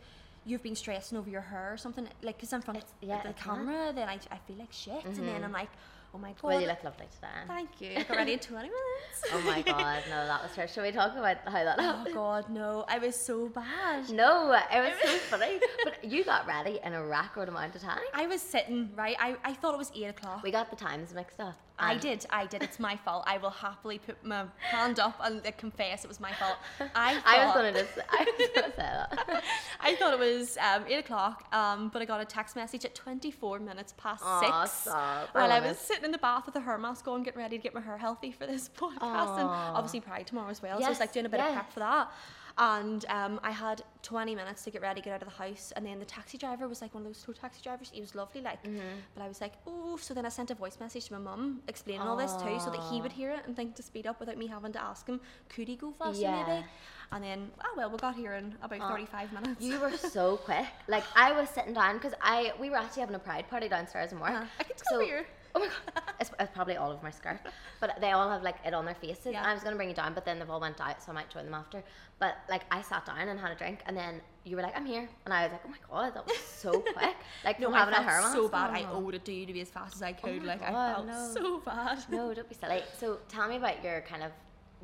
you've 0.44 0.62
been 0.62 0.76
stressing 0.76 1.18
over 1.18 1.28
your 1.28 1.40
hair 1.40 1.72
or 1.72 1.76
something, 1.76 2.08
like 2.22 2.36
because 2.36 2.52
I'm 2.52 2.62
from 2.62 2.76
It's- 2.76 2.92
yeah, 3.00 3.22
the 3.22 3.32
camera, 3.32 3.92
then 3.94 4.08
I, 4.08 4.18
I 4.30 4.38
feel 4.46 4.56
like 4.58 4.72
shit, 4.72 5.04
and 5.04 5.16
then 5.16 5.26
mm-hmm. 5.26 5.44
I'm 5.44 5.52
like, 5.52 5.70
oh 6.14 6.18
my 6.18 6.30
god. 6.30 6.42
Well, 6.42 6.60
you 6.60 6.66
look 6.66 6.82
lovely 6.82 7.06
today. 7.14 7.28
Thank 7.46 7.80
you. 7.80 7.94
Got 8.04 8.16
ready 8.16 8.32
in 8.32 8.38
20 8.38 8.62
minutes. 8.68 9.24
Oh 9.32 9.40
my 9.42 9.62
god, 9.62 10.02
no, 10.08 10.26
that 10.26 10.42
was 10.42 10.52
her. 10.52 10.66
Should 10.66 10.82
we 10.82 10.92
talk 10.92 11.12
about 11.16 11.36
how 11.46 11.64
that 11.64 11.76
oh 11.78 12.06
god, 12.12 12.48
no! 12.48 12.84
I 12.88 12.98
was 12.98 13.14
so 13.14 13.48
bad. 13.48 14.10
No, 14.10 14.52
it 14.52 14.80
was 14.80 14.94
so 15.02 15.18
funny. 15.36 15.60
But 15.84 16.04
you 16.04 16.24
got 16.24 16.46
ready 16.46 16.80
in 16.84 16.94
a 16.94 17.04
record 17.04 17.48
amount 17.48 17.74
of 17.74 17.82
time. 17.82 18.00
I 18.14 18.26
was 18.26 18.40
sitting 18.40 18.90
right. 18.96 19.16
I, 19.20 19.36
I 19.44 19.54
thought 19.54 19.74
it 19.74 19.78
was 19.78 19.92
eight 19.94 20.06
o'clock. 20.06 20.42
We 20.42 20.50
got 20.50 20.70
the 20.70 20.76
times 20.76 21.14
mixed 21.14 21.40
up. 21.40 21.58
I 21.80 21.96
did, 21.96 22.26
I 22.30 22.46
did. 22.46 22.62
It's 22.62 22.78
my 22.78 22.96
fault. 23.04 23.24
I 23.26 23.38
will 23.38 23.50
happily 23.50 23.98
put 23.98 24.22
my 24.24 24.44
hand 24.60 24.98
up 25.00 25.18
and 25.22 25.42
confess 25.56 26.04
it 26.04 26.08
was 26.08 26.20
my 26.20 26.32
fault. 26.32 26.56
I 26.94 27.14
thought, 27.14 27.22
I 27.26 27.44
was 27.46 27.54
gonna 27.54 27.72
just 27.72 27.98
I 28.10 28.24
was 28.38 28.48
gonna 28.54 28.68
say 28.68 28.72
that. 28.76 29.42
I 29.80 29.94
thought 29.96 30.12
it 30.12 30.18
was 30.18 30.56
um, 30.58 30.84
eight 30.88 30.98
o'clock, 30.98 31.44
um, 31.54 31.88
but 31.92 32.02
I 32.02 32.04
got 32.04 32.20
a 32.20 32.24
text 32.24 32.56
message 32.56 32.84
at 32.84 32.94
twenty-four 32.94 33.58
minutes 33.60 33.94
past 33.96 34.22
Aw, 34.24 34.40
six 34.64 34.80
stop. 34.82 35.28
while 35.32 35.50
I 35.50 35.56
I 35.56 35.60
was 35.60 35.78
sitting 35.78 36.04
in 36.04 36.10
the 36.12 36.18
bath 36.18 36.46
with 36.46 36.56
a 36.56 36.60
hair 36.60 36.78
mask 36.78 37.06
on, 37.08 37.22
getting 37.22 37.40
ready 37.40 37.56
to 37.58 37.62
get 37.62 37.74
my 37.74 37.80
hair 37.80 37.98
healthy 37.98 38.30
for 38.32 38.46
this 38.46 38.68
podcast, 38.76 39.38
and 39.38 39.48
Aw. 39.48 39.72
obviously 39.74 40.00
Pride 40.00 40.26
tomorrow 40.26 40.50
as 40.50 40.62
well. 40.62 40.78
so 40.78 40.84
I 40.86 40.88
was 40.88 40.98
Yes, 40.98 41.00
like 41.00 41.12
doing 41.12 41.26
a 41.26 41.28
bit 41.28 41.40
of 41.40 41.46
yes. 41.46 41.54
prep 41.54 41.72
for 41.72 41.80
that. 41.80 42.10
And 42.58 43.04
um, 43.08 43.40
I 43.42 43.50
had 43.50 43.82
20 44.02 44.34
minutes 44.34 44.64
to 44.64 44.70
get 44.70 44.82
ready, 44.82 45.00
get 45.00 45.12
out 45.14 45.22
of 45.22 45.28
the 45.28 45.34
house, 45.34 45.72
and 45.76 45.84
then 45.86 45.98
the 45.98 46.04
taxi 46.04 46.36
driver 46.38 46.68
was 46.68 46.80
like 46.82 46.94
one 46.94 47.02
of 47.02 47.08
those 47.08 47.22
tow 47.22 47.32
taxi 47.32 47.60
drivers. 47.62 47.90
He 47.92 48.00
was 48.00 48.14
lovely, 48.14 48.40
like, 48.40 48.62
Mm-hmm. 48.64 48.78
but 49.14 49.22
I 49.22 49.28
was 49.28 49.40
like, 49.40 49.52
oh. 49.66 49.96
So 49.96 50.14
then 50.14 50.26
I 50.26 50.28
sent 50.28 50.50
a 50.50 50.54
voice 50.54 50.78
message 50.80 51.06
to 51.06 51.12
my 51.14 51.18
mum 51.18 51.60
explaining 51.68 52.02
all 52.06 52.16
this 52.16 52.32
too, 52.34 52.58
so 52.60 52.70
that 52.70 52.80
he 52.90 53.00
would 53.00 53.12
hear 53.12 53.30
it 53.30 53.40
and 53.46 53.56
think 53.56 53.74
to 53.76 53.82
speed 53.82 54.06
up 54.06 54.20
without 54.20 54.36
me 54.38 54.46
having 54.46 54.72
to 54.72 54.82
ask 54.82 55.06
him, 55.06 55.20
could 55.48 55.68
he 55.68 55.76
go 55.76 55.92
faster 55.92 56.22
Yeah. 56.22 56.44
maybe? 56.46 56.66
And 57.12 57.24
then, 57.24 57.50
oh 57.64 57.74
well, 57.76 57.90
we 57.90 57.96
got 57.98 58.14
here 58.14 58.34
in 58.34 58.54
about 58.62 58.88
35 58.88 59.32
minutes. 59.32 59.60
You 59.60 59.80
were 59.80 59.90
so 59.96 60.36
quick. 60.44 60.66
Like 60.86 61.02
I 61.16 61.32
was 61.32 61.48
sitting 61.50 61.74
down 61.74 61.94
because 61.96 62.14
I 62.22 62.52
we 62.60 62.70
were 62.70 62.76
actually 62.76 63.00
having 63.00 63.16
a 63.16 63.18
pride 63.18 63.48
party 63.50 63.68
downstairs 63.68 64.12
in 64.12 64.20
work. 64.20 64.30
Uh-huh. 64.30 64.44
I 64.60 64.62
can 64.62 64.76
come 64.88 65.04
here. 65.04 65.26
Oh 65.54 65.58
my 65.60 65.66
god, 65.66 66.04
it's, 66.20 66.30
it's 66.38 66.50
probably 66.54 66.76
all 66.76 66.90
over 66.92 67.02
my 67.02 67.10
skirt, 67.10 67.40
but 67.80 67.98
they 68.00 68.12
all 68.12 68.30
have 68.30 68.42
like 68.42 68.56
it 68.64 68.72
on 68.72 68.84
their 68.84 68.94
faces. 68.94 69.32
Yeah. 69.32 69.44
I 69.44 69.52
was 69.52 69.64
gonna 69.64 69.74
bring 69.76 69.88
you 69.88 69.94
down, 69.94 70.14
but 70.14 70.24
then 70.24 70.38
they've 70.38 70.48
all 70.48 70.60
went 70.60 70.80
out, 70.80 71.02
so 71.02 71.10
I 71.10 71.14
might 71.14 71.28
join 71.30 71.44
them 71.44 71.54
after. 71.54 71.82
But 72.20 72.36
like 72.48 72.62
I 72.70 72.82
sat 72.82 73.04
down 73.06 73.26
and 73.28 73.38
had 73.40 73.50
a 73.50 73.54
drink, 73.56 73.80
and 73.86 73.96
then 73.96 74.20
you 74.44 74.54
were 74.56 74.62
like, 74.62 74.76
"I'm 74.76 74.86
here," 74.86 75.08
and 75.24 75.34
I 75.34 75.44
was 75.44 75.52
like, 75.52 75.62
"Oh 75.66 75.70
my 75.70 75.76
god, 75.90 76.14
that 76.14 76.26
was 76.26 76.36
so 76.38 76.70
quick!" 76.96 77.16
Like 77.44 77.58
No, 77.58 77.66
from 77.66 77.74
I 77.74 77.78
having 77.80 77.94
a 77.94 77.96
felt 77.96 78.08
hair 78.08 78.20
mask. 78.20 78.34
so 78.34 78.48
bad. 78.48 78.70
I 78.70 78.84
owed 78.92 79.14
it 79.14 79.24
to 79.24 79.32
you 79.32 79.44
to 79.46 79.52
be 79.52 79.60
as 79.60 79.70
fast 79.70 79.96
as 79.96 80.02
I 80.02 80.12
could. 80.12 80.40
my 80.42 80.46
like 80.54 80.62
I 80.62 80.72
felt 80.94 81.06
no. 81.06 81.30
so 81.34 81.58
bad. 81.60 81.98
No, 82.10 82.32
don't 82.32 82.48
be 82.48 82.54
silly. 82.54 82.82
So 82.98 83.18
tell 83.28 83.48
me 83.48 83.56
about 83.56 83.82
your 83.82 84.02
kind 84.02 84.22
of 84.22 84.30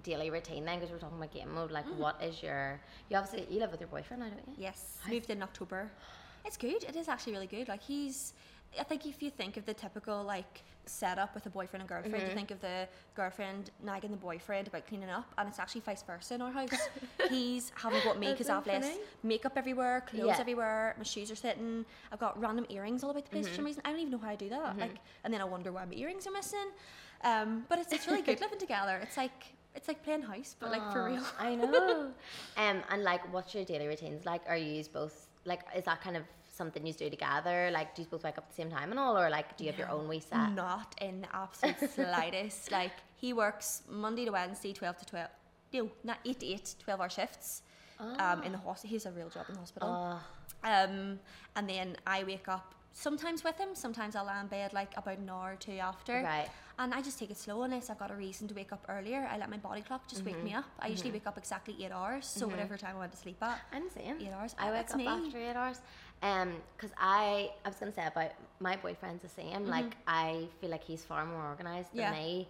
daily 0.03 0.31
routine 0.31 0.65
then, 0.65 0.79
because 0.81 0.91
we're 0.91 0.99
talking 0.99 1.17
about 1.19 1.33
game 1.33 1.55
mode. 1.55 1.71
Like, 1.71 1.87
Mm. 1.87 1.97
what 1.99 2.21
is 2.23 2.43
your? 2.43 2.81
You 3.09 3.19
obviously 3.19 3.47
you 3.55 3.61
live 3.61 3.71
with 3.71 3.81
your 3.81 3.89
boyfriend 3.89 4.23
now, 4.23 4.29
don't 4.31 4.49
you? 4.49 4.55
Yes, 4.59 4.99
How's- 5.03 5.13
moved 5.13 5.31
in 5.31 5.43
October. 5.43 5.91
It's 6.45 6.57
good. 6.57 6.83
It 6.85 6.95
is 6.97 7.09
actually 7.09 7.33
really 7.35 7.49
good. 7.49 7.67
Like 7.69 7.83
he's, 7.83 8.33
I 8.79 8.83
think 8.85 9.07
if 9.07 9.23
you 9.23 9.31
think 9.31 9.57
of 9.57 9.65
the 9.67 9.75
typical 9.75 10.23
like 10.23 10.63
setup 10.87 11.35
with 11.35 11.47
a 11.47 11.51
boyfriend 11.51 11.83
and 11.83 11.89
girlfriend, 11.89 12.15
Mm-hmm. 12.17 12.29
you 12.31 12.35
think 12.35 12.51
of 12.51 12.61
the 12.61 12.87
girlfriend 13.15 13.71
nagging 13.83 14.11
the 14.11 14.17
boyfriend 14.17 14.69
about 14.69 14.87
cleaning 14.87 15.11
up, 15.11 15.27
and 15.39 15.49
it's 15.49 15.59
actually 15.59 15.81
vice 15.83 16.03
versa 16.03 16.35
in 16.35 16.43
our 16.43 16.53
house. 16.53 16.89
he's 17.29 17.73
having 17.75 18.01
got 18.03 18.19
me 18.19 18.31
because 18.33 18.49
I 18.49 18.55
have 18.55 18.67
less 18.67 18.97
makeup 19.23 19.53
everywhere, 19.57 20.03
clothes 20.07 20.27
Yeah. 20.27 20.37
everywhere, 20.41 20.95
my 20.99 21.05
shoes 21.05 21.31
are 21.31 21.37
sitting. 21.37 21.85
I've 22.13 22.21
got 22.21 22.41
random 22.41 22.67
earrings 22.69 23.03
all 23.03 23.11
about 23.11 23.25
the 23.25 23.31
place 23.31 23.45
Mm-hmm. 23.47 23.53
for 23.53 23.57
some 23.57 23.65
reason. 23.65 23.83
I 23.85 23.91
don't 23.91 24.01
even 24.01 24.13
know 24.13 24.19
how 24.19 24.31
I 24.31 24.37
do 24.37 24.49
that. 24.51 24.79
Like, 24.79 24.97
and 25.25 25.33
then 25.33 25.41
I 25.41 25.45
wonder 25.45 25.73
why 25.73 25.85
my 25.85 25.95
earrings 25.95 26.27
are 26.27 26.33
missing. 26.33 26.69
Um, 27.25 27.65
but 27.69 27.79
it's, 27.79 27.93
it's 27.93 28.07
really 28.07 28.23
good 28.23 28.41
living 28.47 28.59
together. 28.59 28.99
It's 29.03 29.17
like 29.17 29.47
it's 29.75 29.89
like 29.89 30.03
playing 30.05 30.23
house, 30.23 30.57
but 30.59 30.71
like 30.71 30.91
for 30.93 31.05
real. 31.05 31.23
I 31.39 31.55
know. 31.55 32.13
um, 32.57 32.83
and 32.91 33.03
like, 33.03 33.31
what's 33.33 33.55
your 33.55 33.65
daily 33.65 33.87
routines 33.87 34.25
like? 34.25 34.43
Are 34.49 34.57
you 34.57 34.83
both 34.93 35.29
like? 35.45 35.61
Is 35.77 35.85
that 35.85 36.01
kind 36.03 36.17
of 36.17 36.23
something 36.57 36.85
you 36.87 36.93
do 36.93 37.09
together? 37.11 37.71
Like, 37.73 37.95
do 37.95 38.03
you 38.03 38.09
both 38.09 38.25
wake 38.25 38.39
up 38.39 38.45
at 38.45 38.51
the 38.51 38.55
same 38.57 38.71
time 38.71 38.91
and 38.91 38.99
all, 38.99 39.17
or 39.19 39.29
like, 39.31 39.57
do 39.57 39.65
you 39.65 39.71
have 39.71 39.79
your 39.79 39.91
own 39.91 40.09
wee 40.09 40.21
set? 40.21 40.53
Not 40.53 40.95
in 41.01 41.21
the 41.23 41.37
absolute 41.37 41.79
slightest. 41.95 42.73
Like 42.73 42.93
he 43.15 43.33
works 43.33 43.83
Monday 43.89 44.25
to 44.25 44.33
Wednesday, 44.33 44.73
twelve 44.73 44.97
to 44.99 45.05
twelve. 45.07 45.29
No, 45.73 45.91
not 46.05 46.19
eight 46.25 46.41
to 46.41 46.47
eight, 46.47 46.75
12 46.79 47.01
hour 47.01 47.09
shifts. 47.11 47.63
Um, 48.01 48.43
in 48.43 48.53
the 48.53 48.59
hospital, 48.59 48.89
he 48.91 48.97
has 48.97 49.07
a 49.07 49.11
real 49.13 49.29
job 49.29 49.47
in 49.49 49.55
the 49.55 49.61
hospital. 49.61 49.89
Oh, 49.91 50.21
Um, 50.65 51.19
and 51.55 51.69
then 51.69 51.97
I 52.07 52.25
wake 52.25 52.49
up 52.49 52.75
sometimes 52.93 53.43
with 53.45 53.57
him. 53.59 53.71
Sometimes 53.75 54.15
I'll 54.17 54.25
lie 54.27 54.41
in 54.41 54.47
bed 54.47 54.73
like 54.73 54.93
about 54.97 55.19
an 55.19 55.29
hour 55.29 55.53
or 55.53 55.57
two 55.57 55.73
after. 55.79 56.23
Right. 56.23 56.49
And 56.79 56.93
I 56.93 57.01
just 57.01 57.19
take 57.19 57.31
it 57.31 57.39
slow 57.39 57.63
unless 57.63 57.89
I've 57.91 57.99
got 57.99 58.11
a 58.11 58.15
reason 58.15 58.49
to 58.49 58.55
wake 58.55 58.71
up 58.73 58.85
earlier. 58.89 59.27
I 59.33 59.39
let 59.39 59.49
my 59.51 59.57
body 59.57 59.81
clock 59.81 60.07
just 60.09 60.25
wake 60.27 60.43
me 60.43 60.51
Mm-hmm. 60.51 60.59
up. 60.59 60.65
I 60.79 60.89
usually 60.89 61.11
wake 61.11 61.27
up 61.27 61.39
exactly 61.39 61.75
eight 61.83 61.91
hours, 61.91 62.27
so 62.27 62.47
whatever 62.47 62.77
time 62.77 62.97
I 62.97 63.01
went 63.01 63.13
to 63.13 63.19
sleep 63.19 63.43
at. 63.43 63.59
I'm 63.73 63.85
the 63.85 63.91
same. 63.91 64.17
Eight 64.21 64.33
hours. 64.39 64.55
I 64.59 64.69
Ah, 64.69 64.73
wake 64.73 64.91
up 64.91 64.97
me. 64.97 65.07
after 65.07 65.39
eight 65.39 65.57
hours. 65.57 65.81
Um, 66.23 66.55
cause 66.79 66.91
I, 66.99 67.51
I 67.65 67.69
was 67.69 67.77
gonna 67.79 67.93
say 67.93 68.07
about 68.07 68.31
my 68.61 68.77
boyfriend's 68.77 69.23
the 69.23 69.29
same. 69.29 69.67
Like, 69.67 69.97
I 70.07 70.47
feel 70.61 70.71
like 70.71 70.83
he's 70.85 71.05
far 71.05 71.25
more 71.27 71.45
organized 71.47 71.93
than 71.93 72.05
Mm-hmm. 72.05 72.15
Yeah. 72.15 72.21
me. 72.21 72.49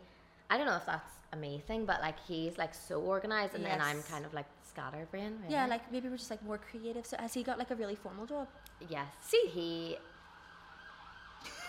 I 0.48 0.56
don't 0.56 0.66
know 0.66 0.76
if 0.76 0.86
that's 0.86 1.10
a 1.32 1.36
me 1.36 1.62
thing, 1.66 1.84
but 1.84 2.00
like 2.00 2.14
he's 2.28 2.56
like 2.56 2.72
so 2.74 3.00
organized, 3.00 3.54
and 3.54 3.64
then 3.64 3.80
I'm 3.80 4.02
kind 4.04 4.24
of 4.24 4.32
like 4.32 4.46
scatterbrain. 4.68 5.38
Really. 5.42 5.52
Yeah, 5.54 5.66
like 5.66 5.90
maybe 5.90 6.08
we're 6.08 6.16
just 6.18 6.30
like 6.30 6.42
more 6.44 6.58
creative. 6.58 7.04
So 7.04 7.16
has 7.18 7.34
he 7.34 7.42
got 7.42 7.58
like 7.58 7.70
a 7.72 7.74
really 7.74 7.96
formal 7.96 8.26
job? 8.26 8.46
yes. 8.88 9.06
See? 9.22 9.42
he. 9.52 9.96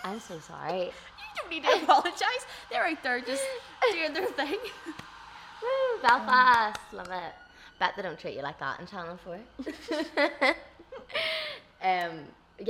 I'm 0.04 0.20
so 0.20 0.38
sorry. 0.38 0.90
You 1.36 1.42
don't 1.42 1.50
need 1.50 1.64
to 1.64 1.82
apologise. 1.84 2.46
They're 2.70 2.84
out 2.86 3.02
there 3.02 3.20
just 3.20 3.44
doing 3.92 4.12
their 4.12 4.26
thing. 4.26 4.56
Woo, 5.62 6.02
Belfast, 6.02 6.80
love 6.92 7.08
it. 7.10 7.32
Bet 7.78 7.92
they 7.96 8.02
don't 8.02 8.18
treat 8.18 8.34
you 8.34 8.42
like 8.42 8.58
that 8.60 8.80
in 8.80 8.86
Channel 8.86 9.18
Four. 9.24 9.38
Um, 11.88 12.14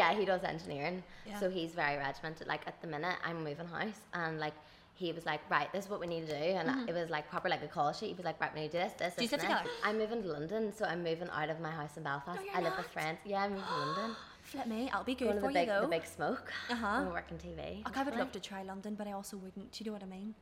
yeah, 0.00 0.12
he 0.18 0.24
does 0.24 0.42
engineering, 0.44 1.02
Yeah. 1.26 1.38
so 1.40 1.48
he's 1.50 1.72
very 1.72 1.96
regimented. 1.96 2.46
Like 2.46 2.62
at 2.66 2.80
the 2.82 2.86
minute, 2.86 3.16
I'm 3.24 3.42
moving 3.44 3.66
house, 3.66 4.00
and 4.14 4.38
like 4.38 4.54
he 4.94 5.12
was 5.12 5.24
like, 5.24 5.40
right, 5.50 5.72
this 5.72 5.84
is 5.84 5.90
what 5.90 6.00
we 6.00 6.06
need 6.08 6.26
to 6.28 6.32
do, 6.38 6.44
and 6.58 6.88
it 6.88 6.94
was 6.94 7.08
like 7.08 7.30
proper 7.30 7.48
like 7.48 7.62
a 7.62 7.68
call 7.68 7.92
sheet. 7.92 8.08
He 8.08 8.14
was 8.14 8.24
like, 8.24 8.40
right, 8.40 8.52
we 8.54 8.60
need 8.62 8.72
to 8.72 8.78
do 8.78 8.84
this, 8.84 8.92
this, 8.98 9.14
Mm-hmm. 9.14 9.18
Do 9.20 9.24
you 9.24 9.28
this. 9.30 9.44
and 9.44 9.66
this. 9.66 9.72
I'm 9.84 9.98
moving 9.98 10.22
to 10.22 10.28
London, 10.28 10.72
so 10.76 10.84
I'm 10.84 11.02
moving 11.04 11.28
out 11.32 11.48
of 11.50 11.60
my 11.60 11.70
house 11.70 11.96
in 11.96 12.02
Belfast. 12.02 12.40
you're 12.44 12.56
I 12.56 12.60
live 12.60 12.76
with 12.76 12.88
friends. 12.88 13.18
Yeah, 13.24 13.44
I'm 13.44 13.50
moving 13.52 13.64
to 13.66 13.76
London. 13.86 14.16
Flip 14.42 14.66
me, 14.66 14.90
I'll 14.92 15.04
be 15.04 15.14
Going 15.14 15.32
good 15.32 15.34
to 15.36 15.40
for 15.46 15.48
the 15.48 15.58
big, 15.60 15.68
you 15.68 15.74
though. 15.74 15.80
the 15.82 15.88
big 15.88 16.06
smoke. 16.06 16.52
Uh-huh. 16.70 16.86
I'm 16.86 17.12
working 17.12 17.36
TV. 17.38 17.84
Like, 17.84 17.96
I 17.96 18.02
would 18.02 18.16
love 18.16 18.32
to 18.32 18.40
try 18.40 18.62
London, 18.62 18.94
but 18.94 19.06
I 19.06 19.12
also 19.12 19.36
wouldn't. 19.36 19.72
Do 19.72 19.84
you 19.84 19.90
know 19.90 19.94
what 19.94 20.02
I 20.02 20.06
mean? 20.06 20.34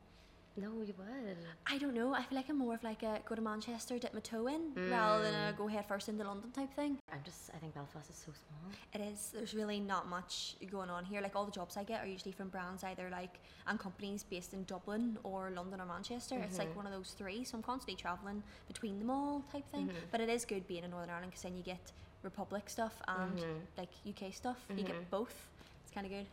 No, 0.59 0.71
you 0.83 0.95
would. 0.97 1.37
I 1.67 1.77
don't 1.77 1.93
know. 1.93 2.15
I 2.15 2.23
feel 2.23 2.35
like 2.35 2.49
I'm 2.49 2.57
more 2.57 2.73
of 2.73 2.83
like 2.83 3.03
a 3.03 3.19
go 3.25 3.35
to 3.35 3.41
Manchester, 3.41 3.99
dip 3.99 4.13
my 4.13 4.19
toe 4.19 4.47
in, 4.47 4.71
rather 4.89 5.23
than 5.23 5.33
a 5.35 5.53
mm. 5.53 5.57
go 5.57 5.67
head 5.67 5.85
first 5.87 6.09
into 6.09 6.23
London 6.23 6.49
type 6.49 6.73
thing. 6.73 6.97
I'm 7.13 7.19
just. 7.23 7.51
I 7.53 7.57
think 7.59 7.75
Belfast 7.75 8.09
is 8.09 8.17
so 8.17 8.31
small. 8.31 8.71
It 8.93 9.07
is. 9.07 9.31
There's 9.35 9.53
really 9.53 9.79
not 9.79 10.09
much 10.09 10.55
going 10.71 10.89
on 10.89 11.05
here. 11.05 11.21
Like 11.21 11.35
all 11.35 11.45
the 11.45 11.51
jobs 11.51 11.77
I 11.77 11.83
get 11.83 12.03
are 12.03 12.07
usually 12.07 12.31
from 12.31 12.49
brands 12.49 12.83
either 12.83 13.07
like 13.11 13.39
and 13.67 13.79
companies 13.79 14.23
based 14.23 14.53
in 14.53 14.63
Dublin 14.63 15.19
or 15.23 15.51
London 15.55 15.79
or 15.79 15.85
Manchester. 15.85 16.39
It's 16.43 16.57
like 16.57 16.69
mm-hmm. 16.69 16.77
one 16.77 16.87
of 16.87 16.91
those 16.91 17.13
three. 17.15 17.43
So 17.43 17.57
I'm 17.57 17.63
constantly 17.63 17.95
traveling 17.95 18.41
between 18.67 18.97
them 18.97 19.11
all 19.11 19.43
type 19.51 19.69
thing. 19.71 19.87
Mm-hmm. 19.87 20.07
But 20.11 20.21
it 20.21 20.29
is 20.29 20.43
good 20.43 20.67
being 20.67 20.83
in 20.83 20.89
Northern 20.89 21.11
Ireland 21.11 21.31
because 21.31 21.43
then 21.43 21.55
you 21.55 21.63
get 21.63 21.91
Republic 22.23 22.67
stuff 22.67 22.99
and 23.07 23.37
mm-hmm. 23.37 23.59
like 23.77 23.89
UK 24.09 24.33
stuff. 24.33 24.57
You 24.75 24.83
get 24.83 25.11
both. 25.11 25.35
It's 25.83 25.93
kind 25.93 26.07
of 26.07 26.11
good. 26.11 26.25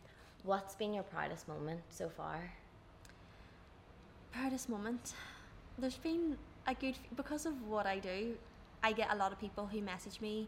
What's 0.43 0.73
been 0.73 0.93
your 0.93 1.03
proudest 1.03 1.47
moment 1.47 1.81
so 1.89 2.09
far? 2.09 2.51
Proudest 4.35 4.69
moment 4.69 5.13
there's 5.77 5.97
been 5.97 6.37
a 6.67 6.73
good 6.73 6.95
because 7.15 7.45
of 7.45 7.53
what 7.67 7.85
i 7.85 7.97
do 7.97 8.33
i 8.83 8.91
get 8.91 9.07
a 9.11 9.15
lot 9.15 9.31
of 9.31 9.39
people 9.39 9.65
who 9.65 9.81
message 9.81 10.19
me 10.21 10.47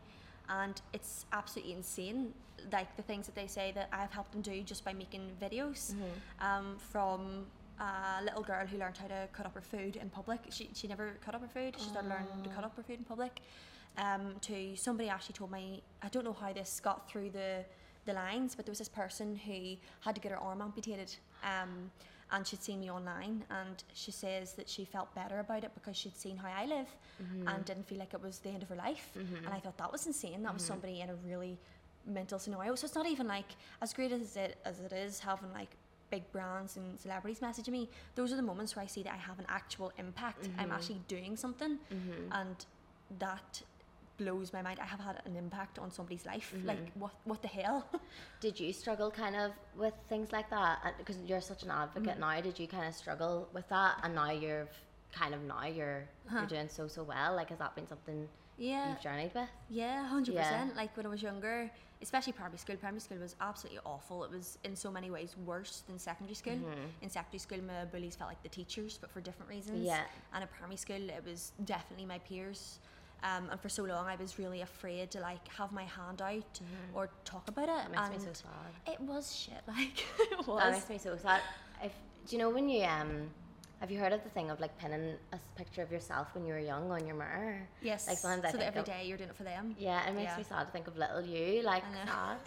and 0.50 0.82
it's 0.94 1.26
absolutely 1.34 1.74
insane 1.74 2.34
like 2.72 2.96
the 2.98 3.04
things 3.04 3.26
that 3.26 3.36
they 3.36 3.48
say 3.48 3.72
that 3.74 3.88
i've 3.92 4.12
helped 4.12 4.32
them 4.32 4.42
do 4.42 4.62
just 4.62 4.84
by 4.84 4.94
making 4.94 5.30
videos 5.42 5.94
um, 6.42 6.76
from 6.78 7.46
a 7.80 8.24
little 8.24 8.42
girl 8.42 8.66
who 8.66 8.78
learned 8.78 8.98
how 8.98 9.08
to 9.08 9.28
cut 9.34 9.46
up 9.46 9.54
her 9.54 9.62
food 9.62 9.98
in 9.98 10.10
public. 10.10 10.40
She, 10.50 10.70
she 10.74 10.88
never 10.88 11.14
cut 11.24 11.36
up 11.36 11.42
her 11.42 11.48
food. 11.48 11.76
She 11.78 11.90
started 11.90 12.10
learning 12.10 12.44
to 12.44 12.50
cut 12.50 12.64
up 12.64 12.76
her 12.76 12.82
food 12.82 12.98
in 12.98 13.06
public. 13.06 13.42
Um, 13.98 14.36
to 14.42 14.76
somebody 14.76 15.10
actually 15.10 15.34
told 15.34 15.52
me, 15.52 15.84
I 16.02 16.08
don't 16.10 16.24
know 16.24 16.34
how 16.34 16.52
this 16.54 16.80
got 16.80 17.08
through 17.08 17.30
the, 17.32 17.64
the 18.06 18.14
lines, 18.14 18.56
but 18.56 18.66
there 18.66 18.72
was 18.72 18.80
this 18.80 18.90
person 18.90 19.36
who 19.36 19.76
had 20.02 20.16
to 20.16 20.22
get 20.22 20.32
her 20.32 20.40
arm 20.40 20.62
amputated. 20.62 21.16
Um, 21.44 21.92
and 22.32 22.46
she'd 22.46 22.62
seen 22.62 22.80
me 22.80 22.92
online 22.92 23.44
and 23.50 23.84
she 23.94 24.12
says 24.12 24.54
that 24.54 24.68
she 24.70 24.84
felt 24.86 25.14
better 25.16 25.40
about 25.40 25.64
it 25.64 25.72
because 25.74 25.96
she'd 25.96 26.16
seen 26.16 26.38
how 26.38 26.50
I 26.50 26.66
live 26.66 26.88
mm-hmm. 27.24 27.48
and 27.48 27.66
didn't 27.66 27.88
feel 27.88 28.00
like 28.00 28.14
it 28.14 28.22
was 28.22 28.40
the 28.40 28.50
end 28.50 28.64
of 28.64 28.70
her 28.70 28.76
life. 28.76 29.10
Mm-hmm. 29.18 29.46
And 29.46 29.54
I 29.54 29.60
thought 29.60 29.78
that 29.78 29.92
was 29.92 30.06
insane. 30.06 30.44
That 30.44 30.54
was 30.54 30.64
mm-hmm. 30.64 30.74
somebody 30.74 31.02
in 31.02 31.10
a 31.10 31.16
really 31.26 31.58
mental 32.06 32.40
scenario. 32.40 32.76
So 32.76 32.86
it's 32.86 32.96
not 32.96 33.08
even 33.08 33.28
like 33.28 33.56
as 33.82 33.94
great 33.94 34.12
as 34.12 34.36
it 34.36 34.58
as 34.66 34.80
it 34.80 34.92
is 34.92 35.20
having 35.20 35.52
like 35.54 35.70
big 36.10 36.30
brands 36.32 36.78
and 36.78 37.00
celebrities 37.00 37.40
messaging 37.40 37.70
me. 37.70 37.90
Those 38.16 38.32
are 38.32 38.38
the 38.38 38.42
moments 38.42 38.76
where 38.76 38.84
I 38.84 38.88
see 38.88 39.04
that 39.04 39.14
I 39.14 39.18
have 39.18 39.40
an 39.40 39.46
actual 39.50 39.92
impact. 39.98 40.50
I'm 40.58 40.72
actually 40.72 41.02
doing 41.08 41.36
something, 41.36 41.78
and 42.32 42.66
that 43.20 43.62
blows 44.18 44.52
my 44.54 44.62
mind. 44.62 44.80
I 44.82 44.86
have 44.86 45.00
had 45.00 45.22
an 45.26 45.36
impact 45.36 45.80
on 45.80 45.92
somebody's 45.92 46.26
life. 46.26 46.54
Like 46.66 46.92
what? 46.96 47.14
What 47.26 47.42
the 47.42 47.48
hell? 47.48 47.86
Did 48.42 48.60
you 48.60 48.74
struggle 48.74 49.10
kind 49.12 49.36
of 49.36 49.52
with 49.78 49.94
things 50.10 50.32
like 50.32 50.50
that? 50.50 50.96
Because 50.98 51.18
you're 51.26 51.42
such 51.42 51.64
an 51.64 51.72
advocate 51.72 52.12
Mm-hmm. 52.20 52.20
now. 52.22 52.42
Did 52.42 52.60
you 52.60 52.68
kind 52.68 52.88
of 52.88 52.94
struggle 52.96 53.48
with 53.54 53.68
that? 53.70 54.00
And 54.04 54.16
now 54.16 54.32
you're 54.32 54.68
kind 55.14 55.34
of 55.34 55.42
now 55.44 55.66
you're 55.66 56.04
Uh-huh. 56.28 56.40
you're 56.40 56.48
doing 56.48 56.70
so 56.70 56.88
so 56.88 57.04
well. 57.04 57.36
Like 57.36 57.50
has 57.50 57.60
that 57.60 57.76
been 57.76 57.88
something 57.88 58.28
yeah. 58.58 58.90
you've 58.90 59.02
journeyed 59.02 59.34
with? 59.34 59.50
Yeah, 59.70 60.06
hundred 60.08 60.34
Yeah. 60.36 60.44
percent. 60.44 60.76
Like 60.76 60.96
when 60.98 61.06
I 61.06 61.10
was 61.10 61.22
younger, 61.22 61.70
especially 62.02 62.34
primary 62.34 62.58
school. 62.58 62.76
Primary 62.76 63.00
school 63.02 63.18
was 63.20 63.36
absolutely 63.42 63.80
awful. 63.86 64.24
It 64.24 64.32
was 64.32 64.58
in 64.64 64.76
so 64.76 64.90
many 64.92 65.10
ways 65.12 65.36
worse 65.46 65.84
than 65.88 65.98
secondary 66.00 66.36
school. 66.36 66.54
Mm-hmm. 66.56 67.04
In 67.04 67.10
secondary 67.10 67.40
school, 67.40 67.60
my 67.72 67.86
bullies 67.86 68.16
felt 68.16 68.30
like 68.30 68.42
the 68.44 68.50
teachers, 68.50 68.98
but 69.02 69.10
for 69.12 69.22
different 69.22 69.50
reasons. 69.50 69.84
Yeah. 69.84 70.02
And 70.34 70.42
in 70.44 70.48
primary 70.58 70.78
school, 70.78 71.04
it 71.18 71.24
was 71.26 71.54
definitely 71.66 72.06
my 72.06 72.20
peers. 72.20 72.80
Um, 73.24 73.50
and 73.52 73.60
for 73.60 73.70
so 73.70 73.84
long, 73.84 74.06
I 74.06 74.16
was 74.16 74.38
really 74.38 74.62
afraid 74.62 75.10
to 75.12 75.20
like 75.20 75.48
have 75.58 75.72
my 75.72 75.84
hand 75.84 76.22
out 76.22 76.60
or 76.94 77.10
talk 77.26 77.48
about 77.48 77.64
it. 77.64 77.68
That 77.76 77.92
Mm-hmm. 77.92 78.12
makes 78.14 78.26
me 78.26 78.32
so 78.34 78.34
sad. 78.34 78.94
it 78.94 79.00
was 79.02 79.36
shit. 79.36 79.62
Like 79.68 80.00
it 80.20 80.38
That 80.38 80.48
was. 80.48 80.72
makes 80.74 80.90
me 80.90 80.98
so 81.00 81.18
sad. 81.18 81.42
If 81.84 81.94
do 82.28 82.36
you 82.36 82.42
know 82.42 82.50
when 82.50 82.70
you 82.70 82.84
um 82.84 83.30
have 83.80 83.92
you 83.92 84.00
heard 84.00 84.12
of 84.12 84.24
the 84.24 84.30
thing 84.30 84.50
of 84.50 84.60
like 84.60 84.76
pinning 84.80 85.16
a 85.34 85.38
picture 85.56 85.84
of 85.84 85.92
yourself 85.92 86.28
when 86.34 86.46
you 86.48 86.54
were 86.54 86.60
young 86.60 86.92
on 86.92 87.06
your 87.08 87.16
mirror? 87.16 87.68
yes. 87.82 88.08
Like 88.08 88.18
sometimes 88.18 88.46
I 88.46 88.52
so 88.52 88.58
that 88.58 88.74
think 88.74 88.88
every 88.88 89.02
of- 89.02 89.08
you're 89.08 89.18
doing 89.18 89.30
it 89.30 89.36
for 89.36 89.44
them. 89.44 89.76
Yeah, 89.80 90.08
it 90.08 90.14
makes 90.16 90.32
Yeah. 90.32 90.38
me 90.38 90.44
sad 90.44 90.66
to 90.66 90.72
think 90.72 90.88
of 90.88 90.98
little 90.98 91.22
you, 91.24 91.62
like 91.64 91.84
sad. 92.06 92.38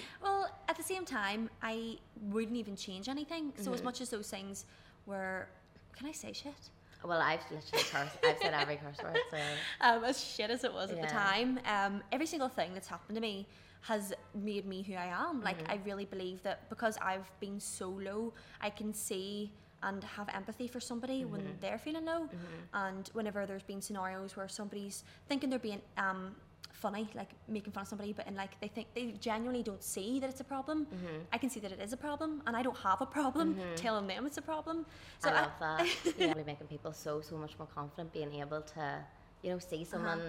well, 0.22 0.48
at 0.68 0.76
the 0.76 0.82
same 0.82 1.04
time, 1.04 1.48
I 1.62 1.98
wouldn't 2.22 2.56
even 2.56 2.76
change 2.76 3.08
anything. 3.08 3.52
So 3.56 3.62
Mm-hmm. 3.64 3.74
as 3.74 3.82
much 3.82 4.00
as 4.00 4.10
those 4.10 4.28
things 4.30 4.64
were, 5.06 5.48
can 5.96 6.06
I 6.08 6.12
say 6.12 6.32
shit? 6.32 6.54
Well, 7.04 7.20
I've 7.20 7.40
literally 7.50 7.84
cursed. 7.90 8.16
I've 8.24 8.38
said 8.38 8.54
every 8.54 8.76
curse 8.76 8.98
word. 9.02 9.18
So 9.30 9.38
um, 9.80 10.04
as 10.04 10.22
shit 10.22 10.50
as 10.50 10.64
it 10.64 10.72
was 10.72 10.90
at 10.90 11.00
the 11.00 11.06
time, 11.08 11.58
um, 11.66 12.02
every 12.12 12.26
single 12.26 12.48
thing 12.48 12.74
that's 12.74 12.88
happened 12.88 13.14
to 13.16 13.20
me 13.22 13.46
has 13.82 14.12
made 14.34 14.66
me 14.66 14.82
who 14.82 14.94
I 14.94 15.06
am. 15.06 15.42
Like 15.42 15.58
Mm-hmm. 15.62 15.72
I 15.72 15.80
really 15.86 16.04
believe 16.04 16.42
that 16.42 16.68
because 16.68 16.98
I've 17.00 17.30
been 17.40 17.58
so 17.58 17.88
low, 17.88 18.34
I 18.60 18.68
can 18.70 18.92
see 18.92 19.52
and 19.82 20.04
have 20.04 20.28
empathy 20.28 20.68
for 20.68 20.78
somebody 20.80 21.24
when 21.24 21.40
Mm-hmm. 21.40 21.60
they're 21.60 21.78
feeling 21.78 22.04
low. 22.04 22.28
And 22.74 23.08
whenever 23.14 23.46
there's 23.46 23.62
been 23.62 23.80
scenarios 23.80 24.36
where 24.36 24.48
somebody's 24.48 25.04
thinking 25.28 25.48
they're 25.48 25.58
being 25.58 25.80
um, 25.96 26.36
funny, 26.72 27.08
like 27.14 27.30
making 27.48 27.72
fun 27.72 27.82
of 27.82 27.88
somebody, 27.88 28.12
but 28.12 28.26
in 28.26 28.34
like 28.36 28.58
they 28.60 28.68
think 28.68 28.86
they 28.94 29.12
genuinely 29.20 29.62
don't 29.62 29.82
see 29.82 30.18
that 30.20 30.30
it's 30.30 30.40
a 30.40 30.44
problem. 30.44 30.86
Mm-hmm. 30.86 31.16
I 31.32 31.38
can 31.38 31.50
see 31.50 31.60
that 31.60 31.72
it 31.72 31.80
is 31.80 31.92
a 31.92 31.96
problem, 31.96 32.42
and 32.46 32.56
I 32.56 32.62
don't 32.62 32.76
have 32.78 33.00
a 33.00 33.06
problem 33.06 33.56
telling 33.76 34.06
them 34.06 34.26
it's 34.26 34.38
a 34.38 34.42
problem. 34.42 34.86
So 35.18 35.30
I 35.30 35.42
love 35.42 35.52
that. 35.60 35.86
yeah, 36.18 36.28
really 36.28 36.44
making 36.44 36.68
people 36.68 36.92
so 36.92 37.20
so 37.20 37.36
much 37.36 37.58
more 37.58 37.68
confident, 37.74 38.12
being 38.12 38.32
able 38.34 38.62
to, 38.74 39.04
you 39.42 39.50
know, 39.50 39.56
Uh-huh. 39.56 39.70
see 39.70 39.84
someone, 39.84 40.20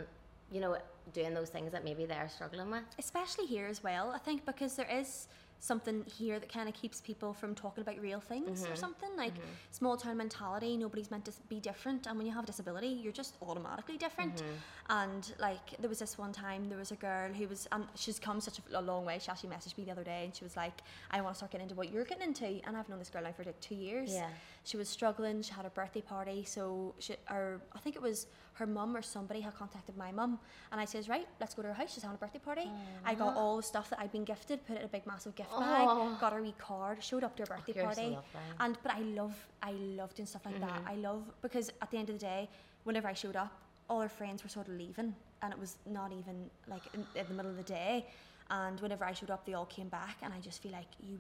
you 0.52 0.60
know, 0.60 0.78
doing 1.14 1.34
those 1.34 1.50
things 1.50 1.72
that 1.72 1.84
maybe 1.84 2.06
they're 2.06 2.30
struggling 2.30 2.70
with. 2.70 2.84
especially 3.00 3.46
here 3.48 3.66
as 3.68 3.80
well 3.84 4.12
i 4.12 4.20
think 4.20 4.46
because 4.46 4.76
there 4.76 4.90
is 5.02 5.28
something 5.62 6.04
here 6.18 6.40
that 6.40 6.52
kind 6.52 6.68
of 6.68 6.76
keeps 6.76 7.00
people 7.00 7.34
from 7.34 7.56
talking 7.56 7.82
about 7.82 7.98
real 8.02 8.20
things 8.20 8.64
or 8.64 8.68
mm-hmm. 8.68 8.76
something 8.76 9.10
like 9.16 9.34
mm-hmm. 9.34 9.46
small 9.72 9.96
town 9.96 10.18
mentality 10.18 10.76
nobody's 10.76 11.10
meant 11.10 11.24
to 11.24 11.32
be 11.48 11.60
different 11.60 12.08
and 12.08 12.18
when 12.18 12.26
you 12.26 12.34
have 12.34 12.44
a 12.44 12.48
disability 12.48 12.88
you're 12.88 13.14
just 13.14 13.36
automatically 13.42 13.98
different. 13.98 14.38
Mm-hmm. 14.38 14.52
And 14.90 15.34
like 15.40 15.78
there 15.80 15.90
was 15.90 16.00
this 16.00 16.18
one 16.18 16.34
time 16.34 16.68
there 16.68 16.78
was 16.78 16.92
a 16.92 16.96
girl 16.96 17.32
who 17.32 17.48
was 17.48 17.68
and 17.72 17.86
she's 17.96 18.20
come 18.20 18.42
such 18.42 18.60
a, 18.60 18.80
a 18.80 18.82
long 18.82 19.06
way 19.06 19.20
she 19.20 19.30
actually 19.30 19.50
messaged 19.50 19.78
me 19.78 19.86
the 19.86 19.92
other 19.92 20.04
day 20.04 20.26
and 20.26 20.36
she 20.36 20.44
was 20.44 20.58
like 20.58 20.82
i 21.12 21.22
want 21.22 21.34
to 21.34 21.38
start 21.38 21.52
getting 21.52 21.66
into 21.66 21.76
what 21.76 21.94
you're 21.94 22.04
getting 22.04 22.28
into 22.28 22.60
and 22.66 22.76
i've 22.76 22.90
known 22.90 23.00
this 23.00 23.10
girl 23.10 23.24
now 23.24 23.32
for 23.32 23.44
like 23.44 23.60
two 23.62 23.76
years. 23.76 24.14
Yeah. 24.14 24.28
She 24.64 24.78
was 24.78 24.88
struggling. 24.88 25.42
She 25.42 25.54
had 25.54 25.66
a 25.66 25.70
birthday 25.70 26.02
party, 26.02 26.44
so 26.46 26.94
she, 27.00 27.16
or 27.30 27.62
I 27.74 27.80
think 27.80 27.96
it 27.96 28.02
was 28.02 28.28
her 28.54 28.68
mum 28.68 28.96
or 28.96 29.02
somebody 29.02 29.42
had 29.42 29.56
contacted 29.56 29.98
my 29.98 30.12
mum, 30.12 30.40
and 30.72 30.80
I 30.80 30.86
says, 30.86 31.10
right, 31.10 31.28
let's 31.40 31.56
go 31.56 31.62
to 31.64 31.70
her 31.70 31.74
house. 31.74 31.94
She's 31.94 32.04
having 32.04 32.16
a 32.16 32.20
birthday 32.20 32.40
party. 32.40 32.70
I 33.04 33.16
got 33.16 33.36
all 33.36 33.58
the 33.58 33.64
stuff 33.64 33.90
that 33.90 34.00
I'd 34.00 34.12
been 34.12 34.24
gifted, 34.24 34.66
put 34.68 34.76
it 34.76 34.80
in 34.80 34.86
a 34.86 34.90
big 34.90 35.08
massive 35.08 35.36
gift 35.36 35.50
Aw. 35.54 35.60
bag, 35.60 36.20
got 36.20 36.38
a 36.38 36.42
wee 36.42 36.54
card, 36.58 37.04
showed 37.04 37.24
up 37.24 37.36
to 37.38 37.44
her 37.44 37.48
oh, 37.52 37.56
birthday 37.56 37.74
you're 37.76 37.94
so 37.94 38.02
party, 38.02 38.18
and 38.60 38.78
but 38.84 38.94
I 38.94 39.00
love, 39.00 39.36
I 39.64 39.72
love 39.72 40.14
doing 40.14 40.28
stuff 40.28 40.46
like 40.46 40.60
that. 40.60 40.70
Mm-hmm. 40.70 40.90
I 40.90 40.96
love 40.96 41.24
because 41.42 41.72
at 41.82 41.90
the 41.90 41.98
end 41.98 42.10
of 42.10 42.20
the 42.20 42.26
day, 42.26 42.50
whenever 42.84 43.08
I 43.08 43.14
showed 43.14 43.36
up, 43.36 43.52
all 43.90 44.02
her 44.02 44.10
friends 44.10 44.44
were 44.44 44.50
sort 44.50 44.68
of 44.68 44.76
leaving, 44.76 45.16
and 45.42 45.52
it 45.52 45.60
was 45.60 45.78
not 45.90 46.12
even 46.12 46.50
like 46.68 46.84
in, 46.94 47.06
in 47.16 47.28
the 47.28 47.34
middle 47.34 47.52
of 47.52 47.58
the 47.58 47.64
day. 47.64 48.06
And 48.52 48.80
whenever 48.82 49.06
I 49.06 49.14
showed 49.14 49.32
up, 49.32 49.46
they 49.46 49.54
all 49.54 49.66
came 49.66 49.88
back, 49.88 50.18
and 50.22 50.34
I 50.34 50.40
just 50.40 50.62
feel 50.62 50.74
like 50.74 50.88
you. 51.00 51.18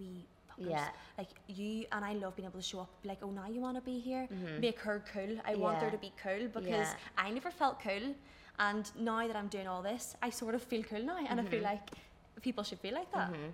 Yeah. 0.69 0.87
Like 1.17 1.29
you 1.47 1.85
and 1.91 2.03
I 2.05 2.13
love 2.13 2.35
being 2.35 2.47
able 2.47 2.59
to 2.59 2.65
show 2.65 2.79
up, 2.81 2.89
like, 3.03 3.19
oh, 3.23 3.31
now 3.31 3.47
you 3.47 3.61
want 3.61 3.75
to 3.77 3.81
be 3.81 3.99
here, 3.99 4.27
mm-hmm. 4.31 4.59
make 4.59 4.79
her 4.79 5.03
cool. 5.13 5.37
I 5.45 5.55
want 5.55 5.77
her 5.79 5.89
to 5.91 5.97
be 5.97 6.11
cool 6.21 6.47
because 6.47 6.69
Yeah. 6.69 6.95
I 7.17 7.29
never 7.31 7.51
felt 7.51 7.79
cool, 7.81 8.15
and 8.59 8.91
now 8.99 9.27
that 9.27 9.35
I'm 9.35 9.47
doing 9.47 9.67
all 9.67 9.81
this, 9.81 10.15
I 10.21 10.29
sort 10.29 10.55
of 10.55 10.63
feel 10.63 10.83
cool 10.83 11.03
now, 11.03 11.17
and 11.29 11.39
I 11.39 11.43
feel 11.43 11.59
mm-hmm. 11.59 11.65
like 11.73 11.89
people 12.41 12.63
should 12.63 12.79
feel 12.79 12.93
like 12.93 13.11
that. 13.13 13.31
Mm-hmm. 13.31 13.49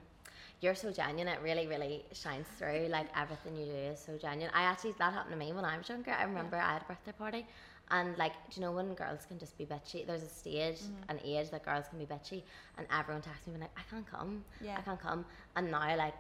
You're 0.60 0.76
so 0.76 0.92
genuine. 0.92 1.28
It 1.28 1.40
really, 1.44 1.68
really 1.68 2.04
shines 2.14 2.48
through. 2.58 2.88
Like 2.90 3.08
everything 3.16 3.56
you 3.56 3.66
do 3.66 3.72
is 3.94 4.00
so 4.00 4.18
genuine. 4.18 4.52
I 4.56 4.64
actually 4.64 4.94
that 4.98 5.14
happened 5.14 5.34
to 5.34 5.38
me 5.38 5.54
when 5.54 5.66
I 5.66 5.78
was 5.78 5.88
younger. 5.88 6.12
I 6.12 6.24
remember 6.24 6.58
I 6.58 6.74
had 6.74 6.82
a 6.82 6.86
birthday 6.86 7.12
party, 7.12 7.46
and 7.92 8.18
like, 8.18 8.34
do 8.50 8.60
you 8.60 8.62
know 8.66 8.72
when 8.72 8.94
girls 8.96 9.26
can 9.28 9.38
just 9.38 9.58
be 9.58 9.66
bitchy? 9.66 10.06
There's 10.06 10.24
a 10.24 10.30
stage, 10.30 10.80
Mm-hmm. 10.80 11.12
an 11.12 11.20
age 11.24 11.52
that 11.52 11.64
girls 11.64 11.86
can 11.90 12.00
be 12.00 12.06
bitchy, 12.06 12.42
and 12.78 12.88
everyone 12.92 13.22
texts 13.22 13.48
me 13.48 13.60
like, 13.60 13.70
I 13.78 13.84
can't 13.90 14.06
come. 14.10 14.44
Yeah. 14.60 14.78
I 14.80 14.82
can't 14.82 15.00
come. 15.00 15.26
And 15.56 15.72
now 15.72 15.96
like, 15.96 16.16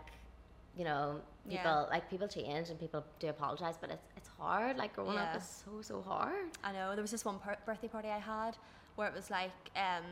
you 0.78 0.84
know, 0.86 1.20
Yeah. 1.48 1.58
people 1.64 1.88
like 1.92 2.10
people 2.10 2.28
change 2.28 2.70
and 2.70 2.80
people 2.80 3.04
do 3.20 3.28
apologize, 3.30 3.76
but 3.82 3.90
it's 3.96 4.08
it's 4.18 4.30
hard. 4.40 4.78
Like 4.78 4.94
growing 4.96 5.18
up 5.18 5.30
Yeah. 5.32 5.38
is 5.38 5.64
so 5.66 5.82
so 5.82 6.02
hard. 6.02 6.46
I 6.64 6.72
know 6.72 6.86
there 6.96 7.02
was 7.02 7.12
this 7.12 7.26
one 7.26 7.40
per- 7.40 7.58
birthday 7.66 7.88
party 7.88 8.10
I 8.10 8.20
had 8.20 8.54
where 8.96 9.08
it 9.08 9.14
was 9.20 9.30
like 9.40 9.52
um, 9.76 10.06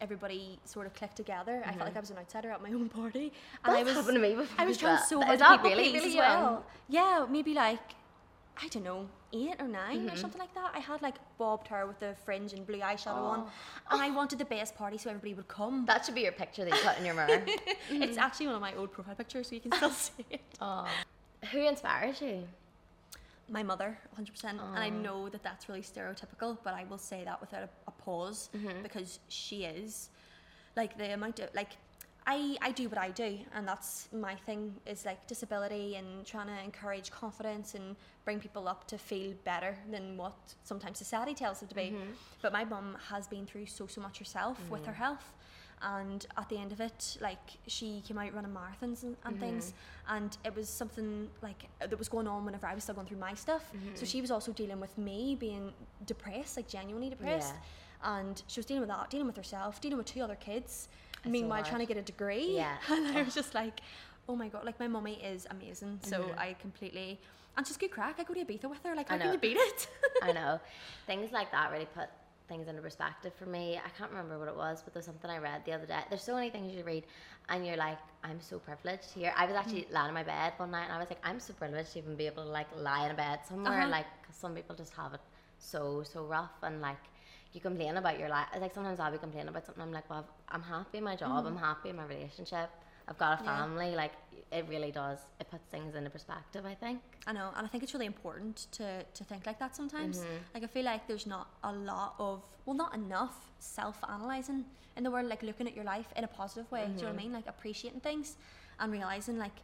everybody 0.00 0.58
sort 0.64 0.86
of 0.86 0.92
clicked 0.94 1.16
together. 1.16 1.62
I 1.64 1.72
felt 1.72 1.86
like 1.88 1.96
I 1.96 2.00
was 2.00 2.10
an 2.10 2.18
outsider 2.18 2.50
at 2.50 2.60
my 2.62 2.72
own 2.78 2.88
party, 2.88 3.32
and 3.64 3.74
I 3.76 3.82
Mm-hmm. 3.82 3.86
That's 3.86 3.86
was 3.86 3.96
happened 3.96 4.16
to 4.22 4.22
me 4.28 4.34
before 4.34 4.60
I 4.62 4.66
was 4.66 4.76
trying 4.78 4.98
so 5.12 5.20
hard 5.22 5.38
to 5.38 5.44
people 5.48 5.70
really, 5.70 5.92
really 5.92 6.16
well. 6.16 6.64
Yeah, 6.88 7.26
maybe 7.36 7.54
like 7.54 7.86
I 8.60 8.68
don't 8.68 8.84
know, 8.84 9.08
eight 9.32 9.54
or 9.58 9.66
9 9.66 9.98
Mm-hmm. 9.98 10.08
or 10.12 10.16
something 10.16 10.38
like 10.40 10.54
that. 10.54 10.72
I 10.74 10.78
had 10.80 11.00
like 11.02 11.16
bobbed 11.38 11.68
hair 11.68 11.86
with 11.86 11.98
the 12.00 12.14
fringe 12.24 12.52
and 12.52 12.66
blue 12.66 12.78
eyeshadow 12.80 13.14
on, 13.16 13.40
Oh. 13.46 13.92
and 13.92 14.02
I 14.02 14.10
wanted 14.10 14.38
the 14.38 14.44
best 14.44 14.76
party 14.76 14.98
so 14.98 15.10
everybody 15.10 15.34
would 15.34 15.48
come. 15.48 15.84
That 15.86 16.04
should 16.04 16.14
be 16.14 16.22
your 16.22 16.32
picture 16.32 16.64
that 16.64 16.72
you 16.74 16.80
put 16.88 16.98
in 16.98 17.04
your 17.06 17.14
mirror. 17.14 17.42
It's 17.90 18.18
actually 18.18 18.46
one 18.46 18.56
of 18.56 18.60
my 18.60 18.74
old 18.74 18.92
profile 18.92 19.14
pictures, 19.14 19.48
so 19.48 19.54
you 19.54 19.60
can 19.62 19.72
still 19.72 19.90
see 20.06 20.24
it. 20.30 20.40
oh. 20.60 20.86
Who 21.50 21.66
inspires 21.66 22.20
you? 22.20 22.46
My 23.48 23.62
mother, 23.62 23.98
100%. 24.18 24.44
And 24.44 24.60
I 24.60 24.88
know 24.88 25.28
that 25.28 25.42
that's 25.42 25.68
really 25.68 25.82
stereotypical, 25.82 26.56
but 26.62 26.74
I 26.74 26.84
will 26.88 26.98
say 26.98 27.24
that 27.24 27.40
without 27.40 27.62
a, 27.64 27.68
a 27.88 27.90
pause 27.90 28.48
because 28.82 29.18
she 29.28 29.64
is. 29.64 30.10
Like 30.76 30.96
the 30.96 31.12
amount 31.12 31.40
of, 31.40 31.50
like, 31.54 31.70
I, 32.26 32.56
I 32.62 32.70
do 32.70 32.88
what 32.88 32.98
I 32.98 33.10
do, 33.10 33.38
and 33.54 33.66
that's 33.66 34.08
my 34.12 34.34
thing 34.34 34.74
is 34.86 35.04
like 35.04 35.26
disability 35.26 35.96
and 35.96 36.24
trying 36.24 36.46
to 36.46 36.64
encourage 36.64 37.10
confidence 37.10 37.74
and 37.74 37.96
bring 38.24 38.38
people 38.38 38.68
up 38.68 38.86
to 38.88 38.98
feel 38.98 39.34
better 39.44 39.76
than 39.90 40.16
what 40.16 40.34
sometimes 40.62 40.98
society 40.98 41.34
tells 41.34 41.60
them 41.60 41.68
to 41.68 41.74
be. 41.74 41.82
Mm-hmm. 41.82 42.12
But 42.40 42.52
my 42.52 42.64
mum 42.64 42.96
has 43.10 43.26
been 43.26 43.44
through 43.44 43.66
so, 43.66 43.86
so 43.86 44.00
much 44.00 44.18
herself 44.18 44.58
with 44.70 44.86
her 44.86 44.92
mm. 44.92 44.96
health. 44.96 45.34
And 45.84 46.24
at 46.36 46.48
the 46.48 46.58
end 46.58 46.70
of 46.70 46.80
it, 46.80 47.16
like 47.20 47.58
she 47.66 48.04
came 48.06 48.16
out 48.16 48.32
running 48.32 48.52
marathons 48.52 49.02
and, 49.02 49.16
and 49.24 49.34
mm-hmm. 49.34 49.40
things, 49.40 49.74
and 50.08 50.36
it 50.44 50.54
was 50.54 50.68
something 50.68 51.28
like 51.42 51.64
that 51.80 51.98
was 51.98 52.08
going 52.08 52.28
on 52.28 52.44
whenever 52.44 52.68
I 52.68 52.74
was 52.74 52.84
still 52.84 52.94
going 52.94 53.08
through 53.08 53.18
my 53.18 53.34
stuff. 53.34 53.64
Mm-hmm. 53.74 53.96
So 53.96 54.06
she 54.06 54.20
was 54.20 54.30
also 54.30 54.52
dealing 54.52 54.78
with 54.78 54.96
me 54.96 55.36
being 55.38 55.72
depressed, 56.06 56.56
like 56.56 56.68
genuinely 56.68 57.10
depressed, 57.10 57.54
and 58.04 58.40
she 58.46 58.60
was 58.60 58.66
dealing 58.66 58.82
with 58.82 58.90
that, 58.90 59.10
dealing 59.10 59.26
with 59.26 59.36
herself, 59.36 59.80
dealing 59.80 59.98
with 59.98 60.06
two 60.06 60.22
other 60.22 60.36
kids, 60.36 60.88
meanwhile 61.30 61.62
trying 61.62 61.80
to 61.80 61.86
get 61.86 61.96
a 61.96 62.02
degree. 62.02 62.56
Yeah. 62.56 62.76
and 62.90 63.16
I 63.16 63.22
was 63.22 63.34
just 63.34 63.54
like, 63.54 63.80
oh 64.28 64.36
my 64.36 64.48
god, 64.48 64.64
like 64.64 64.78
my 64.80 64.88
mummy 64.88 65.14
is 65.22 65.46
amazing. 65.50 65.98
So 66.02 66.16
Mm-hmm. 66.22 66.38
I 66.38 66.54
completely, 66.60 67.20
and 67.56 67.66
she's 67.66 67.76
good 67.76 67.90
crack. 67.90 68.16
I 68.18 68.24
go 68.24 68.34
to 68.34 68.44
Ibiza 68.44 68.68
with 68.68 68.82
her. 68.84 68.94
Like 68.94 69.10
I 69.10 69.14
how 69.16 69.22
can 69.22 69.32
you 69.32 69.38
beat 69.38 69.56
it? 69.58 69.88
I 70.22 70.32
know. 70.38 70.60
Things 71.06 71.32
like 71.32 71.50
that 71.52 71.70
really 71.72 71.86
put 71.94 72.08
things 72.48 72.66
into 72.68 72.82
perspective 72.82 73.32
for 73.38 73.46
me. 73.46 73.78
I 73.84 73.88
can't 73.96 74.10
remember 74.10 74.38
what 74.38 74.48
it 74.48 74.56
was, 74.56 74.82
but 74.82 74.92
there's 74.92 75.06
something 75.06 75.30
I 75.30 75.38
read 75.38 75.64
the 75.64 75.72
other 75.72 75.86
day. 75.86 76.00
There's 76.10 76.22
so 76.24 76.34
many 76.34 76.50
things 76.50 76.74
you 76.74 76.82
read, 76.84 77.04
and 77.48 77.64
you're 77.66 77.76
like, 77.76 77.98
I'm 78.24 78.40
so 78.40 78.58
privileged 78.58 79.10
here. 79.14 79.32
I 79.36 79.46
was 79.46 79.54
actually 79.54 79.82
Mm. 79.82 79.92
lying 79.92 80.08
in 80.08 80.14
my 80.14 80.22
bed 80.24 80.52
one 80.58 80.70
night, 80.72 80.84
and 80.84 80.92
I 80.92 80.98
was 80.98 81.08
like, 81.08 81.20
I'm 81.24 81.40
so 81.40 81.52
privileged 81.54 81.92
to 81.92 81.98
even 81.98 82.14
be 82.16 82.26
able 82.26 82.42
to 82.44 82.48
like 82.50 82.66
lie 82.76 83.04
in 83.06 83.10
a 83.12 83.14
bed 83.14 83.40
somewhere. 83.48 83.80
Uh-huh. 83.82 83.88
Like, 83.88 84.06
'cause 84.24 84.36
some 84.36 84.54
people 84.54 84.74
just 84.76 84.92
have 84.94 85.14
it 85.14 85.20
so 85.58 86.02
so 86.02 86.24
rough, 86.24 86.56
and 86.62 86.80
like 86.80 86.98
you 87.52 87.60
complain 87.60 87.96
about 87.96 88.18
your 88.18 88.28
life. 88.28 88.46
Like 88.60 88.74
sometimes 88.74 88.98
I'll 89.00 89.12
be 89.12 89.18
complaining 89.18 89.48
about 89.48 89.66
something. 89.66 89.82
I'm 89.82 89.92
like, 89.92 90.08
well, 90.08 90.26
I'm 90.48 90.62
happy 90.62 90.98
in 90.98 91.04
my 91.04 91.16
job. 91.16 91.46
I'm 91.46 91.56
happy 91.56 91.90
in 91.90 91.96
my 91.96 92.04
relationship. 92.04 92.70
I've 93.08 93.18
got 93.18 93.32
a 93.32 93.36
Mm-hmm. 93.36 93.44
Yeah. 93.46 93.56
family. 93.58 93.94
Like 93.94 94.12
it 94.50 94.64
really 94.68 94.90
does. 94.90 95.18
It 95.40 95.50
puts 95.50 95.66
things 95.70 95.94
into 95.94 96.10
perspective. 96.10 96.64
I 96.66 96.74
think. 96.74 97.00
I 97.26 97.32
know, 97.32 97.50
and 97.56 97.66
I 97.66 97.68
think 97.68 97.82
it's 97.82 97.94
really 97.94 98.06
important 98.06 98.66
to, 98.72 99.04
to 99.04 99.24
think 99.24 99.46
like 99.46 99.58
that 99.58 99.74
sometimes. 99.76 100.18
Mm-hmm. 100.18 100.36
Like 100.54 100.62
I 100.64 100.66
feel 100.66 100.84
like 100.84 101.06
there's 101.08 101.26
not 101.26 101.48
a 101.64 101.72
lot 101.72 102.14
of 102.18 102.42
well, 102.64 102.76
not 102.76 102.94
enough 102.94 103.36
self 103.58 103.98
analyzing 104.08 104.64
in 104.96 105.04
the 105.04 105.10
world, 105.10 105.26
like 105.26 105.42
looking 105.42 105.66
at 105.66 105.74
your 105.74 105.84
life 105.84 106.06
in 106.16 106.24
a 106.24 106.28
positive 106.28 106.70
way. 106.70 106.84
Do 106.86 106.90
you 106.92 106.96
know 106.96 106.96
Mm-hmm. 106.96 107.06
what 107.06 107.20
I 107.20 107.22
mean? 107.24 107.32
Like 107.32 107.46
appreciating 107.48 108.00
things 108.00 108.36
and 108.78 108.92
realizing 108.92 109.38
like 109.38 109.56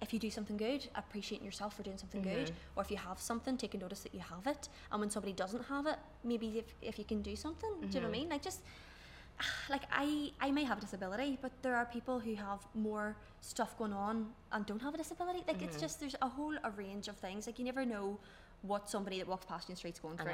if 0.00 0.12
you 0.12 0.18
do 0.18 0.30
something 0.30 0.56
good, 0.56 0.88
appreciating 0.94 1.44
yourself 1.44 1.76
for 1.76 1.82
doing 1.82 1.98
something 1.98 2.22
good, 2.22 2.50
Mm-hmm. 2.50 2.54
or 2.76 2.82
if 2.82 2.90
you 2.90 2.96
have 2.96 3.20
something, 3.20 3.56
taking 3.56 3.80
notice 3.80 4.00
that 4.00 4.14
you 4.14 4.20
have 4.20 4.46
it. 4.46 4.68
And 4.90 5.00
when 5.00 5.10
somebody 5.10 5.32
doesn't 5.32 5.64
have 5.66 5.86
it, 5.86 5.96
maybe 6.24 6.58
if, 6.58 6.74
if 6.82 6.98
you 6.98 7.04
can 7.04 7.22
do 7.22 7.36
something, 7.36 7.70
do 7.88 7.98
you 7.98 8.00
know 8.02 8.08
what 8.08 8.16
I 8.16 8.18
Mm-hmm. 8.18 8.20
mean? 8.20 8.28
Like 8.30 8.42
just 8.42 8.60
like 9.70 9.82
I, 9.92 10.30
I 10.40 10.50
may 10.50 10.64
have 10.64 10.78
a 10.78 10.80
disability, 10.80 11.38
but 11.40 11.52
there 11.62 11.76
are 11.76 11.86
people 11.86 12.18
who 12.20 12.34
have 12.34 12.66
more 12.74 13.16
stuff 13.40 13.76
going 13.78 13.92
on 13.92 14.26
and 14.52 14.66
don't 14.66 14.82
have 14.82 14.94
a 14.94 14.98
disability. 14.98 15.42
Like 15.46 15.56
Mm-hmm. 15.56 15.64
it's 15.66 15.76
just 15.80 16.00
there's 16.00 16.16
a 16.22 16.28
whole 16.28 16.54
a 16.64 16.70
range 16.70 17.08
of 17.08 17.16
things. 17.16 17.46
Like 17.46 17.58
you 17.58 17.64
never 17.64 17.84
know 17.84 18.18
what 18.62 18.88
somebody 18.90 19.18
that 19.18 19.28
walks 19.28 19.46
past 19.46 19.68
you 19.68 19.72
in 19.72 19.74
the 19.74 19.78
street's 19.78 20.00
going 20.00 20.18
through. 20.18 20.32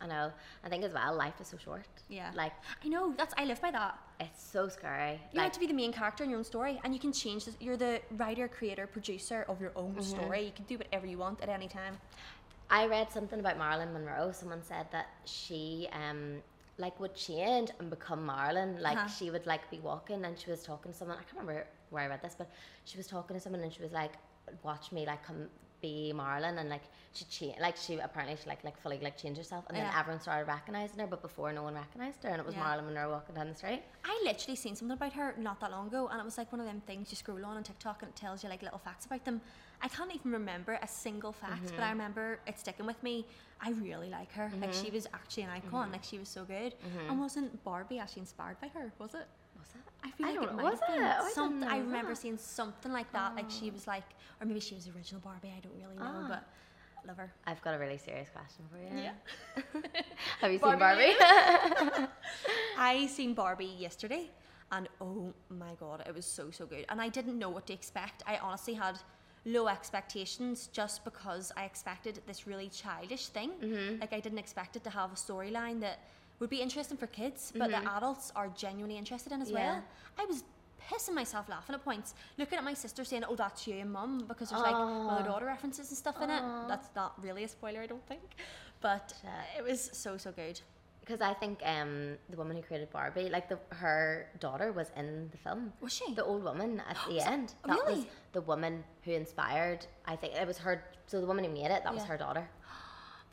I 0.00 0.06
know. 0.06 0.32
I 0.64 0.68
think 0.68 0.84
as 0.84 0.92
well, 0.92 1.14
life 1.14 1.34
is 1.40 1.48
so 1.48 1.56
short. 1.56 1.86
Yeah. 2.08 2.30
Like 2.34 2.52
I 2.84 2.88
know 2.88 3.14
that's 3.16 3.34
I 3.38 3.44
live 3.44 3.60
by 3.62 3.70
that. 3.70 3.98
it's 4.20 4.42
so 4.42 4.68
scary. 4.68 5.12
You 5.32 5.38
like 5.38 5.44
have 5.44 5.52
to 5.52 5.60
be 5.60 5.66
the 5.66 5.72
main 5.72 5.92
character 5.92 6.22
in 6.24 6.30
your 6.30 6.38
own 6.38 6.44
story, 6.44 6.80
and 6.84 6.92
you 6.94 7.00
can 7.00 7.12
change 7.12 7.46
this. 7.46 7.56
You're 7.60 7.76
the 7.78 8.00
writer, 8.16 8.46
creator, 8.48 8.86
producer 8.86 9.44
of 9.48 9.60
your 9.60 9.72
own 9.76 9.92
Mm-hmm. 9.92 10.00
story. 10.16 10.44
You 10.44 10.52
can 10.52 10.64
do 10.66 10.76
whatever 10.78 11.06
you 11.06 11.18
want 11.18 11.40
at 11.40 11.48
any 11.48 11.68
time. 11.68 11.94
I 12.68 12.86
read 12.86 13.10
something 13.12 13.38
about 13.40 13.56
Marilyn 13.58 13.92
Monroe. 13.92 14.32
Someone 14.32 14.62
said 14.62 14.86
that 14.92 15.06
she 15.24 15.88
um 15.92 16.42
like 16.78 16.98
would 17.00 17.14
change 17.14 17.70
and 17.78 17.88
become 17.88 18.26
Marilyn. 18.26 18.82
Like 18.82 18.98
Uh-huh. 18.98 19.08
she 19.08 19.30
would 19.30 19.46
like 19.46 19.70
be 19.70 19.78
walking 19.80 20.24
and 20.26 20.38
she 20.38 20.50
was 20.50 20.62
talking 20.62 20.92
to 20.92 20.98
someone. 20.98 21.16
I 21.16 21.22
can't 21.22 21.38
remember 21.40 21.66
where 21.90 22.02
I 22.04 22.08
read 22.08 22.20
this, 22.22 22.34
but 22.36 22.50
she 22.84 22.98
was 22.98 23.06
talking 23.06 23.34
to 23.34 23.40
someone 23.40 23.62
and 23.62 23.72
she 23.72 23.82
was 23.82 23.92
like, 23.92 24.12
"Watch 24.62 24.92
me 24.92 25.06
like 25.06 25.22
come 25.24 25.48
be 25.80 26.12
Marilyn." 26.12 26.58
And 26.58 26.68
like 26.68 26.82
she 27.12 27.24
changed. 27.26 27.60
Like 27.60 27.76
she 27.76 27.98
apparently 27.98 28.36
she 28.42 28.48
like 28.48 28.62
like 28.64 28.76
fully 28.78 28.98
like 29.00 29.16
changed 29.16 29.38
herself, 29.38 29.64
and 29.68 29.76
then 29.76 29.84
Yeah. 29.84 29.98
everyone 30.00 30.20
started 30.20 30.46
recognizing 30.48 30.98
her. 31.00 31.06
But 31.06 31.22
before, 31.22 31.52
no 31.52 31.62
one 31.62 31.74
recognized 31.74 32.22
her, 32.24 32.30
and 32.30 32.40
it 32.40 32.46
was 32.46 32.54
Yeah. 32.54 32.62
Marilyn 32.64 32.86
Monroe 32.86 33.10
walking 33.10 33.34
down 33.34 33.48
the 33.48 33.54
street. 33.54 33.82
I 34.04 34.20
literally 34.24 34.56
seen 34.56 34.76
something 34.76 34.96
about 34.96 35.12
her 35.14 35.34
not 35.38 35.60
that 35.60 35.70
long 35.70 35.88
ago, 35.88 36.08
and 36.08 36.20
it 36.20 36.24
was 36.24 36.38
like 36.38 36.52
one 36.52 36.60
of 36.60 36.66
them 36.66 36.80
things 36.86 37.10
you 37.10 37.16
scroll 37.16 37.44
on 37.44 37.56
on 37.56 37.62
TikTok 37.62 38.02
and 38.02 38.10
it 38.10 38.16
tells 38.16 38.42
you 38.42 38.48
like 38.50 38.62
little 38.62 38.78
facts 38.78 39.06
about 39.06 39.24
them. 39.24 39.40
I 39.82 39.88
can't 39.88 40.14
even 40.14 40.32
remember 40.32 40.78
a 40.80 40.88
single 40.88 41.32
fact, 41.32 41.64
Mm-hmm. 41.66 41.76
but 41.76 41.84
I 41.84 41.90
remember 41.90 42.40
it 42.46 42.58
sticking 42.58 42.86
with 42.86 43.02
me. 43.02 43.26
I 43.60 43.70
really 43.72 44.08
like 44.08 44.32
her. 44.32 44.50
Like 44.60 44.70
Mm-hmm. 44.72 44.84
she 44.84 44.90
was 44.90 45.06
actually 45.12 45.42
an 45.44 45.50
icon. 45.50 45.92
Like 45.92 46.02
she 46.04 46.18
was 46.18 46.28
so 46.30 46.44
good. 46.44 46.74
And 47.08 47.20
wasn't 47.20 47.62
Barbie 47.64 47.98
actually 47.98 48.20
inspired 48.20 48.58
by 48.60 48.68
her? 48.68 48.92
Was 48.98 49.14
it? 49.14 49.26
Was 49.74 49.74
that? 49.74 50.06
I 50.06 50.10
feel 50.10 50.26
I 50.26 50.30
like 50.30 50.34
don't 50.40 50.44
it 50.44 50.56
know. 50.56 50.62
might 50.62 50.70
Was 50.72 50.80
have 50.80 50.94
been. 50.94 51.04
it? 51.04 51.08
Oh, 51.08 51.20
I 51.20 51.22
didn't 51.22 51.34
Some- 51.34 51.64
I 51.64 51.78
know 51.78 51.84
remember 51.84 52.12
that. 52.14 52.20
seeing 52.20 52.38
something 52.38 52.92
like 52.92 53.12
that. 53.12 53.34
Like 53.34 53.50
she 53.50 53.70
was 53.70 53.86
like, 53.86 54.04
or 54.40 54.46
maybe 54.46 54.60
she 54.60 54.74
was 54.74 54.84
the 54.86 54.92
original 54.96 55.20
Barbie. 55.20 55.52
I 55.56 55.60
don't 55.60 55.74
really 55.80 55.96
know, 55.96 56.04
Ah. 56.24 56.26
but 56.28 56.44
love 57.06 57.16
her. 57.18 57.32
I've 57.46 57.62
got 57.62 57.74
a 57.74 57.78
really 57.78 57.98
serious 57.98 58.28
question 58.30 58.64
for 58.70 58.78
you. 58.78 59.02
Yeah. 59.02 59.12
Have 60.40 60.52
you 60.52 60.58
seen 60.58 60.78
Barbie 60.78 61.14
Barbie? 61.18 62.06
I 62.78 63.06
seen 63.06 63.34
Barbie 63.34 63.74
yesterday, 63.78 64.30
and 64.72 64.88
oh 65.00 65.32
my 65.48 65.74
god, 65.80 66.02
it 66.06 66.14
was 66.14 66.26
so 66.26 66.50
so 66.50 66.66
good. 66.66 66.84
And 66.88 67.00
I 67.00 67.08
didn't 67.08 67.38
know 67.38 67.48
what 67.50 67.66
to 67.68 67.72
expect. 67.72 68.22
I 68.26 68.36
honestly 68.38 68.74
had 68.74 68.98
low 69.44 69.68
expectations 69.68 70.68
just 70.72 71.04
because 71.04 71.52
I 71.56 71.64
expected 71.64 72.20
this 72.26 72.46
really 72.46 72.68
childish 72.68 73.28
thing. 73.28 73.50
Mm-hmm. 73.62 74.00
Like 74.00 74.12
I 74.12 74.20
didn't 74.20 74.38
expect 74.38 74.76
it 74.76 74.84
to 74.84 74.90
have 74.90 75.12
a 75.12 75.14
storyline 75.16 75.80
that 75.80 76.00
would 76.38 76.50
be 76.50 76.60
interesting 76.60 76.96
for 76.96 77.06
kids, 77.06 77.52
but 77.56 77.70
that 77.70 77.84
adults 77.96 78.32
are 78.36 78.48
genuinely 78.48 78.98
interested 78.98 79.32
in 79.32 79.40
as 79.42 79.48
Mm-hmm. 79.48 79.56
Yeah. 79.58 79.72
well. 79.74 79.84
I 80.18 80.24
was 80.26 80.44
pissing 80.90 81.14
myself 81.14 81.48
laughing 81.48 81.74
at 81.74 81.84
points, 81.84 82.14
looking 82.38 82.58
at 82.58 82.64
my 82.64 82.74
sister 82.74 83.04
saying, 83.04 83.24
"Oh, 83.28 83.34
that's 83.36 83.66
you 83.66 83.74
and 83.76 83.92
mum," 83.92 84.24
because 84.28 84.50
there's 84.50 84.62
like 84.62 84.72
mother 84.74 85.24
daughter 85.24 85.46
references 85.46 85.88
and 85.90 85.98
stuff 85.98 86.16
in 86.22 86.30
it. 86.30 86.42
That's 86.68 86.88
not 86.94 87.14
really 87.22 87.44
a 87.44 87.48
spoiler, 87.48 87.80
I 87.80 87.86
don't 87.86 88.06
think, 88.06 88.22
but 88.80 89.14
Shit. 89.20 89.58
it 89.58 89.64
was 89.70 89.90
so 89.92 90.16
so 90.16 90.30
good. 90.32 90.60
Because 91.00 91.20
I 91.20 91.34
think 91.34 91.60
um, 91.64 92.16
the 92.30 92.36
woman 92.36 92.56
who 92.56 92.62
created 92.64 92.90
Barbie, 92.90 93.28
like 93.30 93.48
the 93.48 93.58
her 93.76 94.26
daughter 94.40 94.72
was 94.72 94.90
in 94.96 95.28
the 95.30 95.38
film. 95.38 95.72
Was 95.80 95.92
she? 95.92 96.14
The 96.14 96.24
old 96.24 96.42
woman 96.42 96.82
at 96.88 96.96
the 97.08 97.20
end. 97.34 97.54
That 97.64 97.76
was 97.86 97.96
Really? 97.98 98.10
the 98.32 98.40
woman 98.40 98.82
who 99.04 99.12
inspired. 99.12 99.86
I 100.06 100.16
think 100.16 100.34
it 100.34 100.46
was 100.46 100.58
her. 100.58 100.82
So 101.06 101.20
the 101.20 101.26
woman 101.26 101.44
who 101.44 101.50
made 101.52 101.70
it, 101.70 101.84
that 101.84 101.94
was 101.94 102.02
her 102.04 102.16
daughter. 102.16 102.48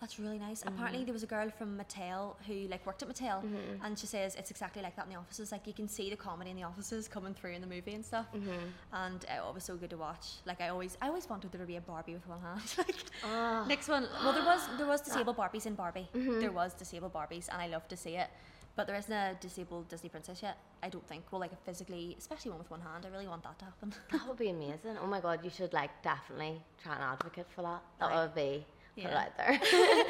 That's 0.03 0.19
really 0.19 0.37
nice. 0.37 0.59
Mm-hmm. 0.59 0.67
Apparently, 0.75 1.03
there 1.05 1.13
was 1.13 1.23
a 1.23 1.27
girl 1.27 1.49
from 1.57 1.79
Mattel 1.79 2.35
who 2.45 2.67
like 2.67 2.85
worked 2.85 3.01
at 3.03 3.07
Mattel, 3.07 3.41
and 3.85 3.97
she 3.97 4.05
says 4.05 4.35
it's 4.35 4.51
exactly 4.51 4.81
like 4.81 4.97
that 4.97 5.05
in 5.05 5.11
the 5.13 5.17
offices. 5.17 5.49
Like 5.53 5.65
you 5.65 5.71
can 5.71 5.87
see 5.87 6.09
the 6.09 6.17
comedy 6.17 6.49
in 6.51 6.57
the 6.57 6.63
offices 6.63 7.07
coming 7.07 7.33
through 7.33 7.51
in 7.51 7.61
the 7.61 7.67
movie 7.75 7.93
and 7.93 8.03
stuff. 8.03 8.25
Mm-hmm. 8.35 8.49
And 8.91 9.25
uh, 9.29 9.47
it 9.47 9.55
was 9.55 9.63
so 9.63 9.77
good 9.77 9.91
to 9.91 9.97
watch. 9.97 10.25
Like 10.45 10.59
I 10.59 10.67
always, 10.67 10.97
I 11.01 11.07
always 11.07 11.29
wanted 11.29 11.53
there 11.53 11.61
to 11.61 11.65
be 11.67 11.77
a 11.77 11.81
Barbie 11.81 12.15
with 12.15 12.27
one 12.27 12.41
hand. 12.41 12.61
like 12.77 12.95
Oh. 13.25 13.63
next 13.65 13.87
one, 13.87 14.05
well, 14.21 14.33
there 14.33 14.43
was 14.43 14.61
there 14.77 14.87
was 14.87 14.99
disabled 14.99 15.37
Barbies 15.37 15.65
in 15.67 15.75
Barbie. 15.75 16.09
There 16.13 16.51
was 16.51 16.73
disabled 16.73 17.13
Barbies, 17.13 17.47
and 17.49 17.61
I 17.61 17.67
love 17.67 17.87
to 17.87 17.95
see 17.95 18.17
it. 18.17 18.27
But 18.75 18.87
there 18.87 18.95
isn't 18.97 19.13
a 19.13 19.37
disabled 19.39 19.87
Disney 19.87 20.09
princess 20.09 20.41
yet. 20.41 20.57
I 20.81 20.89
don't 20.89 21.07
think. 21.07 21.23
Well, 21.31 21.39
like 21.39 21.53
a 21.53 21.55
physically, 21.63 22.15
especially 22.17 22.49
one 22.51 22.59
with 22.59 22.71
one 22.71 22.81
hand. 22.81 23.05
I 23.05 23.09
really 23.15 23.27
want 23.27 23.43
that 23.43 23.57
to 23.59 23.65
happen. 23.65 23.93
That 24.11 24.27
would 24.27 24.37
be 24.37 24.49
amazing. 24.49 24.97
Oh 25.01 25.07
my 25.07 25.21
god, 25.21 25.39
you 25.45 25.49
should 25.49 25.71
like 25.73 25.91
definitely 26.03 26.59
try 26.83 26.95
and 26.95 27.03
advocate 27.03 27.45
for 27.55 27.61
that. 27.61 27.81
That 27.99 28.09
Right. 28.09 28.21
would 28.23 28.35
be 28.35 28.65
Yeah. 28.95 29.17
out 29.17 29.37
there. 29.37 29.59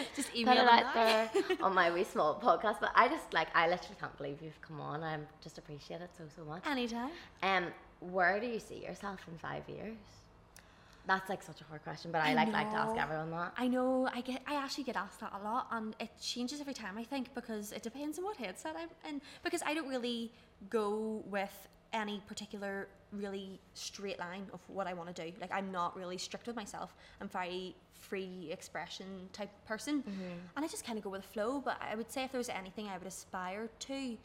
Just 0.15 0.35
email 0.35 0.57
it 0.57 0.67
out 0.67 0.93
there 0.93 1.29
on 1.61 1.73
my 1.73 1.91
wee 1.91 2.03
small 2.03 2.39
podcast. 2.39 2.79
But 2.81 2.91
I 2.95 3.07
just 3.07 3.33
like 3.33 3.47
I 3.55 3.69
literally 3.69 3.95
can't 3.99 4.15
believe 4.17 4.41
you've 4.41 4.61
come 4.61 4.81
on. 4.81 5.03
I 5.03 5.19
just 5.41 5.57
appreciate 5.57 6.01
it 6.01 6.09
so 6.17 6.25
so 6.35 6.43
much. 6.43 6.65
Anytime. 6.67 7.11
Um, 7.41 7.67
where 8.01 8.39
do 8.39 8.47
you 8.47 8.59
see 8.59 8.83
yourself 8.83 9.19
in 9.31 9.37
five 9.37 9.63
years? 9.69 9.95
That's 11.05 11.29
like 11.29 11.43
such 11.43 11.59
a 11.59 11.63
hard 11.65 11.83
question, 11.83 12.11
but 12.11 12.21
I, 12.21 12.31
I 12.31 12.33
like 12.33 12.51
like 12.53 12.71
to 12.71 12.77
ask 12.77 12.97
everyone 12.97 13.31
that. 13.31 13.53
I 13.57 13.67
know 13.67 14.09
I 14.13 14.21
get 14.21 14.41
I 14.47 14.55
actually 14.55 14.85
get 14.85 14.95
asked 14.95 15.19
that 15.19 15.33
a 15.39 15.43
lot 15.43 15.67
and 15.71 15.95
it 15.99 16.09
changes 16.21 16.61
every 16.61 16.73
time 16.73 16.97
I 16.97 17.03
think 17.03 17.33
because 17.35 17.71
it 17.73 17.83
depends 17.83 18.17
on 18.17 18.23
what 18.25 18.37
headset 18.37 18.75
I'm 18.77 18.89
in 19.09 19.21
because 19.43 19.61
I 19.65 19.73
don't 19.73 19.89
really 19.89 20.31
go 20.69 21.23
with 21.29 21.67
any 21.93 22.21
particular 22.27 22.87
really 23.11 23.59
straight 23.73 24.19
line 24.19 24.45
of 24.53 24.59
what 24.67 24.87
I 24.87 24.93
want 24.93 25.15
to 25.15 25.25
do. 25.25 25.31
Like 25.39 25.51
I'm 25.53 25.71
not 25.71 25.95
really 25.95 26.17
strict 26.17 26.47
with 26.47 26.55
myself. 26.55 26.95
I'm 27.21 27.29
very 27.29 27.75
free 27.93 28.49
expression 28.51 29.29
type 29.31 29.49
person. 29.65 30.01
Mm-hmm. 30.01 30.37
And 30.55 30.65
I 30.65 30.67
just 30.67 30.85
kind 30.85 30.97
of 30.97 31.03
go 31.03 31.11
with 31.11 31.21
the 31.21 31.27
flow, 31.27 31.61
but 31.63 31.77
I 31.81 31.95
would 31.95 32.11
say 32.11 32.23
if 32.23 32.31
there 32.31 32.39
was 32.39 32.49
anything 32.49 32.87
I 32.87 32.97
would 32.97 33.07
aspire 33.07 33.69
to, 33.79 34.17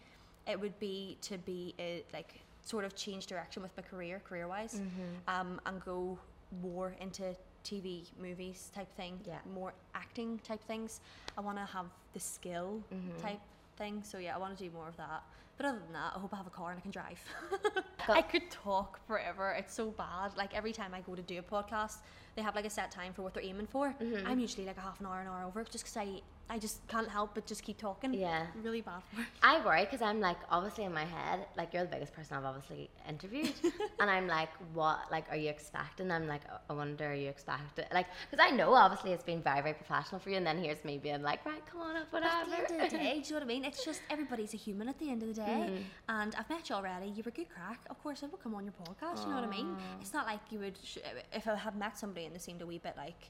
it 0.47 0.59
would 0.59 0.79
be 0.81 1.19
to 1.23 1.39
be 1.39 1.75
a, 1.79 2.03
like 2.13 2.41
sort 2.63 2.85
of 2.85 2.97
change 2.97 3.27
direction 3.27 3.63
with 3.63 3.77
my 3.77 3.83
career, 3.83 4.21
career 4.25 4.49
wise, 4.49 4.75
mm-hmm. 4.75 5.41
um, 5.41 5.61
and 5.67 5.85
go 5.85 6.19
more 6.63 6.95
into 7.01 7.37
TV, 7.65 8.05
movies 8.21 8.71
type 8.75 8.91
thing, 8.97 9.21
Yeah. 9.27 9.39
more 9.55 9.75
acting 9.95 10.39
type 10.39 10.63
things. 10.65 11.01
I 11.37 11.43
want 11.43 11.59
to 11.59 11.65
have 11.67 11.87
the 12.15 12.21
skill 12.21 12.83
mm-hmm. 12.93 13.21
type 13.21 13.41
thing. 13.79 14.03
So 14.03 14.19
yeah, 14.19 14.35
I 14.35 14.39
want 14.39 14.57
to 14.59 14.65
do 14.65 14.71
more 14.71 14.89
of 14.89 14.97
that. 14.97 15.23
But 15.57 15.67
other 15.67 15.79
than 15.79 15.93
that, 15.93 16.13
I 16.15 16.19
hope 16.21 16.33
I 16.33 16.37
have 16.37 16.47
a 16.47 16.51
car 16.51 16.71
and 16.71 16.79
I 16.79 16.83
can 16.83 16.93
drive. 16.93 17.21
I 18.09 18.23
could 18.23 18.49
talk 18.51 19.01
forever. 19.07 19.57
It's 19.59 19.75
so 19.75 19.91
bad. 19.91 20.37
Like 20.37 20.55
every 20.55 20.73
time 20.73 20.95
I 20.95 21.01
go 21.01 21.17
to 21.17 21.23
do 21.23 21.39
a 21.39 21.43
podcast, 21.43 21.97
they 22.37 22.43
have 22.43 22.55
like 22.55 22.65
a 22.65 22.71
set 22.71 22.93
time 22.93 23.13
for 23.13 23.23
what 23.23 23.35
they're 23.35 23.43
aiming 23.43 23.67
for. 23.67 23.95
Mm-hmm. 24.01 24.27
I'm 24.27 24.39
usually 24.39 24.67
like 24.67 24.77
a 24.77 24.81
half 24.81 25.01
an 25.01 25.07
hour, 25.07 25.21
an 25.21 25.27
hour 25.27 25.45
over, 25.45 25.65
just 25.65 25.85
because 25.85 25.97
I 25.97 26.21
I 26.51 26.59
just 26.59 26.87
can't 26.89 27.09
help 27.09 27.35
but 27.35 27.47
just 27.47 27.63
keep 27.63 27.79
talking. 27.79 28.15
Yeah. 28.15 28.47
really 28.63 28.81
bad 28.81 29.03
for 29.13 29.21
it. 29.21 29.27
I 29.43 29.65
worry 29.65 29.85
because 29.85 30.01
I'm 30.03 30.21
like, 30.21 30.39
obviously 30.51 30.85
in 30.85 30.95
my 30.95 31.05
head, 31.05 31.47
like 31.57 31.75
you're 31.75 31.83
the 31.85 31.91
biggest 31.91 32.15
person 32.15 32.37
I've 32.37 32.45
obviously 32.45 32.89
interviewed, 33.09 33.53
and 34.01 34.11
I'm 34.11 34.27
like, 34.27 34.49
what, 34.73 34.99
like, 35.11 35.27
are 35.31 35.37
you 35.37 35.51
expecting? 35.51 36.11
I'm 36.11 36.27
like, 36.27 36.43
I 36.69 36.73
wonder, 36.73 37.11
are 37.11 37.15
you 37.15 37.29
expecting? 37.29 37.85
Like, 37.93 38.07
because 38.31 38.45
I 38.47 38.55
know 38.55 38.73
obviously 38.75 39.13
it's 39.13 39.25
been 39.25 39.43
very, 39.43 39.61
very 39.61 39.75
professional 39.75 40.21
for 40.21 40.31
you, 40.31 40.37
and 40.37 40.47
then 40.47 40.59
here's 40.63 40.83
me 40.85 40.97
being 40.99 41.23
like, 41.23 41.45
right, 41.45 41.65
come 41.71 41.81
on 41.83 41.97
up, 41.97 42.07
But 42.11 42.23
whatever. 42.23 42.63
at 42.63 42.69
the 42.69 42.75
end 42.75 42.85
of 42.85 42.91
the 42.93 42.99
day, 43.05 43.13
do 43.21 43.29
you 43.29 43.31
know 43.31 43.37
what 43.37 43.43
I 43.43 43.47
mean? 43.47 43.65
It's 43.65 43.85
just 43.85 44.01
everybody's 44.11 44.55
a 44.55 44.57
human 44.57 44.89
at 44.89 44.99
the 44.99 45.11
end 45.11 45.23
of 45.23 45.29
the 45.29 45.35
day. 45.35 45.43
Mm-hmm. 45.71 45.83
And 46.09 46.35
I've 46.35 46.49
met 46.49 46.69
you 46.71 46.77
already. 46.77 47.09
You 47.09 47.23
were 47.25 47.29
a 47.31 47.33
good 47.33 47.49
crack. 47.51 47.81
Of 47.91 48.03
course, 48.03 48.23
I 48.23 48.27
will 48.27 48.39
come 48.39 48.55
on 48.55 48.65
your 48.65 48.73
podcast. 48.85 49.23
You 49.25 49.29
know 49.31 49.37
what 49.41 49.45
I 49.45 49.51
mean? 49.51 49.77
It's 50.01 50.13
not 50.15 50.27
like 50.27 50.41
you 50.51 50.61
would, 50.61 50.79
sh- 50.83 50.99
if 51.33 51.47
I 51.47 51.57
had 51.57 51.77
met 51.77 51.99
somebody 51.99 52.25
and 52.27 52.35
they 52.35 52.39
seemed 52.39 52.63
a 52.63 52.67
wee 52.67 52.79
bit 52.79 52.95
like, 52.97 53.29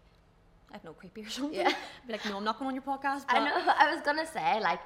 I 0.71 0.75
have 0.75 0.85
no 0.85 0.93
creepy 0.93 1.23
or 1.23 1.29
something. 1.37 1.59
Yeah. 1.59 1.73
Be 2.07 2.13
like, 2.13 2.25
no, 2.27 2.37
I'm 2.37 2.45
not 2.45 2.59
going 2.59 2.69
on 2.69 2.75
your 2.75 2.83
podcast. 2.83 3.27
But 3.27 3.37
I 3.37 3.45
know. 3.45 3.55
I 3.79 3.93
was 3.93 4.03
gonna 4.03 4.27
say 4.27 4.61
like. 4.61 4.81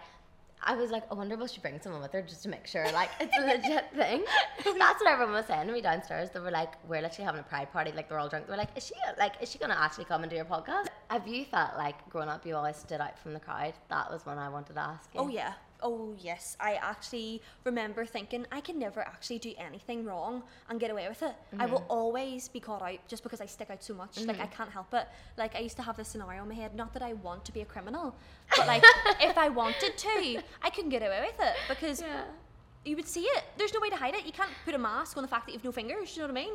I 0.64 0.76
was 0.76 0.93
like, 0.93 1.03
I 1.11 1.14
wonder 1.14 1.37
if 1.43 1.51
she 1.51 1.61
bring 1.61 1.80
someone 1.80 2.01
with 2.03 2.12
her 2.12 2.22
just 2.22 2.45
to 2.45 2.49
make 2.49 2.68
sure, 2.68 2.85
like, 2.93 3.11
it's 3.18 3.37
a 3.37 3.41
legit 3.45 3.93
thing. 3.97 4.24
That's 4.78 5.03
what 5.03 5.11
everyone 5.11 5.35
was 5.35 5.47
saying 5.47 5.66
to 5.66 5.72
me 5.72 5.80
downstairs. 5.80 6.30
They 6.33 6.39
were 6.39 6.53
like, 6.53 6.74
we're 6.89 7.03
literally 7.03 7.24
having 7.24 7.41
a 7.41 7.43
pride 7.43 7.72
party, 7.72 7.91
like, 7.91 8.09
they're 8.09 8.20
all 8.20 8.28
drunk. 8.28 8.47
They 8.47 8.53
were 8.53 8.57
like, 8.59 8.68
is 8.76 8.87
she, 8.87 8.95
like, 9.18 9.33
is 9.43 9.51
she 9.51 9.59
gonna 9.59 9.74
actually 9.76 10.05
come 10.05 10.22
and 10.22 10.30
do 10.30 10.37
your 10.37 10.45
podcast? 10.45 10.87
Have 11.11 11.26
you 11.26 11.47
felt 11.47 11.70
like 11.76 12.09
growing 12.11 12.28
up 12.28 12.47
you 12.47 12.55
always 12.55 12.76
stood 12.76 13.01
out 13.01 13.18
from 13.18 13.33
the 13.35 13.41
crowd? 13.41 13.72
That 13.89 14.09
was 14.09 14.24
one 14.24 14.39
I 14.39 14.49
wanted 14.51 14.74
to 14.74 14.80
ask 14.83 15.11
you. 15.12 15.20
Oh 15.22 15.26
yeah. 15.26 15.55
Oh 15.83 16.14
yes. 16.18 16.57
I 16.61 16.74
actually 16.74 17.43
remember 17.64 18.07
thinking 18.07 18.47
I 18.53 18.61
can 18.61 18.78
never 18.78 19.01
actually 19.01 19.39
do 19.39 19.53
anything 19.59 20.05
wrong 20.05 20.43
and 20.68 20.78
get 20.78 20.91
away 20.91 21.09
with 21.09 21.22
it. 21.22 21.35
I 21.59 21.66
will 21.66 21.80
mm-hmm. 21.80 21.91
always 21.91 22.49
be 22.49 22.61
caught 22.61 22.83
out 22.83 22.99
just 23.09 23.22
because 23.22 23.41
I 23.41 23.47
stick 23.47 23.70
out 23.70 23.83
so 23.83 23.95
much. 23.95 24.20
Like 24.20 24.39
I 24.39 24.45
mm-hmm. 24.45 24.53
can't 24.53 24.70
help 24.70 24.95
it. 24.95 25.09
Like 25.37 25.55
I 25.57 25.59
used 25.59 25.76
to 25.76 25.83
have 25.83 25.97
this 25.97 26.09
scenario 26.09 26.43
in 26.43 26.49
my 26.49 26.55
head. 26.55 26.74
Not 26.74 26.93
that 26.95 27.03
I 27.03 27.14
want 27.14 27.45
to 27.47 27.53
be 27.53 27.61
a 27.61 27.64
criminal, 27.64 28.14
but 28.57 28.66
like 28.66 28.85
if 29.20 29.37
I 29.37 29.49
wanted 29.49 29.99
to, 29.99 30.43
I 30.62 30.70
couldn't 30.70 30.91
get 30.91 31.03
away 31.03 31.20
with 31.26 31.41
it 31.47 31.57
because 31.68 32.01
Yeah. 32.01 32.24
you 32.85 32.97
would 32.97 33.09
see 33.09 33.22
it. 33.22 33.45
There's 33.57 33.74
no 33.74 33.80
way 33.80 33.91
to 33.91 33.97
hide 33.97 34.14
it. 34.14 34.24
You 34.24 34.33
can't 34.33 34.51
put 34.64 34.74
a 34.74 34.78
mask 34.78 35.16
on 35.16 35.22
the 35.22 35.28
fact 35.28 35.47
that 35.47 35.53
you've 35.53 35.64
no 35.64 35.72
fingers. 35.72 36.16
You 36.16 36.22
know 36.22 36.28
what 36.28 36.39
I 36.39 36.45
mean? 36.45 36.55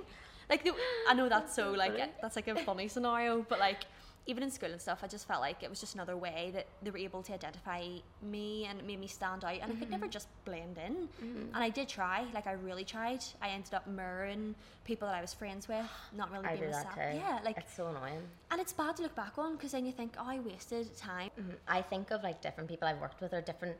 Like 0.50 0.64
the, 0.64 0.74
I 1.10 1.14
know 1.14 1.28
that's 1.28 1.54
so 1.54 1.72
like 1.72 1.98
that's 2.22 2.36
like 2.36 2.48
a 2.48 2.56
funny 2.64 2.88
scenario, 2.88 3.46
but 3.50 3.60
like 3.60 3.84
even 4.28 4.44
in 4.44 4.52
school 4.52 4.70
and 4.72 4.80
stuff, 4.80 5.00
I 5.04 5.08
just 5.08 5.26
felt 5.28 5.40
like 5.42 5.64
it 5.64 5.70
was 5.70 5.80
just 5.80 5.96
another 5.96 6.18
way 6.18 6.52
that 6.54 6.68
they 6.84 6.92
were 6.92 6.98
able 6.98 7.24
to 7.24 7.34
identify 7.34 7.82
me 8.22 8.66
and 8.70 8.78
it 8.80 8.86
made 8.86 9.00
me 9.00 9.08
stand 9.08 9.46
out. 9.46 9.58
And 9.62 9.72
I 9.72 9.76
could 9.76 9.90
never 9.90 10.08
just 10.08 10.28
blend 10.44 10.78
in. 10.78 11.08
And 11.22 11.56
I 11.56 11.70
did 11.70 11.88
try, 11.88 12.26
like 12.34 12.46
I 12.46 12.52
really 12.52 12.84
tried. 12.84 13.24
I 13.42 13.50
ended 13.50 13.74
up 13.74 13.88
mirroring 13.88 14.54
people 14.84 15.08
that 15.08 15.16
I 15.16 15.22
was 15.22 15.34
friends 15.34 15.68
with, 15.70 15.86
not 16.16 16.30
really 16.32 16.46
I 16.46 16.58
being 16.58 16.72
myself. 16.72 16.96
Yeah, 16.98 17.40
like 17.44 17.58
it's 17.58 17.74
so 17.74 17.88
annoying. 17.88 18.22
and 18.52 18.60
it's 18.60 18.74
bad 18.74 18.98
to 18.98 19.04
look 19.04 19.16
back 19.16 19.38
on 19.38 19.54
because 19.56 19.72
then 19.72 19.86
you 19.86 19.94
think, 19.94 20.16
oh, 20.20 20.26
I 20.28 20.40
wasted 20.40 20.96
time. 20.98 21.32
Mhm. 21.40 21.56
I 21.68 21.82
think 21.82 22.12
of 22.12 22.22
like 22.22 22.42
different 22.42 22.70
people 22.70 22.88
I've 22.88 23.00
worked 23.00 23.22
with 23.22 23.34
or 23.34 23.40
different 23.42 23.78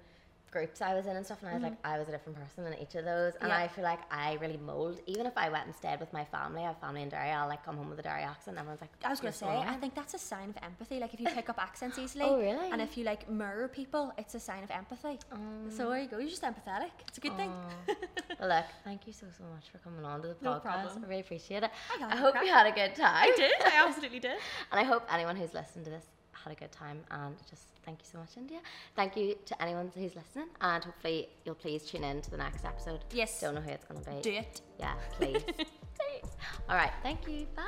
groups 0.52 0.82
I 0.82 0.94
was 0.94 1.06
in 1.06 1.16
and 1.16 1.26
stuff, 1.26 1.40
and 1.42 1.50
I 1.50 1.54
was 1.54 1.64
like, 1.64 1.74
mm-hmm. 1.74 1.94
I 1.94 2.00
was 2.00 2.08
a 2.08 2.12
different 2.12 2.38
person 2.40 2.66
in 2.72 2.80
each 2.80 2.96
of 2.96 3.06
those, 3.06 3.34
and 3.42 3.50
Yeah. 3.50 3.58
I 3.58 3.68
feel 3.68 3.84
like 3.84 4.00
I 4.12 4.34
really 4.42 4.58
mold. 4.58 5.00
Even 5.06 5.26
if 5.26 5.38
I 5.38 5.50
went 5.50 5.66
and 5.66 5.76
stayed 5.76 6.00
with 6.00 6.12
my 6.14 6.26
family, 6.26 6.62
I 6.62 6.68
have 6.68 6.80
family 6.80 7.02
in 7.04 7.10
Derry, 7.10 7.32
I'll 7.32 7.48
like 7.48 7.64
come 7.66 7.78
home 7.78 7.90
with 7.90 8.00
a 8.00 8.04
Derry 8.04 8.24
accent. 8.24 8.58
and 8.58 8.60
Everyone's 8.60 8.82
like, 8.82 8.92
I 9.04 9.10
was 9.10 9.20
gonna 9.20 9.34
say, 9.34 9.48
I 9.48 9.76
think 9.76 9.94
that's 9.96 10.14
a 10.14 10.20
sign 10.20 10.50
of 10.50 10.58
empathy. 10.64 11.00
Like 11.00 11.14
if 11.14 11.20
you 11.20 11.28
pick 11.28 11.50
up 11.50 11.60
accents 11.62 11.98
easily, 12.04 12.26
Oh, 12.26 12.38
really? 12.40 12.72
and 12.72 12.82
if 12.82 12.98
you 12.98 13.04
like 13.04 13.30
mirror 13.30 13.68
people, 13.68 14.14
it's 14.18 14.36
a 14.36 14.40
sign 14.40 14.64
of 14.64 14.72
empathy. 14.72 15.20
Um, 15.32 15.70
so 15.70 15.90
there 15.90 16.00
you 16.02 16.08
go. 16.08 16.18
You're 16.18 16.30
just 16.30 16.44
empathetic. 16.44 16.92
It's 17.08 17.18
a 17.18 17.22
good 17.22 17.36
thing. 17.36 17.52
Oh. 17.52 17.92
Aw. 17.94 17.96
well, 18.40 18.50
look, 18.50 18.66
thank 18.84 19.08
you 19.08 19.14
so 19.14 19.28
so 19.38 19.44
much 19.54 19.70
for 19.72 19.78
coming 19.80 20.06
on 20.06 20.22
to 20.22 20.30
the 20.30 20.34
podcast. 20.36 20.42
No 20.42 20.60
problem. 20.60 21.04
I 21.04 21.08
really 21.08 21.22
appreciate 21.22 21.64
it. 21.64 21.72
I 22.02 22.06
I 22.14 22.16
hope 22.16 22.36
you 22.44 22.52
had 22.52 22.68
a 22.68 22.72
good 22.72 22.96
time. 22.96 23.14
I 23.30 23.34
did. 23.36 23.52
I 23.66 23.84
absolutely 23.88 24.20
did. 24.20 24.38
And 24.72 24.80
I 24.80 24.84
hope 24.84 25.04
anyone 25.12 25.36
who's 25.36 25.54
listened 25.54 25.86
to 25.86 25.92
this 25.92 26.06
had 26.48 26.58
a 26.58 26.60
good 26.60 26.72
time 26.72 27.00
and 27.12 27.36
just 27.50 27.64
thank 27.84 28.00
you 28.00 28.06
so 28.10 28.18
much, 28.20 28.30
India. 28.38 28.60
Thank 28.96 29.18
you 29.18 29.36
to 29.46 29.62
anyone 29.62 29.92
who's 29.94 30.16
listening 30.16 30.48
and 30.62 30.84
hopefully 30.84 31.30
you'll 31.46 31.56
please 31.56 31.84
tune 31.84 32.04
in 32.04 32.22
to 32.22 32.32
the 32.32 32.38
next 32.38 32.64
episode. 32.64 33.00
Yes. 33.12 33.42
Don't 33.42 33.56
know 33.56 33.62
who 33.62 33.72
it's 33.72 33.86
going 33.86 34.02
to 34.02 34.10
be. 34.10 34.22
Do 34.22 34.32
it. 34.32 34.62
Yeah, 34.80 34.94
please. 35.12 35.44
Please. 35.98 36.32
All 36.70 36.76
right. 36.76 36.92
Thank 37.02 37.28
you. 37.28 37.48
Bye. 37.56 37.64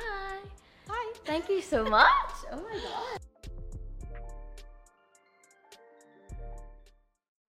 Bye. 0.86 1.12
Thank 1.24 1.48
you 1.48 1.60
so 1.60 1.84
much. 1.84 2.30
Oh 2.52 2.62
my 2.62 2.78
God. 2.80 3.20